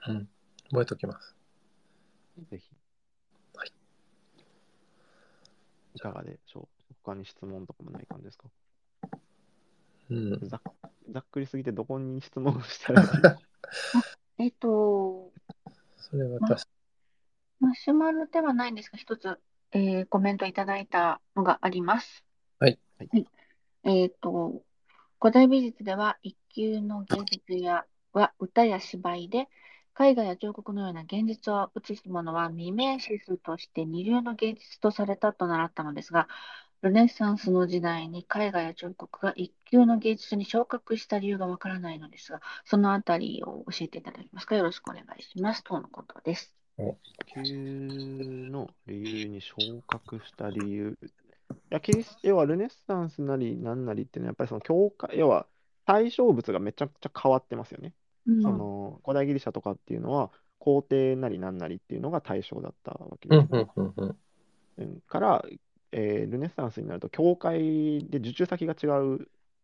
[0.06, 0.28] うん。
[0.70, 1.36] 覚えておきます。
[2.50, 2.70] ぜひ。
[6.00, 6.94] かがでしょう？
[7.04, 8.48] 他に質問とかもない感じですか？
[10.10, 10.48] うん。
[10.48, 10.62] ざっ
[11.10, 13.08] ざっくりすぎてどこに質問したらいい
[14.38, 15.30] えっと、
[15.96, 16.64] それは確か
[17.60, 19.38] マシュマロではないんですが、一つ、
[19.72, 22.24] えーコメントいただいたのがあります。
[22.58, 22.78] はい。
[22.98, 23.26] はい
[23.84, 24.62] えっと、
[25.20, 29.48] 古代美術では一級の芸術やは歌や芝居で、
[29.98, 36.28] 絵画や彫刻のような現実を映すものはミメーシスとして二流の芸術とされたと習ったのですが、
[36.84, 44.54] ルネサンスの時代に絵画や彫刻が一級の芸術に昇格した理由がわからないのですが、そのあたりを教えていただけますか？
[44.54, 45.64] よろしくお願いします。
[45.64, 46.54] とのことです。
[47.26, 47.40] 級
[48.50, 49.56] の理由に昇
[49.86, 50.98] 格した理由。
[51.00, 51.06] い
[51.70, 55.46] や、キリス要はルネッサンスなりなんなりっていうのは、やっぱりその教会、要は
[55.86, 57.94] 対象物がめちゃくちゃ変わってますよね。
[58.26, 63.40] うんその古代ギリシャとかっていうのは、皇帝なりなんなりっていうのが対象だったわけに。
[63.40, 63.70] ですよね。
[63.74, 64.18] うん、うん、うん。
[64.76, 65.44] うんから、
[65.94, 68.86] えールネッサンスになると、教会で受注先が違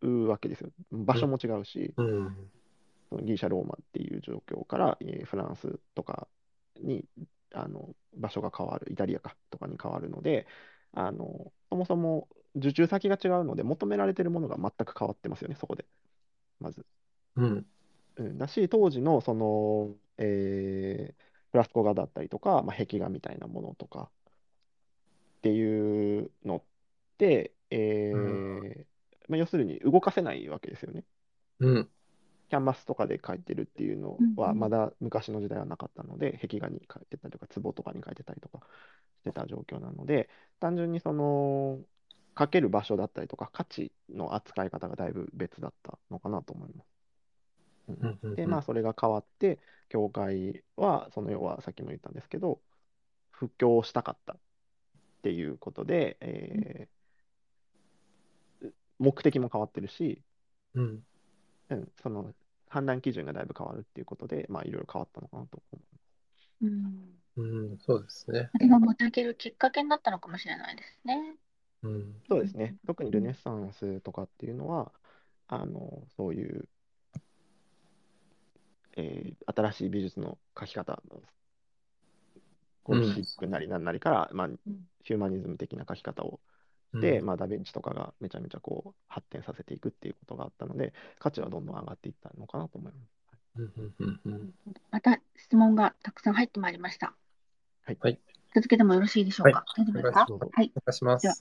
[0.02, 0.70] うわけですよ。
[0.90, 2.50] 場所も違うし、うん。
[3.10, 6.28] そのギリシャ、ローマっていう状況から、えーフランスとか
[6.80, 7.04] に
[7.54, 10.46] あの場所が変わる、イタリアかとかに変わるので、
[10.92, 15.86] あのそもそも受注先が違うので、求められてるものが全く変わってますよね、そこで。
[16.60, 16.86] まず。
[17.36, 17.66] うん。
[18.16, 24.08] うん、だし、当時のその、えーフラスコ画だったりとか、まあ、壁画みたいなものとか
[25.40, 26.62] っていうのっ
[27.16, 28.86] て、えー
[29.28, 31.04] まあ、要するに動かせないわけですよね。
[31.60, 31.90] うん。
[32.50, 38.60] キャンバスとかで描いてるっていうのは、うんうんまだ昔の時代はなかったので、壁画に描いてたりとか、壺とかに描いてたりとか
[39.20, 41.78] してた状況なので、単純にその、
[42.34, 47.00] 描ける場所だったりとか、価値の扱い方がだいぶ別だったのかなと思います。
[47.88, 48.34] うんうん。
[48.34, 52.60] で、まあ、それが変わって、教会は、その要はさっきも言ったんですけど、
[53.30, 54.38] 布教したかったっ
[55.22, 57.00] ていうことで、えー
[58.98, 60.22] 目的も変わってるし、
[60.74, 61.02] うん。
[61.70, 62.34] うん、その
[62.68, 65.82] 判断基準がだいぶ変わるっていうことで、まあ、いろいろ変わったのかなと思
[66.62, 67.22] うん。
[67.36, 67.42] う
[67.74, 67.78] ん。
[67.78, 68.50] そうですね。
[68.52, 71.36] それが持ち上げるきっかけになったのかもしれないですね。
[71.82, 71.92] うん。
[72.00, 72.14] う。
[72.28, 72.76] そうですね。
[72.86, 74.92] 特にルネッサンスとかっていうのは、
[75.48, 76.68] あの、そういう、
[78.96, 81.02] えー新しい美術の描き方、
[82.90, 84.48] ゴルシックなりなんなりから、まあ、
[85.02, 86.40] ヒューマニズム的な描き方を
[86.92, 93.12] で、まあ、ダヴィンチとかがめちゃめちゃこう発展させていくっていうことがあったので、価値はどんどん上がっていったのかなと思います。
[93.56, 93.72] うん。
[93.76, 94.20] うん。
[94.24, 94.32] うん。
[94.32, 94.54] うん。
[94.90, 97.14] また質問がたくさん入ってまいりました。
[97.86, 97.98] はい。
[98.00, 98.18] はい
[98.52, 99.64] 続けてもよろしいでしょうか？
[99.76, 100.26] 大丈夫ですか？
[100.28, 100.72] はい。
[100.74, 101.22] お願いします。
[101.22, 101.36] では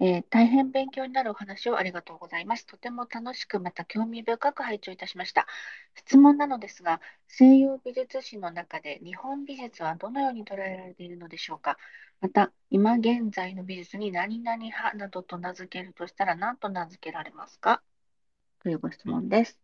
[0.00, 2.64] えー大変勉強になるお話をありがとうございます。
[2.66, 5.46] とても楽しく、また興味深く拝聴いたしました。
[5.94, 11.76] 質問なのですが、西洋美術史の中で日本美術はどのように捉えられているのでしょうか。
[12.20, 17.82] また、今現在の美術に何々派などと名付けるとしたら何と名付けられますか
[18.60, 19.58] というご質問です。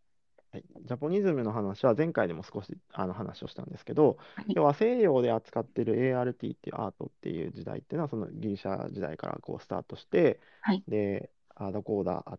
[0.52, 4.52] はい、ジャポニズムの話は前回でも少しあの話をしたんですけど、はい。
[4.54, 10.84] 要は西洋で扱っている ART っていうアートっていう時代っていうのはそのギリシャ時代からこうスタートして、はい。
[10.86, 12.38] で、あーだこうだあっ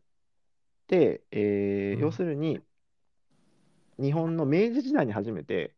[0.85, 2.01] て、えーうん。
[2.01, 2.59] 要するに
[3.99, 5.73] 日本の明治時代に初めて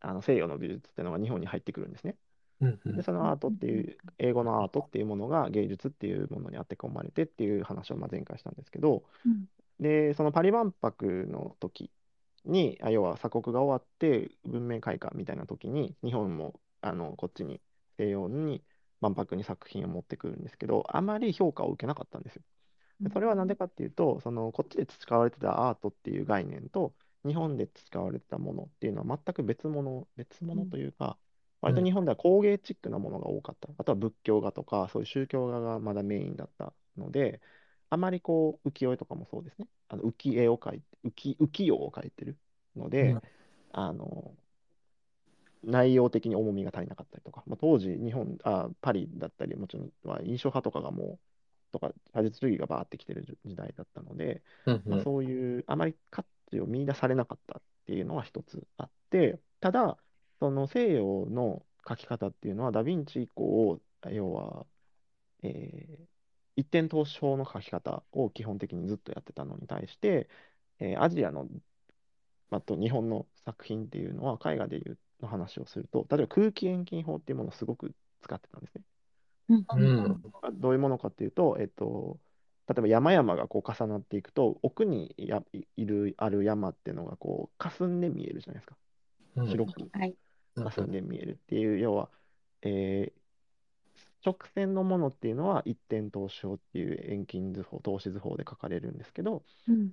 [0.00, 2.16] あの西洋の美術っていうのが日本に入ってくるんですね。
[2.60, 2.80] うん。
[2.84, 2.96] うん。
[2.98, 9.46] で、そのアートっていう、英語のアートっていうものが芸術っていうものに当て込まれてっていう話をまあ前回したんですけど、うん
[9.80, 11.90] で、そのパリ万博の時
[12.44, 17.60] に、あ要は鎖国が終わって文明開化みたいな時に、日本もあのこっちに
[17.98, 18.62] 西洋に
[19.00, 22.42] 万博に作品を持ってくるんですけど、あまり評価を受けなかったんですよ。
[23.00, 26.94] でそれは何でかっていうと、そのこっちで培われてたアートっていう概念と、
[27.26, 31.18] 日本で培われてたものっていうのは全く別物、別物というか、
[31.62, 33.68] 割と日本では工芸チックなものが多かった。
[33.78, 37.40] あとは仏教画とか、そういう宗教画がまだメインだったので、
[37.90, 39.68] あまりこう浮世絵とかもそうですね。
[39.88, 42.38] あの浮絵を描いて、浮浮世を描いてる
[42.76, 43.22] ので、うん
[43.72, 44.36] あの
[45.62, 54.82] 内容的に重みが足りなかったりとか、まあ、当時、日本あ、パリだったり、もちろんは印象派とかがもう、とか、写実主義がバーってきてる時時代だったので、うん。
[54.88, 59.98] まあ、そういう、あまり価値を見出されなかったっていうのは一つあって、ただ、
[60.38, 63.80] その西洋の描き方っていうのは、ダ・ヴィンチ以降、
[64.10, 64.66] 要は、
[65.42, 66.09] えー
[66.56, 70.28] 一点投資法の描き方を基本的にずっとやってたのに対して、
[70.80, 71.48] えーアジアの、
[72.50, 78.84] まあ、と日本の作品っていうのは、絵画でいうの話をすると、例えば空気遠近法っていうものをすごく使ってたんですね。
[79.48, 80.24] うんうん。
[80.60, 82.20] どういうものかっていうと、えっと、
[82.68, 88.76] 例えば山々がこう重なっていくと、奥にやいいるある山っていうのがこう霞んで見えるじゃないですか。
[89.36, 90.16] うん白くはい。
[90.60, 92.10] 霞んで見えるっていう、要は、
[92.62, 93.19] えー
[94.24, 99.90] 直線のものっていうのは一点投資法っていう遠近図法、投資図法で書かれるんですけど、うん。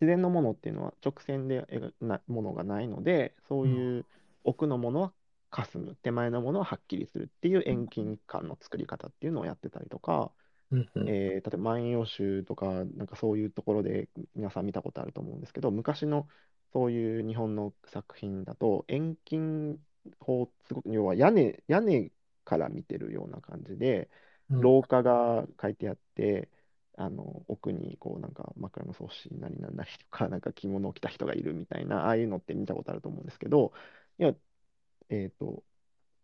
[0.00, 4.06] 自然のものっていうのは直線で描なものがないので、そういう
[4.44, 5.12] 奥のものは
[5.50, 10.32] 霞む、手前のものははっきりするっていう遠近感の作り方っていうのをやってたりとか、
[10.70, 16.28] うんうんえー例えば万葉集とか、なんかそういうところで皆さん見たことあると思うんですけど、昔の
[16.72, 19.78] そういう日本の作品だと、遠近
[20.20, 22.12] 法、すごく要は屋根、屋根
[22.48, 24.08] から見てるような感じで、
[24.50, 24.60] うん。
[24.62, 26.48] 廊下が書いてあって、
[26.96, 33.72] あの奥にこうなんか枕草子なりなんなりとか、 なんか着物を着た人がいるみたいな、ああいうのって見たことあると思うんですけど、
[34.18, 34.34] いや、
[35.10, 35.62] えっと、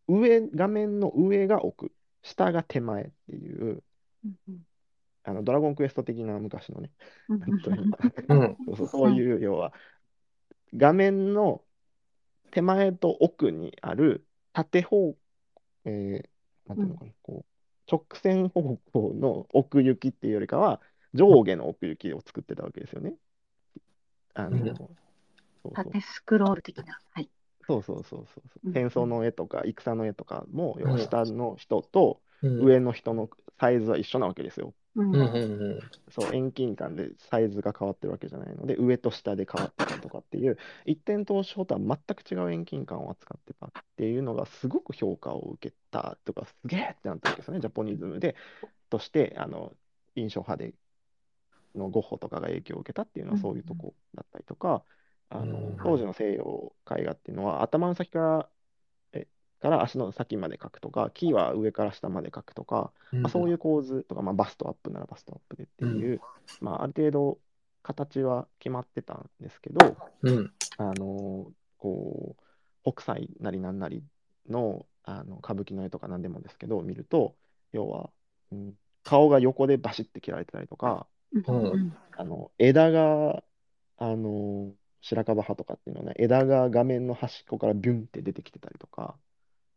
[0.09, 1.92] 上、画面の上が奥、
[2.22, 3.82] 下が手前っていう、
[5.24, 6.90] あのドラゴンクエスト的な昔のね、
[8.86, 9.74] そういう要は、
[10.74, 11.62] 画面の
[12.51, 15.16] 手前と奥にある縦方、
[15.85, 16.31] えー
[16.69, 20.81] なんていうのかな、こう直線方向の奥行きっていうよりかは、
[21.15, 23.16] 上下の奥行きを作ってたわけですよね。
[24.35, 24.74] あの、うん
[25.62, 26.98] そうそう縦スクロール的な。
[27.12, 27.31] はい。
[27.66, 34.74] そうそうそうそううん戦争の絵とか戦の絵とかも、下の人とうん上の人のサイズは一緒なわけですよ。
[34.95, 35.15] うん。
[35.15, 35.81] うんうん
[36.11, 48.37] そう、遠近感でサイズが変わってるわけじゃないので、上と下で変わってたりとかっていう、一点投資法とは全く違う遠近感を扱ってたっていうのが、すごく評価を受けたとか、すげえってなったわけですよね、ジャポニズムで、
[48.91, 49.77] として、あの
[50.16, 50.75] 印象派で
[51.75, 54.85] のゴッホとかが影響を受けたっていうのは、そういうとこだったりとか、
[55.29, 58.64] あのうん当時の西洋絵画っていうのは、頭の先からえ
[59.65, 66.20] から足の先まで描くとか、木は上から下まで描くとか、うんまあ、そういう構図とか、まあ、バストアップならバストアップでっていう、
[66.61, 67.39] まあ、ある程度
[67.82, 70.53] 形は決まってたんですけど、うん。
[70.77, 71.47] あの
[71.78, 72.36] こ
[72.85, 74.03] う北斎なりなんなり
[74.51, 77.35] のあの歌舞伎の絵とか何でもですけど見ると
[77.73, 78.11] 要は、
[78.53, 83.43] うん、顔が横でバシッて切られてたりとかうんうんあの枝が
[83.99, 89.15] あの白樺葉とかっていうのはね枝が画面の端っこからビュンって出てきてたりとか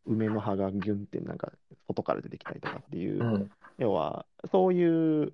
[0.07, 1.51] 梅の葉がギュンってなんか
[1.87, 3.51] 外から出てきたりとかっていう、うん。
[3.77, 5.33] 要は、そういう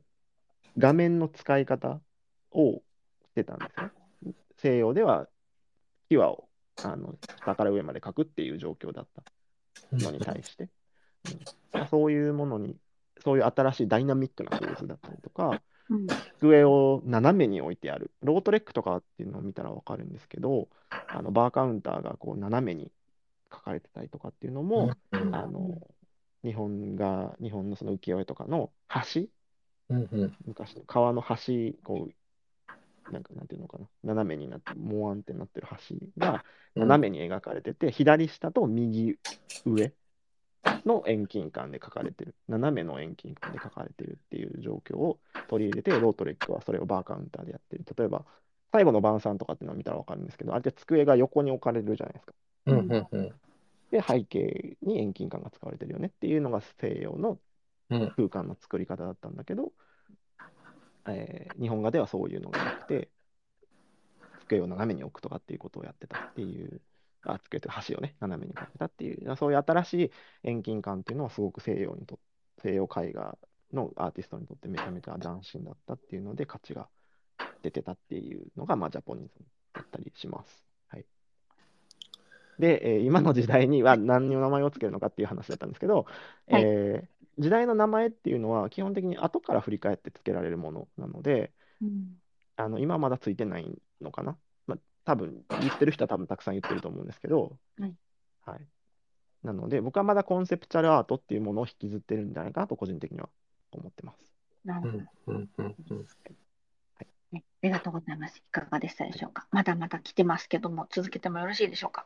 [0.78, 2.02] 画面の使い方
[2.52, 2.82] をし
[3.36, 4.34] てたんですよ。
[4.58, 5.28] 西洋では、
[6.10, 6.36] 木は
[6.84, 9.24] あの下から上まで描くっていう状況だった。
[9.91, 11.40] のに対して、うん。
[11.72, 12.76] まあそういうものに、
[13.24, 16.08] そういう新しいダイナミックな構図だったりとか、うん。
[16.40, 18.12] 机を斜めに置いてある。
[18.22, 20.70] ロートレックとかっていうのを見たらわかるんですけど、
[21.10, 22.91] あのバーカウンターがこう斜めに
[23.54, 25.36] 書かれてたりとかっていうのも、うん。
[25.36, 25.88] あの
[26.44, 28.72] 日本が、日本のその浮世絵とかの
[29.14, 29.22] 橋、
[29.90, 30.38] うんうん。
[30.46, 36.44] 昔の川の橋、こう、なんかなんていうのかな、斜めになって、モワンってなってる橋が
[36.76, 39.18] 斜めに描かれてて、左下と右
[39.66, 39.94] 上
[40.86, 47.86] の遠近感で描かれてる、斜めの遠近感で描かれてるっていう状況を取り入れて、ロートレックはそれをバーカウンターでやってる。
[47.98, 48.26] 例えば、
[48.72, 52.34] 最後の晩餐とかっていうのを見たらわかるんですけど、あれって机が横に置かれるじゃないですか。
[52.65, 52.77] うん。
[52.77, 53.07] うん。
[53.11, 53.40] うん。
[53.91, 57.40] で、背景に遠近感が使われてるよねっていうのが西洋の
[57.90, 58.15] うん。
[58.18, 59.73] 空間の作り方だったんだけど、
[61.07, 63.10] えー日本画ではそういうのがなくて、
[64.48, 66.81] 机を斜めに置くとかっていうことをやってたっていう、
[67.23, 70.11] あ机というか橋をね、斜めにかけたっていう、そういう新しい
[70.44, 72.19] 遠近感っていうのはすごく西洋にと
[72.61, 73.38] 西洋絵画
[73.72, 76.90] のアーティストにとってめちゃめちゃ斬新だったっていうので価値が
[77.64, 79.45] 出てたっていうのが、まあ、ジャポニズム
[79.76, 80.65] だったりします。
[82.60, 82.62] はい。
[82.62, 86.06] で、えー今の時代には何の名前をつけるのかっていう話だったんですけど、
[86.50, 87.08] はいえー
[87.40, 91.52] 時代の名前っていうのは基本的に後から振り返ってつけられるものなので、
[91.82, 92.16] うん
[92.56, 94.38] あの今はまだついてないのかな？
[94.68, 97.96] まあ、多分言ってる人は多分たくさん言ってると思うんですけど、はい
[98.46, 98.60] はい。
[99.44, 103.30] なので、僕はまだコンセプチュアルアートっていうものを引きずってるんじゃないかなと個人的には
[103.72, 104.32] 思ってます。
[104.64, 106.06] うなるほどんうんうんうん
[107.32, 107.44] ね。
[107.64, 108.38] ありがとうございます。
[108.38, 109.48] いかがでしたでしょうか？
[109.50, 112.06] まだまだ来てますけども、続けてもよろしいでしょうか？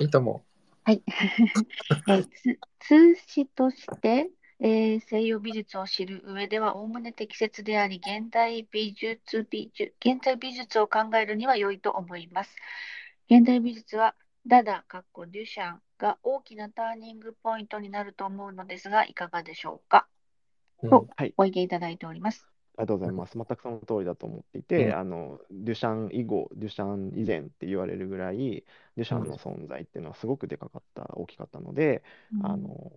[0.00, 0.44] いいと思
[0.84, 1.02] はい。
[2.08, 4.30] えーつ通詞として、
[4.60, 12.56] えー西洋美術を知る上では、おおむね適切であり、現代美術、美術、現代美術を考えるには良いと思います。
[13.30, 14.14] 現代美術は、
[14.46, 20.08] ダダ、かっこデュシャンが大きなターニングポイントになると思うのですが、いかがでしょうか？
[20.82, 20.88] う。
[20.88, 21.34] そうはい。
[21.36, 22.51] ご意見いただいております。
[22.78, 23.36] ありがとうございます。
[23.36, 28.64] 全くその通りだと思っていて、うんあのデュシャン以後、デュシャン以前って言われるぐらい、
[28.96, 32.02] デュシャンの存在っていうのはすごくでかかった、大きかったので、
[32.42, 32.92] あの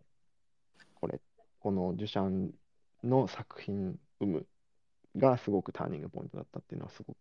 [0.95, 1.19] これ、
[1.59, 2.53] このデュシャン
[3.03, 4.47] の作品生む
[5.17, 7.17] がすごくターニングポイントだったっていうのはすごく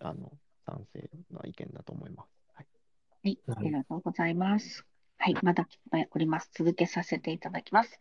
[0.00, 0.32] あの
[0.66, 2.28] 賛成な意見だと思います。
[2.54, 2.66] はい、
[3.24, 4.84] はい、うんありがとうございます。
[5.18, 5.68] はい、まだ
[6.10, 6.50] おります。
[6.52, 8.00] 続けさせていただきます。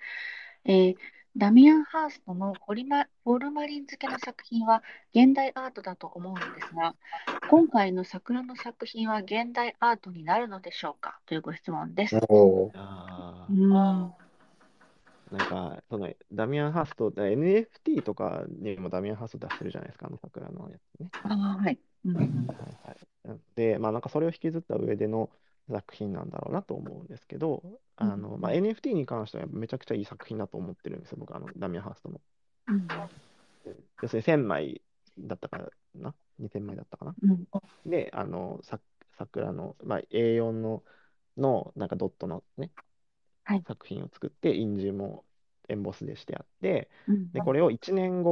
[0.66, 0.96] えー
[1.38, 4.84] ダミアン・ハーストのホリマホルマリン漬けの作品は
[5.14, 6.96] 現代アートだと思うのですが、
[7.50, 11.20] 今回の桜の作品は現代アートになるのでしょうか？
[11.26, 12.18] というご質問です。
[12.30, 14.12] おーあうーん、ー
[15.32, 21.10] なんか、そのダミアン・ハースト、NFT とかにもダミアン・ハースト出してるじゃないですか、あの桜のやつね。
[21.24, 21.80] あーはい。
[22.06, 23.40] うんうんはいはい。
[23.56, 25.30] で、まあなんかそれを引きずった上での
[25.70, 27.62] 作品なんだろうなと思うんですけど、
[28.00, 32.22] あの、まあ、NFT に関してはめちゃくちゃいい作品だと思ってるんですよ、僕、あのダミアン・ハーストの。
[32.68, 32.88] うん。
[34.02, 34.82] 要するに1000枚
[35.20, 35.60] だったか
[35.96, 37.16] な ?2000 枚だったかな？
[37.22, 37.46] うん。
[37.86, 38.80] で、あの、さ
[39.18, 40.82] 桜の、まあ、A4 の、
[41.38, 42.72] の、なんかドットのね、
[43.44, 43.64] はい。
[43.68, 45.26] 作品を作って、印字も
[45.68, 47.32] エンボスでしてあって、うん。
[47.34, 48.32] で、これを1年後、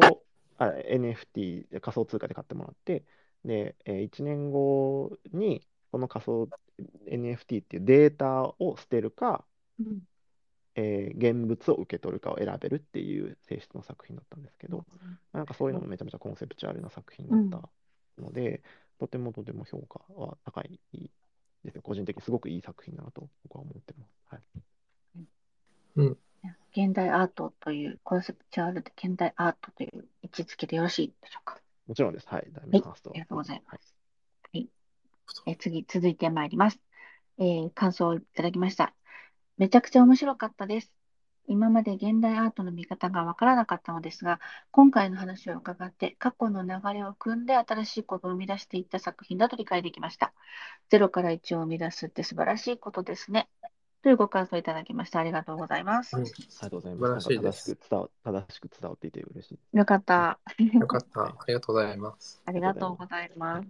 [0.57, 3.03] あ、NFT で仮想通貨で買ってもらって、
[3.43, 6.49] で、え1年後に、この仮想
[7.07, 9.45] NFT っていうデータを捨てるか、
[9.79, 9.99] うん
[10.75, 14.85] えー現物を受け取るかを選べるっていう性質の作品だったんですけど、
[15.33, 18.61] なんかそういうのもめちゃめちゃコンセプチュアルな作品だったので、
[18.99, 20.79] とてもとても評価は高い
[21.63, 21.81] ですよ。
[21.81, 24.11] 個人的にすごくいい作品だなと僕は思ってます。
[24.27, 24.41] はい。
[26.73, 31.59] 現代アートというコンセプチュアルで現代アートという位置づけでよろしいでしょうか？
[31.87, 32.27] もちろんです。
[32.27, 32.47] はい。
[32.51, 33.95] ダイメンハーストありがとうございはます。
[34.53, 36.79] えー次、続いてまいります。
[37.39, 38.96] えー感想をいただきました。
[39.57, 40.91] めちゃくちゃ面白かったです。
[41.47, 44.39] 今まで現代アートの見方がわからなかったのですが、
[44.71, 50.33] 今回の話を伺って、過去の流れを組んで新しいことを生み出していった作品だと理解できました。
[50.89, 53.49] ゼロから1を生み出すって素晴らしいことですね。
[54.03, 55.19] というご感想いただきました。
[55.19, 56.17] ありがとうございます。
[56.17, 56.31] うんあり
[56.61, 57.23] がとうございます。
[57.23, 59.77] 素晴らしいですなんか正しく伝わ正しく伝わっていて嬉しい。
[59.77, 60.39] よかった。
[60.59, 61.21] よかった。
[61.21, 62.41] ありがとうございます。
[62.45, 63.67] ありがとうございます。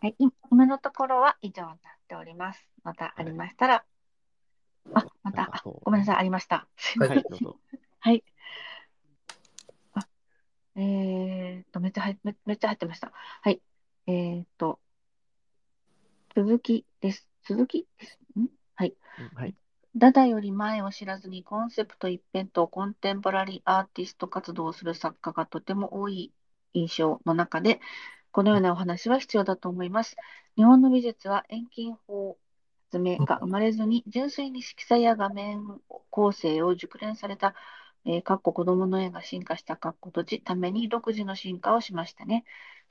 [0.00, 1.76] はい、い今のところは以上になっ
[2.08, 2.66] ております。
[2.82, 3.84] またありましたら、
[4.94, 6.66] あ、また、あごめんなさい、ありました。
[6.98, 7.58] はい、どうぞ。
[8.00, 8.24] はい。
[9.94, 10.08] あ、
[10.76, 13.12] えーっと、めっちゃ入っめ、めっちゃ入ってました。
[13.12, 13.60] はい。
[14.06, 14.80] えーっと、
[16.34, 17.28] 続きです。
[17.44, 18.18] 続きです。
[18.38, 18.46] ん？
[18.76, 18.94] はい。
[19.18, 19.54] うんはい。
[19.96, 26.32] ダダより前を知らずにコンセプト一辺とコンテンポラリーアーティスト活動をする作家がとても多い
[26.74, 27.80] 印象の中で、
[28.30, 30.16] このようなお話は必要だと思います。
[30.56, 32.38] 日本の美術は遠近法
[32.90, 35.62] 発明が生まれずに、純粋に色彩や画面
[36.10, 37.54] 構成を熟練された、
[38.06, 42.44] えー、かっこ子供の絵が進化したかっことじために独自の進化をしましたね。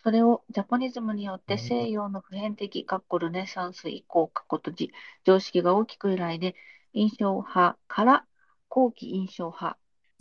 [0.03, 4.91] それをジャポニズムによって西洋の普遍的かっこルネサンス以降かっことじ
[5.25, 6.55] 常識が大きく揺らいで
[6.93, 8.25] 印象派から
[8.69, 9.79] 後期印象派、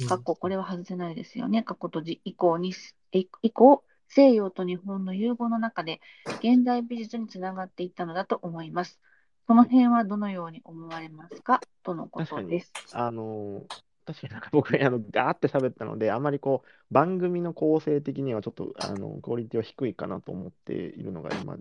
[0.09, 2.73] かっここれは外せないですよね、かっことじ以降に、
[3.13, 6.01] 以以降、西洋と日本の融合の中で
[6.39, 8.99] 現代美術につながっていったのだと思います。
[9.47, 11.61] その辺はどのように思われますか？
[11.83, 12.73] とのことです。
[12.93, 13.63] あの
[14.07, 21.57] 確かになんか僕、あの、ガーって喋ったので、あまりこう、番組の構成的にはちょっと、あの、クオリティは低いかなと思っているのが今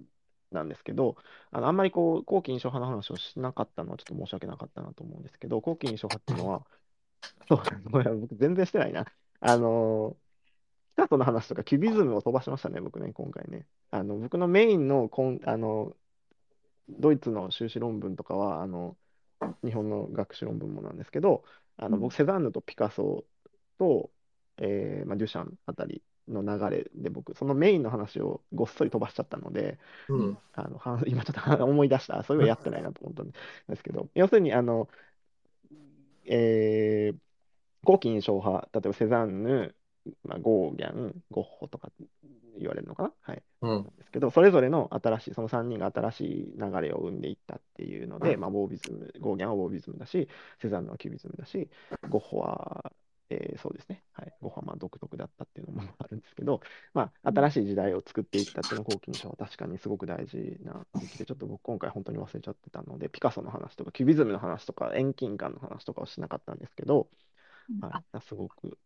[0.52, 1.16] なんですけど、
[1.52, 6.68] あの、あんまりこう、後期印象派の話をしなかったのはちょっと申し訳なかったなと思うんですけど、後期印象派っていうのは、
[7.50, 9.06] そう、ごめん僕全然してないな。
[9.40, 10.16] あの、
[10.96, 13.68] ピカソの話とかキュビズムを飛ばしましたね、僕ね、今回ね。
[13.90, 15.96] あの、僕のメインのコン、あの、
[16.90, 18.98] ドイツの修士論文とかは、あの、
[19.64, 21.44] 日本の学士論文もなんですけど、
[21.78, 23.26] あのうん僕、セザンヌとピカソ
[23.78, 24.12] と、
[24.58, 30.38] えーまあ、デュシャンあたりの流れで僕、そのメインの話をごっそり飛ばしちゃったので、うん。
[30.54, 34.90] あのは今ちょっと 思い出した、そういえばやってないなと思ったんですけど、 要するに、あの、
[36.26, 37.20] えー
[37.84, 39.76] 後期印象派、例えばセザンヌ、
[40.24, 41.90] まあ、ゴーギャン、ゴッホとか
[42.58, 43.84] 言われるのかな、はい、うん。
[43.98, 50.28] ですけど、それぞれの新しい、その3人が新しい流れを生んでいったっていうので、まあ、ボービズム、ゴーギャンはボービズムだし、
[50.62, 51.70] セザンヌはキュビズムだし、
[52.10, 52.92] ゴッホは、
[53.30, 56.62] えーそうですね、はい、ゴッホはまあ独特だったっていうのもあるんですけど、
[56.94, 67.10] まあ、新しい時代を作っていったっていうのが後期印象は確かにすごく大事な時期で、ちょっと僕今回本当に忘れちゃってたので、ピカソの話とか、キュビズムの話とか、遠近感の話とかをしなかったんですけど、
[67.82, 68.78] あはい、すごく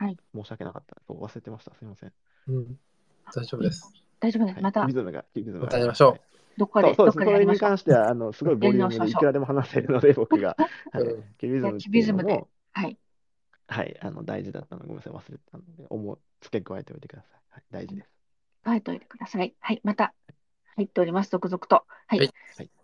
[0.00, 0.96] はい申し訳なかった。
[1.06, 1.74] そう忘れてました。
[1.74, 2.12] すみません。
[2.48, 2.78] うん。
[3.34, 3.92] 大丈夫です。
[4.18, 4.54] 大丈夫です。
[4.54, 5.64] はい、またキュビズムが、キュビズムが。
[5.66, 6.20] またやりましょうはい
[6.58, 7.16] どっかで、そうそうです。
[7.16, 7.58] どっかでそれに。
[7.58, 10.56] 関しては、あの、すごいボリュームでいくらでも話せるので、僕が。
[11.38, 12.98] キュビズムキュビズムではい。
[13.68, 17.40] はい、あの、大事だったので、ごめんなさい、忘れてたので、思う付け加えておいてください。
[17.50, 18.10] はい、大事です。
[18.66, 19.54] 書いておいてください。
[19.60, 19.80] はい。
[19.84, 20.12] また
[20.76, 21.30] 入っております。
[21.30, 21.84] 続々と。
[22.06, 22.18] はい。
[22.18, 22.30] はい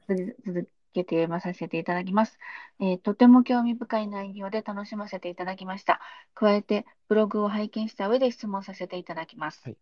[0.09, 0.69] 続
[1.02, 2.39] けて読まさせていただきます、
[2.81, 6.01] えーとても興味深い内容で楽しませていただきました。
[6.35, 9.60] 加えて、ブログを拝見した上で質問させていただきます。
[9.64, 9.77] はい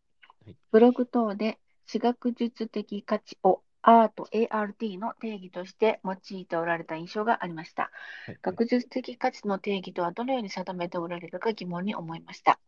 [0.44, 7.90] はいブログ等で私学術的価値をアート ART の定義として用いておられた印象がありました。
[8.26, 8.38] はい。
[8.42, 12.58] 学術的価値の定義とはどのように定めておられるか疑問に思いました。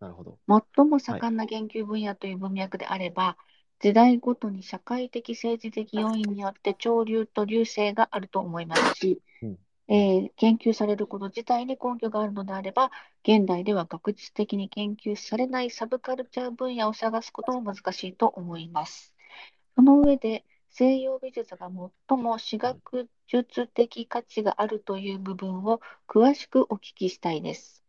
[0.00, 0.38] なるほど。
[0.76, 3.36] 最も盛んな研究分野という文脈であれば、
[3.80, 12.90] 時代ごとに社会的政治的要因によって潮流と流星があると思いますし、うんえー研究されること自体に根拠があるのであれば、
[13.22, 19.14] 現代では学術的に研究されないサブカルチャー分野を探すことも難しいと思います。
[19.76, 21.68] その上で、西洋美術が
[22.08, 27.84] 最も私学術的価値があるという部分を詳しくお聞きしたいです。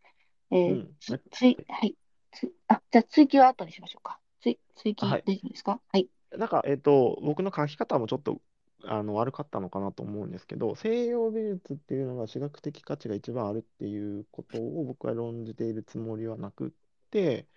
[0.52, 1.96] えーうんつつい、はい。
[2.32, 4.20] つあ、じゃあ追記は後にしましょうか。
[4.46, 5.82] 追、追記はい大丈夫ですか？
[5.92, 6.08] はい。
[6.38, 8.40] なんか、えっと、僕の書き方もちょっと
[8.84, 16.70] あの悪かったのかなと思うんですけど、西洋美術っていうのが私学的価値が一番あるっていうことを僕は論じているつもりはなくっ
[17.10, 17.48] て、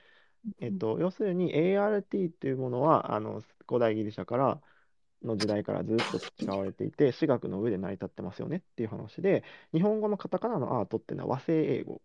[0.60, 4.60] えっと、要するに ART っていうものはあの古代ギリシャから
[5.22, 9.42] の時代からずっと培われていて、私学の上で成り立ってますよねっていう話で、
[9.72, 12.00] 日本語のカタカナのアートっていうのは和製英語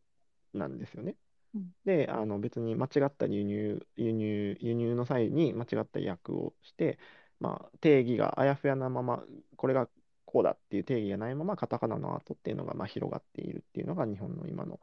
[0.53, 1.15] なんですよね。
[1.53, 6.99] うんで、あの別に間違った輸入、輸入、輸入の際に間違った訳をして、
[7.39, 9.25] まあ、定義があやふやなまま、
[9.57, 9.89] これが
[10.25, 14.79] こうだっていう定義がないまま、カタカナのアートっていうのがまあ広がっているっていうのが日本の今の、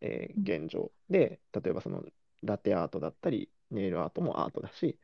[0.00, 2.04] えー現状で、例えばその
[2.42, 4.98] ラテアートだったり、ネイルアートもアートだし、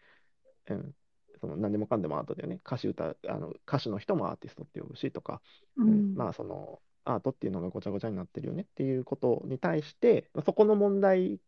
[0.68, 0.97] うん、
[1.40, 2.56] その何でもかんでもアートだよね。
[2.66, 5.42] 歌手歌、あの歌手の人もアーティストって呼ぶしとか、
[5.76, 6.14] ううんん。
[6.14, 11.40] まあそのアートっていうのがごちゃごちゃになってるよねっていうことに対して、そこの問題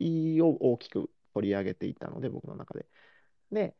[0.00, 2.86] を大きく取り上げていたので、僕の中で。
[3.52, 3.76] で、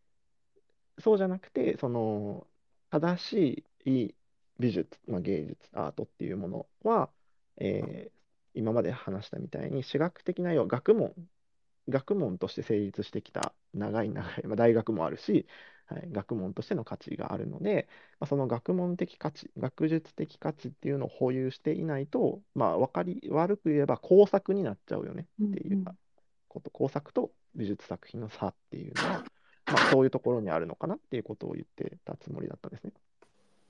[0.98, 2.47] そうじゃなくて、その
[2.90, 4.14] 正しい
[4.59, 7.12] 美術、まあ、芸術、アートっていうものは、
[7.56, 8.20] えー
[8.52, 11.14] 今まで話したみたいに、私学的な要は学問、
[11.89, 15.47] 学問として成立してきた長い長い、まあ、大学もあるし、
[15.91, 17.89] はい、学問としての価値があるので、
[18.21, 25.99] まあ、その学問的価値、学術的価値っていうのを保有していないと、まあ、わかり、悪く言えば工作になっちゃうよねっていううんうん。
[26.49, 29.25] こと、工作と美術作品の差っていうのは、
[29.67, 32.93] まあ、そういうところにあるのかなっていうことを言ってたつもりだったんですね。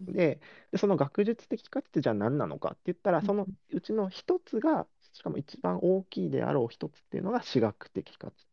[0.00, 0.40] で、
[0.72, 8.46] でその学術的価値ってじゃあ何なのかって言ったら、そのうちの一つが、しかも一番大きいであろう一つっていうのが私学的価値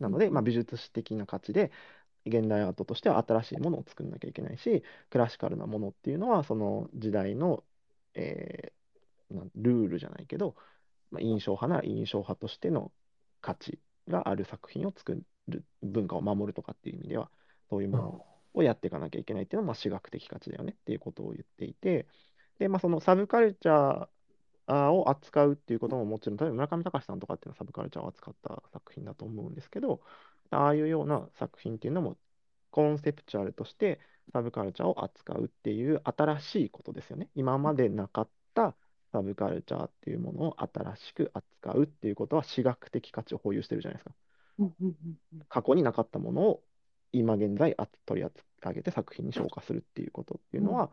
[0.00, 1.70] なので、まあ、美術史的な価値で、
[2.26, 7.64] 現代アートとしては新しいものを作んなきゃいけないし、クラシカルなものっていうのは、その時代の、
[8.14, 8.82] えー
[9.54, 10.54] ルールじゃないけど、
[11.10, 12.92] まあ、印象派なら印象派としての
[13.40, 13.78] 価値
[14.08, 17.30] がある作品を作る、文化を守るとかっていう意味では、
[17.70, 22.06] そういうものをやっていかなきゃいけないっていうのは、まあ、私学的価値だよねっていうことを言っていて、
[22.58, 30.00] で、まあ、そのサブカルチャーを扱うっていうことももちろん、例えば村上隆さんとかっていうのはサブカルチャーを扱った作品だと思うんですけど、
[30.54, 32.16] ああいうような作品っていうのも、
[32.70, 34.00] コンセプチュアルとして
[34.32, 37.28] サブカルチャーを扱うっていう新しいことですよね。
[37.34, 38.74] 今までなかった
[39.12, 44.14] サブカルチャーっていうものを新しく扱うっていうことは、私学的価値を保有してるじゃないですか。
[45.48, 46.62] 過去になかったものを
[47.12, 48.28] 今現在あ取り
[48.64, 50.90] 上げて作品に昇華するっていうことっていうのは、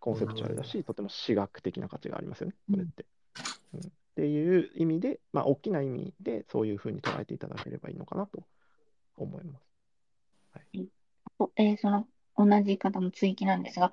[0.00, 3.06] コンセプチュアルだし、とても私学的な価値がありますよね、これって。
[3.74, 8.44] うんっていう意味で、まあ、大きな意味でそういうふうに捉えていただければいいのかなと
[9.16, 9.72] 思います。
[11.38, 12.06] とえーその
[12.36, 13.92] 同じ方の追記なんですが、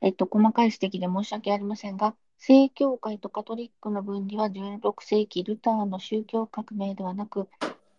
[0.00, 7.48] えっと、細かい指摘で申し訳ありませんが、正教会とカトリックの分離は16世紀ルターの宗教革命ではなく、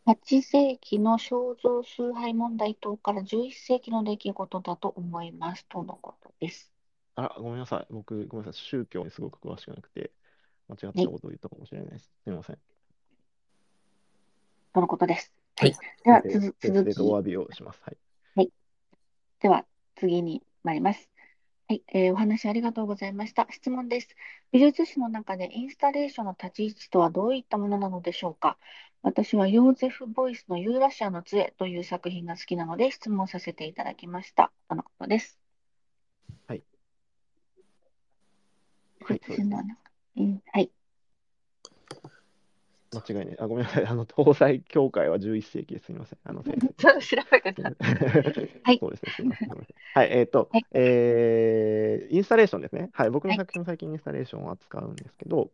[0.06, 6.70] 8世紀の肖像崇拝問題等から11世紀の出来事だと思いますとのことです。
[7.16, 7.88] あら、ごめんなさい。
[7.90, 8.62] 僕、ごめんなさい。
[8.62, 10.12] 宗教にすごく詳しくなくて、
[10.68, 12.12] 間違ったことを言ったかもしれないです。
[12.24, 12.60] すみません。
[14.74, 15.37] とのことです。
[15.58, 15.76] はい。
[16.04, 16.40] では、訂
[16.72, 17.82] 続きお詫びをします。
[17.84, 17.98] はい。
[19.40, 19.66] では、
[19.96, 21.10] 次に参ります。
[21.68, 23.48] はい、えーお話ありがとうございました。
[23.50, 24.16] 質問です。
[24.52, 28.58] 美術史の中でインスタレーションの立ち位置とはどういったものなのでしょうか
[29.02, 34.52] 私はヨーゼフ・ボイスのユーラシアの杖という作品が好きなので質問させていただきました。
[34.70, 35.38] とのことです。
[36.48, 36.64] はい。
[40.54, 40.72] はい。
[42.92, 43.40] 間違いない。
[43.40, 43.86] あ、ごめんなさい。
[43.86, 45.86] あの、東西教会は11世紀です。
[45.88, 46.20] すみません。
[46.24, 46.74] あの、先生。
[46.74, 47.74] ちょっと調べてた。
[48.64, 49.38] はいそうですね。
[49.94, 50.10] はい。
[50.12, 52.90] えっとはい、えーインスタレーションですね。
[52.94, 53.10] はい。
[53.10, 55.52] 僕のはい作品も最近インスタレーションを扱うんですけど、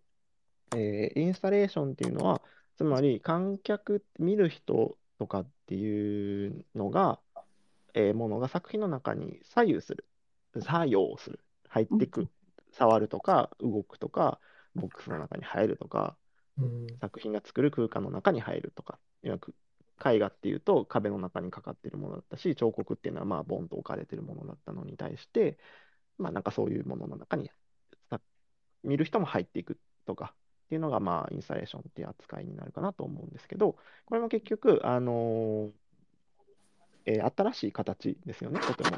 [0.76, 2.41] えーインスタレーションっていうのは、
[2.76, 7.19] つまり観客、見る人とかっていうのが、
[7.93, 10.05] えーものが作品の中に左右する、
[10.61, 11.39] 作用する、
[11.69, 12.30] 入ってく、
[12.72, 14.39] 触るとか、動くとか、
[14.76, 16.23] ボックスの中に入るとか、うん
[17.02, 19.54] 作品が作る空間の中に入るとか、いわく
[20.04, 25.58] 絵画っていうと壁の中にかかってるものだったし、彫刻っていうのはまあボンと置かれてるものだったのに対して、
[26.18, 27.50] まあなんかそういうものの中に
[28.84, 30.34] 見る人も入っていくとか
[30.66, 35.72] っていうのがまあインスタレーションっていう扱いになるかなと思うんですけど、これも結局、あの
[37.06, 38.98] えー新しい形ですよね、とても。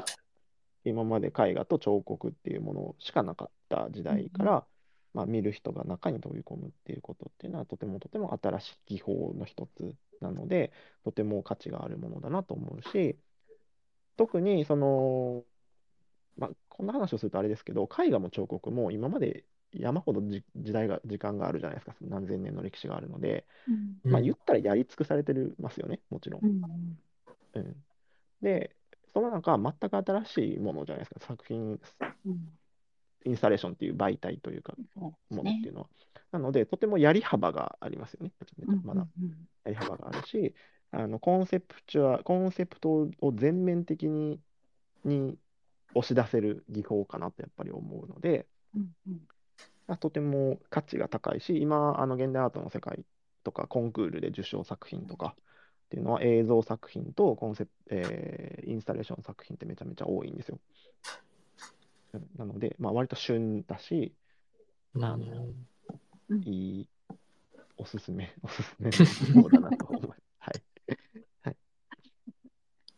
[0.84, 4.66] 今まで絵画と彫刻っていうものしかなかった時代から、
[5.16, 10.72] まあ、見る人が中に飛び込むっていうことっていうのはとてもとても新しい技法の一つなので
[11.04, 13.16] とても価値があるものだなと思うし
[14.18, 15.42] 特にその、
[16.36, 21.94] まあ、こんな話をするとあれですけど絵画も彫刻も今まで山ほどじ時代が時間があるじゃないですか。
[22.02, 23.46] 何千年の歴史があるので、
[24.04, 24.12] うん。
[24.12, 26.00] まあ、言ったらやり尽くされてますよね。
[26.08, 26.44] もちろん。
[26.44, 26.46] う。
[26.46, 26.98] ん。
[27.54, 27.76] うん、
[28.40, 28.74] で
[29.12, 31.20] その中全く新しいものじゃないですか。
[31.26, 31.80] 作品
[32.26, 32.58] うん
[33.26, 35.86] インスタレーションっていう媒体というかものっていうのは。
[36.32, 38.32] なので、とてもやり幅がありますよね。
[38.84, 39.06] まだ
[39.64, 40.54] やり幅があるし、
[40.92, 44.40] あのコンセプチュア、コンセプトを全面的に
[45.04, 45.38] に
[45.94, 49.20] 押し出せる技法かなとやっぱり思うので、うんうん
[49.86, 53.04] まあとても価値が高いし、今、あの現代アートの世界
[53.44, 60.58] とか、コンクールで受賞作品とかっていうのは、映像作品とコンセプえーインスタレーション作品ってめちゃめちゃ多いんですよ。
[62.16, 64.14] うんなので、まあ、割と旬だし、
[64.94, 65.16] あの
[66.28, 66.88] うんいい、
[67.76, 70.22] おすすめ、 おすすめの 技法だなと思います。
[70.38, 70.50] は
[71.50, 71.56] い。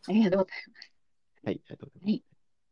[0.09, 0.93] ありがとうございます。
[1.45, 2.25] はい、ありがとうござい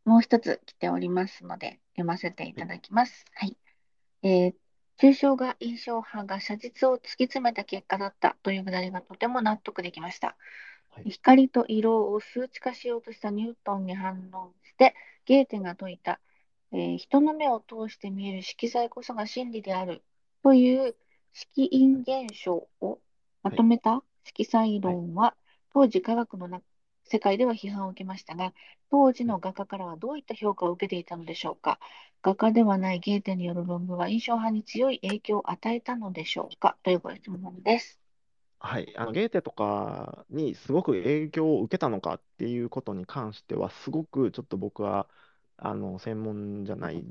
[0.05, 3.25] もう一つ来ておりますので、読ませていただきます。
[3.35, 3.57] はい。
[4.23, 4.55] えー
[4.99, 10.39] 抽象画印象派が写実を突き詰めた結果だったというくだりがとても納得できました。
[10.89, 14.95] はい光と色を数値化しようとしたニュートンに反応して、
[15.27, 16.21] ゲーテが説いた、
[16.73, 20.05] えー人の目を通して見える色彩こそが真理である
[20.43, 20.97] という
[21.33, 23.01] 色因現象を
[23.43, 25.37] まとめた色彩論は、
[25.73, 26.63] 当時科学のな
[27.05, 28.53] 世界では批判を受けましたが、
[28.91, 31.79] 当時の画家からはどういった評価を受けていたのでしょうか。
[32.23, 38.01] 画家ではないゲーテによる論文は印象派に強い影響を与えたのでしょうかというご質問です。
[38.59, 45.09] はい、あのゲーテとかにすごく影響を受けたのかっていうことに関しては、すごくちょっと僕は
[45.59, 47.05] あの専門じゃない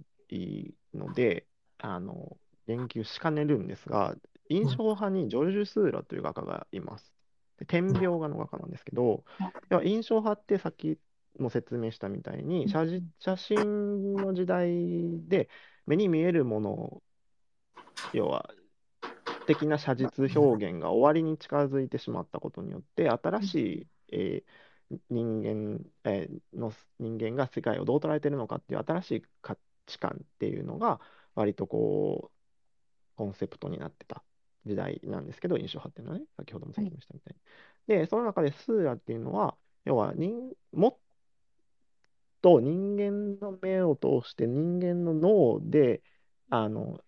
[0.94, 1.46] ので、
[1.80, 4.16] あの言及しかねるんですが、
[4.50, 7.14] 印象派にジョルジュ・スーラという画家がいます。
[7.60, 10.98] で点描画の画家なんですけどうん、要は印象派ってさっき
[11.40, 14.70] も説明したみたいに、写実写真の時代
[15.28, 15.50] で
[15.86, 17.04] 目に見えるものを、
[18.14, 18.50] 要は
[19.48, 24.65] 的な写実表現が終わりに近づいてしまったことによって、新しい、えー
[25.10, 31.00] 人間、えーの人間が世界をどう捉えているのかっていう新しい価値観っていうのが、
[31.36, 32.36] 割とこう、
[33.16, 34.24] コンセプトになってた
[34.66, 37.42] 時代なんですけど、印象派っていうのはね、先ほども説明したみたいに。
[38.02, 40.34] で、その中でスーラっていうのは、要は人、
[40.72, 40.98] もっ
[42.42, 46.04] と人間の目を通して人間の脳で、
[46.50, 47.04] あの、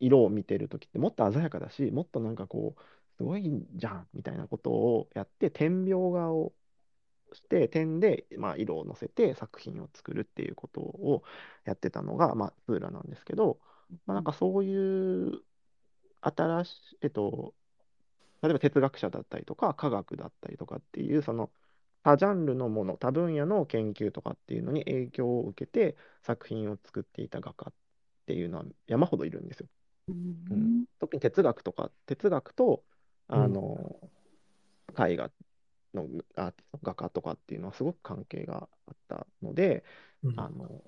[0.00, 2.82] 色を見てるときってもっと鮮やかだし、もっとなんかこう、
[3.16, 6.54] すごいじゃんみたいなことをやって、点描画を
[7.32, 11.22] して、点で、まあ、色を乗せて作品を作るっていうことを
[11.64, 13.58] やってたのが、まあ、スーラなんですけど、
[14.06, 15.42] まあ、なんかそういう
[16.20, 17.54] 新しい、えっと、
[18.42, 21.50] 例えば哲学者だったりとか、科学だったりとかっていう、その
[22.02, 27.72] 多ジャンルのもの、多分野の研究とかっていうのに影響を受けて作品を作っていた画家っ
[28.26, 29.66] ていうのは山ほどいるんですよ。
[30.08, 30.14] うん。
[30.50, 30.84] うん。
[31.00, 32.84] 特に哲学とか、哲学と、
[33.28, 34.10] あの、
[34.98, 35.30] 絵画
[35.96, 36.06] の
[36.36, 39.84] アーティスト、画家とかっていうのはすごく関係があったので、
[40.22, 40.82] うんあの、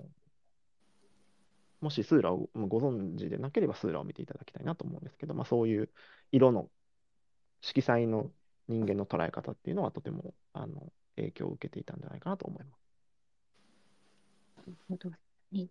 [1.81, 5.89] もしスーラをご存知でなければスーラを見ていただきたいなと思うんですけど、まあ、そういう
[6.31, 6.69] 色の
[7.61, 8.31] 色彩の
[8.67, 12.87] 人間の捉え方っていうのはとてもあの影響を受けていたんじゃないかなと思います。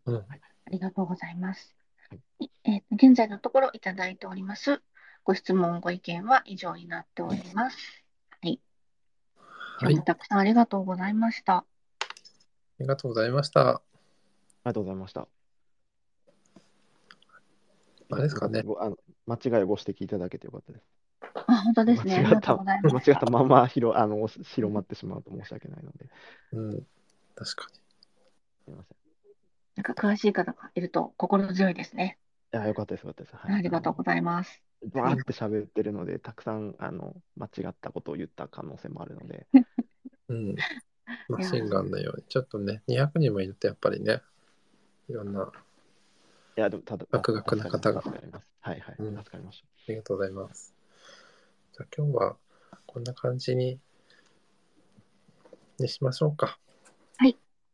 [0.06, 1.76] うんありがとうございます。
[2.08, 4.82] はいえーと現在のところいただいております。
[5.24, 8.05] ご質問、ご意見は以上になっております。
[9.78, 9.90] はい。
[9.90, 11.56] 今はい日もたくさんありがとうございました。
[11.58, 11.66] あ
[12.80, 13.68] りがとうございました。
[13.68, 13.82] あ
[14.64, 15.28] りがとうございました。
[18.08, 18.96] あれですかねごあの
[19.26, 20.84] 間違いをご指摘いただけてよかったです。
[21.46, 22.16] あ、本当ですね。
[22.16, 22.94] あり間違った、がとうございまし。
[22.94, 26.08] 間違ったたまま広あの広まってしまうと申し訳ないので、
[26.52, 26.86] うん。
[27.34, 28.96] 確かすみません。
[29.76, 32.18] なんか詳しい方がいると心強いですね。
[32.52, 33.36] いや、よかったです、よかったです。
[33.36, 34.62] はいありがとうございます。
[34.94, 39.65] バーって喋ってるので、たくさんあの間違ったことを言った可能性もあるので、に。
[40.28, 40.56] うん。
[41.28, 44.22] マシンガンのように、ちょっとね、200人もいるとやっぱりね、
[45.08, 45.52] いろんな、あ
[46.56, 48.00] いや、でもただ、博学な方が。
[48.00, 50.74] はいはい、うん助かりましりがとうございます。
[51.72, 52.36] じゃあ今日は
[52.86, 53.78] こんな感じに
[55.78, 56.58] にしましょうか。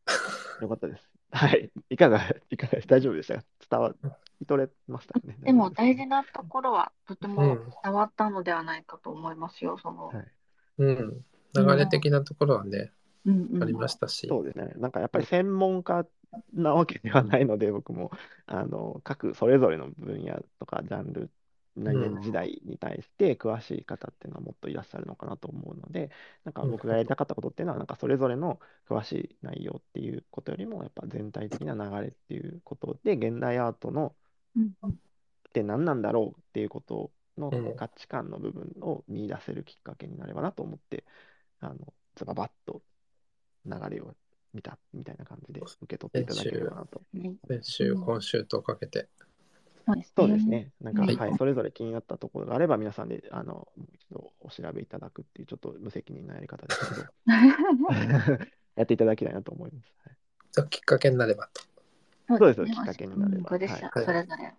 [0.61, 1.09] よかったです。
[1.31, 1.70] はい。
[1.89, 2.20] いかが、
[2.51, 3.45] いかがです大丈夫でしたか？
[3.70, 3.95] 伝わ
[4.41, 5.39] り取れましたかね。
[5.41, 9.79] でも大事なところはとても伝わったのではないかと思いますよ。
[9.79, 10.91] その夫です、はい。
[10.91, 11.24] うん。
[11.55, 12.93] 流れ的なところはね、
[13.24, 13.62] うんうん。
[13.62, 14.29] ありましたし。
[14.29, 14.73] そうですね。
[14.77, 16.07] なんかやっぱり専門家
[16.55, 18.11] なわけではないので、 僕も、
[18.47, 21.31] あの、各それぞれの分野とかジャンル、
[21.74, 26.11] 何々時代に対して詳しい方っていうのはもっといらっしゃるのかなと思うので、
[26.45, 34.15] なんか僕がやりたかったことっていうのは、なんかそれぞれの詳しい内容っていうことよりも、やっぱ全体的な流れっていうことで、現代アートの
[35.49, 41.05] って何なんだろうっていうことのうん価値観の部分を見出せるきっかけになればなと思って、
[41.62, 41.76] あの、
[42.16, 42.82] ズババッと
[43.64, 44.14] 流れを
[44.52, 47.01] 見たみたいな感じで受け取っていただければなと。
[47.14, 49.09] ね先週、今週とかけて。
[49.86, 50.12] そうですね。
[50.16, 50.70] そうですね。
[50.80, 57.06] なんか、はいはい、それぞれ気になったところがあれば、皆さんで、あの、もう一度お調べいただくっていう、ちょっと無責任なやり方ですけど、
[58.76, 59.93] やっていただきたいなと思います。
[60.05, 60.16] はい
[60.68, 61.62] きっかけになればと。
[62.28, 63.60] そうですきっかけになればはい
[64.05, 64.52] それぞれの。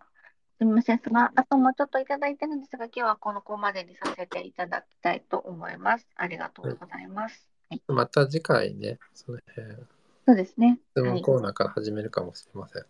[0.57, 1.01] すみません。
[1.03, 6.07] その後もちょっといただいてるんですが、今日はこの子までにさせていただきたいと思います。
[6.15, 7.49] ありがとうございます。
[7.69, 9.75] はい、また次回ね、その辺、
[10.25, 10.79] そうですね。
[10.91, 11.21] 質問はい。
[11.21, 12.85] コーナーから始めるかもしれません。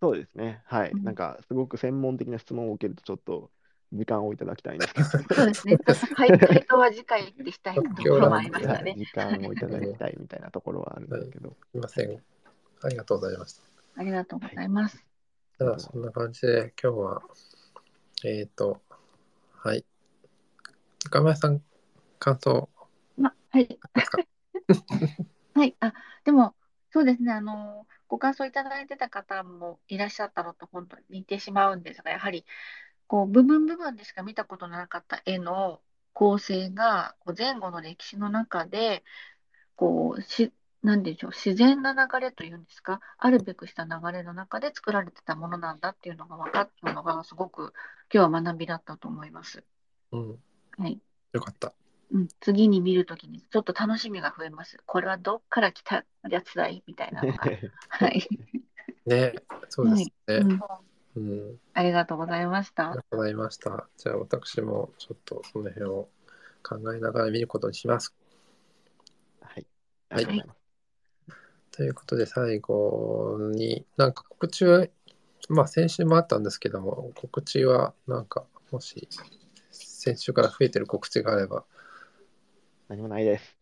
[0.00, 0.60] そうですね。
[0.66, 0.90] はい。
[0.90, 3.50] うんなんか、すごく専門的な質問を受けると、ちょっと
[3.92, 5.78] 時間をいただきたいんですけど、 そうですね。
[6.14, 8.94] 回回答は次回ってしたいところもありましたね。
[8.96, 12.22] 時間をいただきたいみたいなところはあるんですけど、すいません。
[12.82, 13.62] ありがとうございました。
[13.96, 15.13] ありがとうございます。
[15.56, 17.22] じゃあ、そんな感じで、今日は、
[18.24, 18.82] えっ、と、
[19.52, 19.84] はい。
[21.06, 21.62] 岡村さん、
[22.18, 22.68] 感想
[23.16, 23.78] ま、はい。
[25.54, 25.76] はい。
[25.78, 25.94] あ、
[26.24, 26.56] でも、
[26.90, 27.32] そうですね。
[27.32, 32.44] あの、ご感想いただいてた方もいらっしゃったのと本当に似てしまうんですが、やはり、
[33.06, 35.80] こう、部分部分でしか見たことのなかった絵の
[36.14, 39.04] 構成が、こう前後の歴史の中で、
[39.76, 40.52] こう、し、
[40.84, 47.72] なんでしょう、自然な流れというんですか、あるべくした流れの中で作られてたものなんだっていうのが分かったのが、すごく
[48.12, 49.64] 今日は学びだったと思います。
[50.12, 50.38] うん。
[50.76, 51.00] はい。
[51.32, 51.72] よかった。
[52.12, 54.76] うん、次に見るときにちょっと楽しみが増えます。
[54.84, 56.84] これはどっから来たやつだい？
[56.86, 57.44] みたいなのが。
[57.88, 58.28] はい。
[59.06, 59.32] ね、
[59.70, 60.36] そうですね。
[60.36, 60.60] うん、
[61.16, 61.20] う
[61.52, 61.60] ん。
[61.72, 63.02] ありがとうございましたありが。
[63.04, 63.88] とうございました。
[63.96, 66.10] じゃあ、私もちょっとその辺を
[66.62, 68.14] 考えながら見ることにします。
[69.40, 69.66] はい。
[70.10, 70.63] ありがとうございます。
[71.76, 74.86] ということで、最後に、なんか告知は、
[75.48, 79.08] まあ先週もあったんですけども、告知はなんか、もし、
[79.72, 81.64] 先週から増えてる告知があれば、
[82.88, 83.56] 何もないです。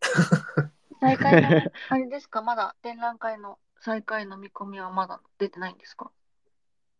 [1.01, 1.49] 再開の、
[1.89, 6.11] あれですか、まだ展覧会の再開の見込みはまだ出てないんですか？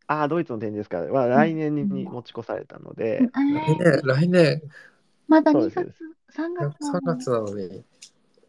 [0.07, 0.99] ああ、ドイツの展示ですか。
[1.13, 4.63] は来年にに持ち越されたので、え来ー、年、来年、
[5.29, 5.75] まだ2そうです。
[5.75, 5.95] 月、
[6.31, 7.85] 3月な3の月なのに、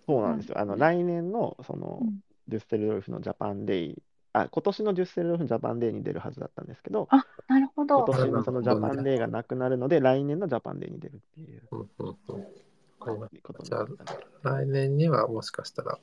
[0.08, 0.60] そうなんですよ。
[0.60, 4.04] あの、来年の、そのうん、デュッセルドルフのジャパンデイ、
[4.34, 8.04] あ、今年のデュッセルドルフのジャパンデイに出るはずだったんですけど、あ、なるほど。
[8.04, 12.46] 今年のそのジャパンデイがなくなるので、来年のジャパンデイに出るっていううんうんうん、わ
[13.00, 13.98] かりましことになったの
[14.42, 16.00] た来年にはもしかしたら、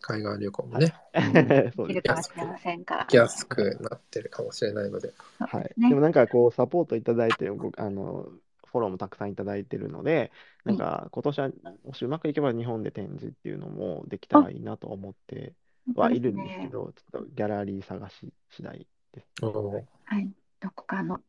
[0.00, 1.72] 海外旅行もね、で。
[1.76, 3.02] そ ういるですかもしれませんから。
[3.02, 5.94] 行きやすくなってるかもしれないので、はいで。
[5.94, 8.28] もなんかこう、サポートいただいて、ごあの、
[8.70, 10.32] フォローもたくさんいただいてるので、
[10.64, 11.50] なんか今年は、
[11.84, 15.54] もしうまくいけば日本で展示っていうのもできたらいいなと思って
[15.94, 20.30] はいるんですけど、ちょっとギャラリー探し次第です、はいはい。
[20.60, 21.20] どこかの、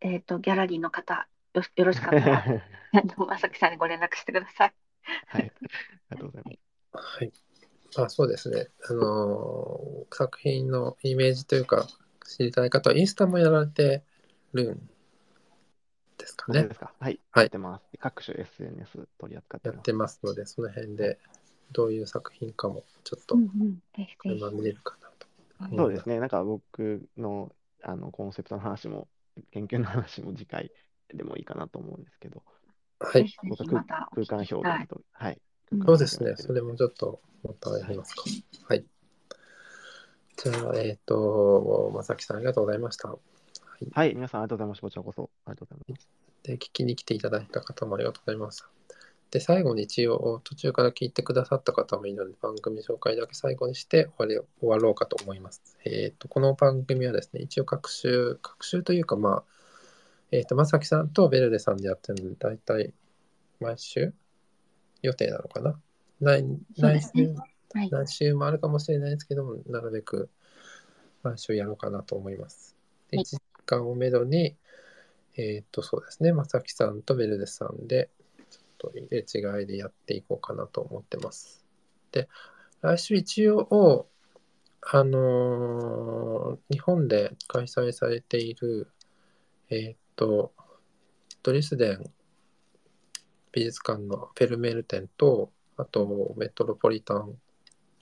[0.00, 2.44] えっと、ギャラリーの方、よよろしかったら、
[3.26, 4.74] まさきさんにご連絡してください。
[5.26, 5.52] はい。
[6.10, 7.18] ありがとうございます。
[7.18, 7.32] はい。
[7.96, 8.68] あそうですね。
[8.88, 11.86] あのー作品のイメージというか、
[12.26, 14.04] 知りたい方はインスタもやられて
[14.52, 14.90] るん
[16.22, 16.74] ですかね本当で。
[16.74, 17.20] すかはい。
[17.30, 17.84] はいやってます。
[17.98, 19.76] 各種 SNS 取り扱ってます。
[19.76, 21.18] やってますので、その辺で
[21.72, 23.36] どういう作品かもちょっと。
[24.24, 25.26] 今見れるかなと。
[25.70, 26.18] うんそうですね。
[26.18, 29.08] なんか僕のあのコンセプトの話も、
[29.50, 30.70] 研究の話も次回
[31.14, 32.42] でもいいかなと思うんですけど、
[32.98, 33.22] はい。
[33.22, 34.88] ぜひぜ僕はひまたお空間表現。
[34.88, 35.40] と、はい。
[35.72, 36.34] うんそうですね。
[36.36, 38.22] それもちょっとまたやりますか。
[38.68, 38.84] はい。
[40.36, 43.16] じゃあ、えっ、と、まさきさんありがとうございました。
[43.92, 44.08] はい。
[44.08, 44.14] はい。
[44.14, 44.80] 皆さんありがとうございます。
[44.80, 45.30] こちらこそ。
[45.46, 46.08] ありがとうございます。
[46.42, 48.68] で、聞きに来ていただいた方もありがとうございました。
[49.30, 55.62] で、最後に一応、途中から聞いてくださった方もいるので、番組紹介だけ最後にして終わり終わろうかと思います。
[55.84, 59.44] えっ、と、この番組はですね、一応、各週、各週というか、まあ、
[60.32, 62.92] えっ、と、まさきさんとベルデさんでやってるので、大体、
[63.58, 64.12] 毎週
[65.02, 65.80] 予定なのかな？
[66.20, 66.44] 来
[66.78, 67.34] 来週、
[67.74, 67.90] はい。
[67.90, 70.30] 来週もあるかもしれないですけども、なるべく
[71.22, 72.76] 毎週やろうかなと思います。
[73.10, 73.41] で、はい1時
[73.76, 74.56] 間をめどに、
[75.36, 78.10] えーっと、そうですね、まさきさんとベルデさんで、
[78.50, 79.18] ちょっと入れ
[79.60, 81.64] 違いでやっていこうかなと思ってます。
[82.10, 82.28] で、
[82.82, 84.06] 来週一応、
[84.82, 88.90] あのー日本で開催されている、
[89.70, 90.52] えーっと、
[91.42, 92.04] ドリスデン
[93.52, 97.34] 美術館のフェルメール展と、あとメトロポリタン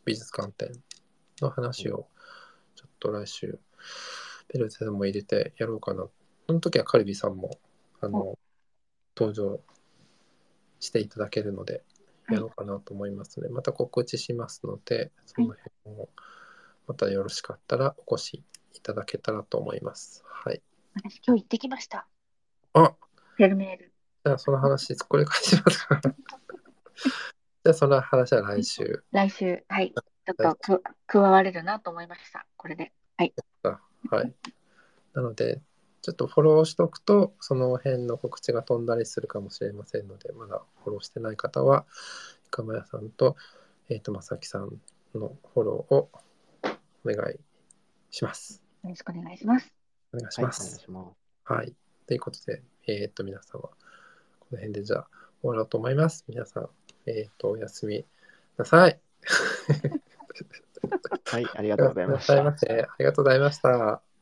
[0.05, 0.72] 美術館展
[1.40, 2.09] の話を、
[2.74, 3.59] ちょっと来週、
[4.52, 6.09] ペルゼも入れてやろうかな。
[6.48, 7.59] その時はカルビさんも、
[8.01, 8.36] あの、
[9.16, 9.60] 登場
[10.81, 11.82] していただけるので、はい
[12.31, 16.09] やろうかなと思いますので、また告知しますので、その辺も、
[16.86, 20.22] またよろしかったらお越しいただけたらと思います。
[20.27, 20.62] はい。
[20.94, 22.06] 私今日行ってきました。
[22.74, 22.94] あ
[23.35, 23.93] フェルメール。
[24.24, 26.01] じゃあその話、これからしますか。
[27.64, 29.02] じゃあその話は来週。
[29.10, 29.93] 来週、はい。
[29.93, 32.47] ちょっとく加われるなと思いました。
[32.56, 32.93] これで。
[33.16, 33.35] はい。
[34.09, 34.32] はい。
[35.14, 35.60] なので、
[36.02, 41.85] ちょっとフォローしとくと、その辺の告知が飛んだりするかもしれませんので、まだフォローしてない方は、
[42.47, 43.36] いかまやさんと、
[43.89, 44.81] えっ、と、まさきさん
[45.14, 46.10] のフォローを
[47.05, 47.39] お願い
[48.10, 48.62] します。
[48.82, 49.74] よろしくお願いします。
[50.14, 50.78] お願いしはい、お願います。
[50.78, 51.52] します。
[51.52, 51.74] はい。
[52.06, 53.70] ということで、えっ、と、皆様、こ
[54.52, 55.09] の辺でじゃあ
[55.43, 56.24] 終わろうと思います。
[56.28, 56.68] 皆さん、
[57.06, 58.06] えっ、と、おやすみ
[58.56, 58.98] なさい。
[61.25, 62.35] はい、ありがとうございました。
[62.35, 62.37] あ
[62.99, 63.69] りがとうございました。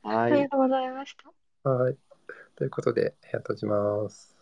[0.02, 0.48] はいありが。
[0.48, 1.16] とうございまし
[1.64, 1.70] た。
[1.70, 1.96] はい。
[2.56, 4.37] ということで、部屋閉じます。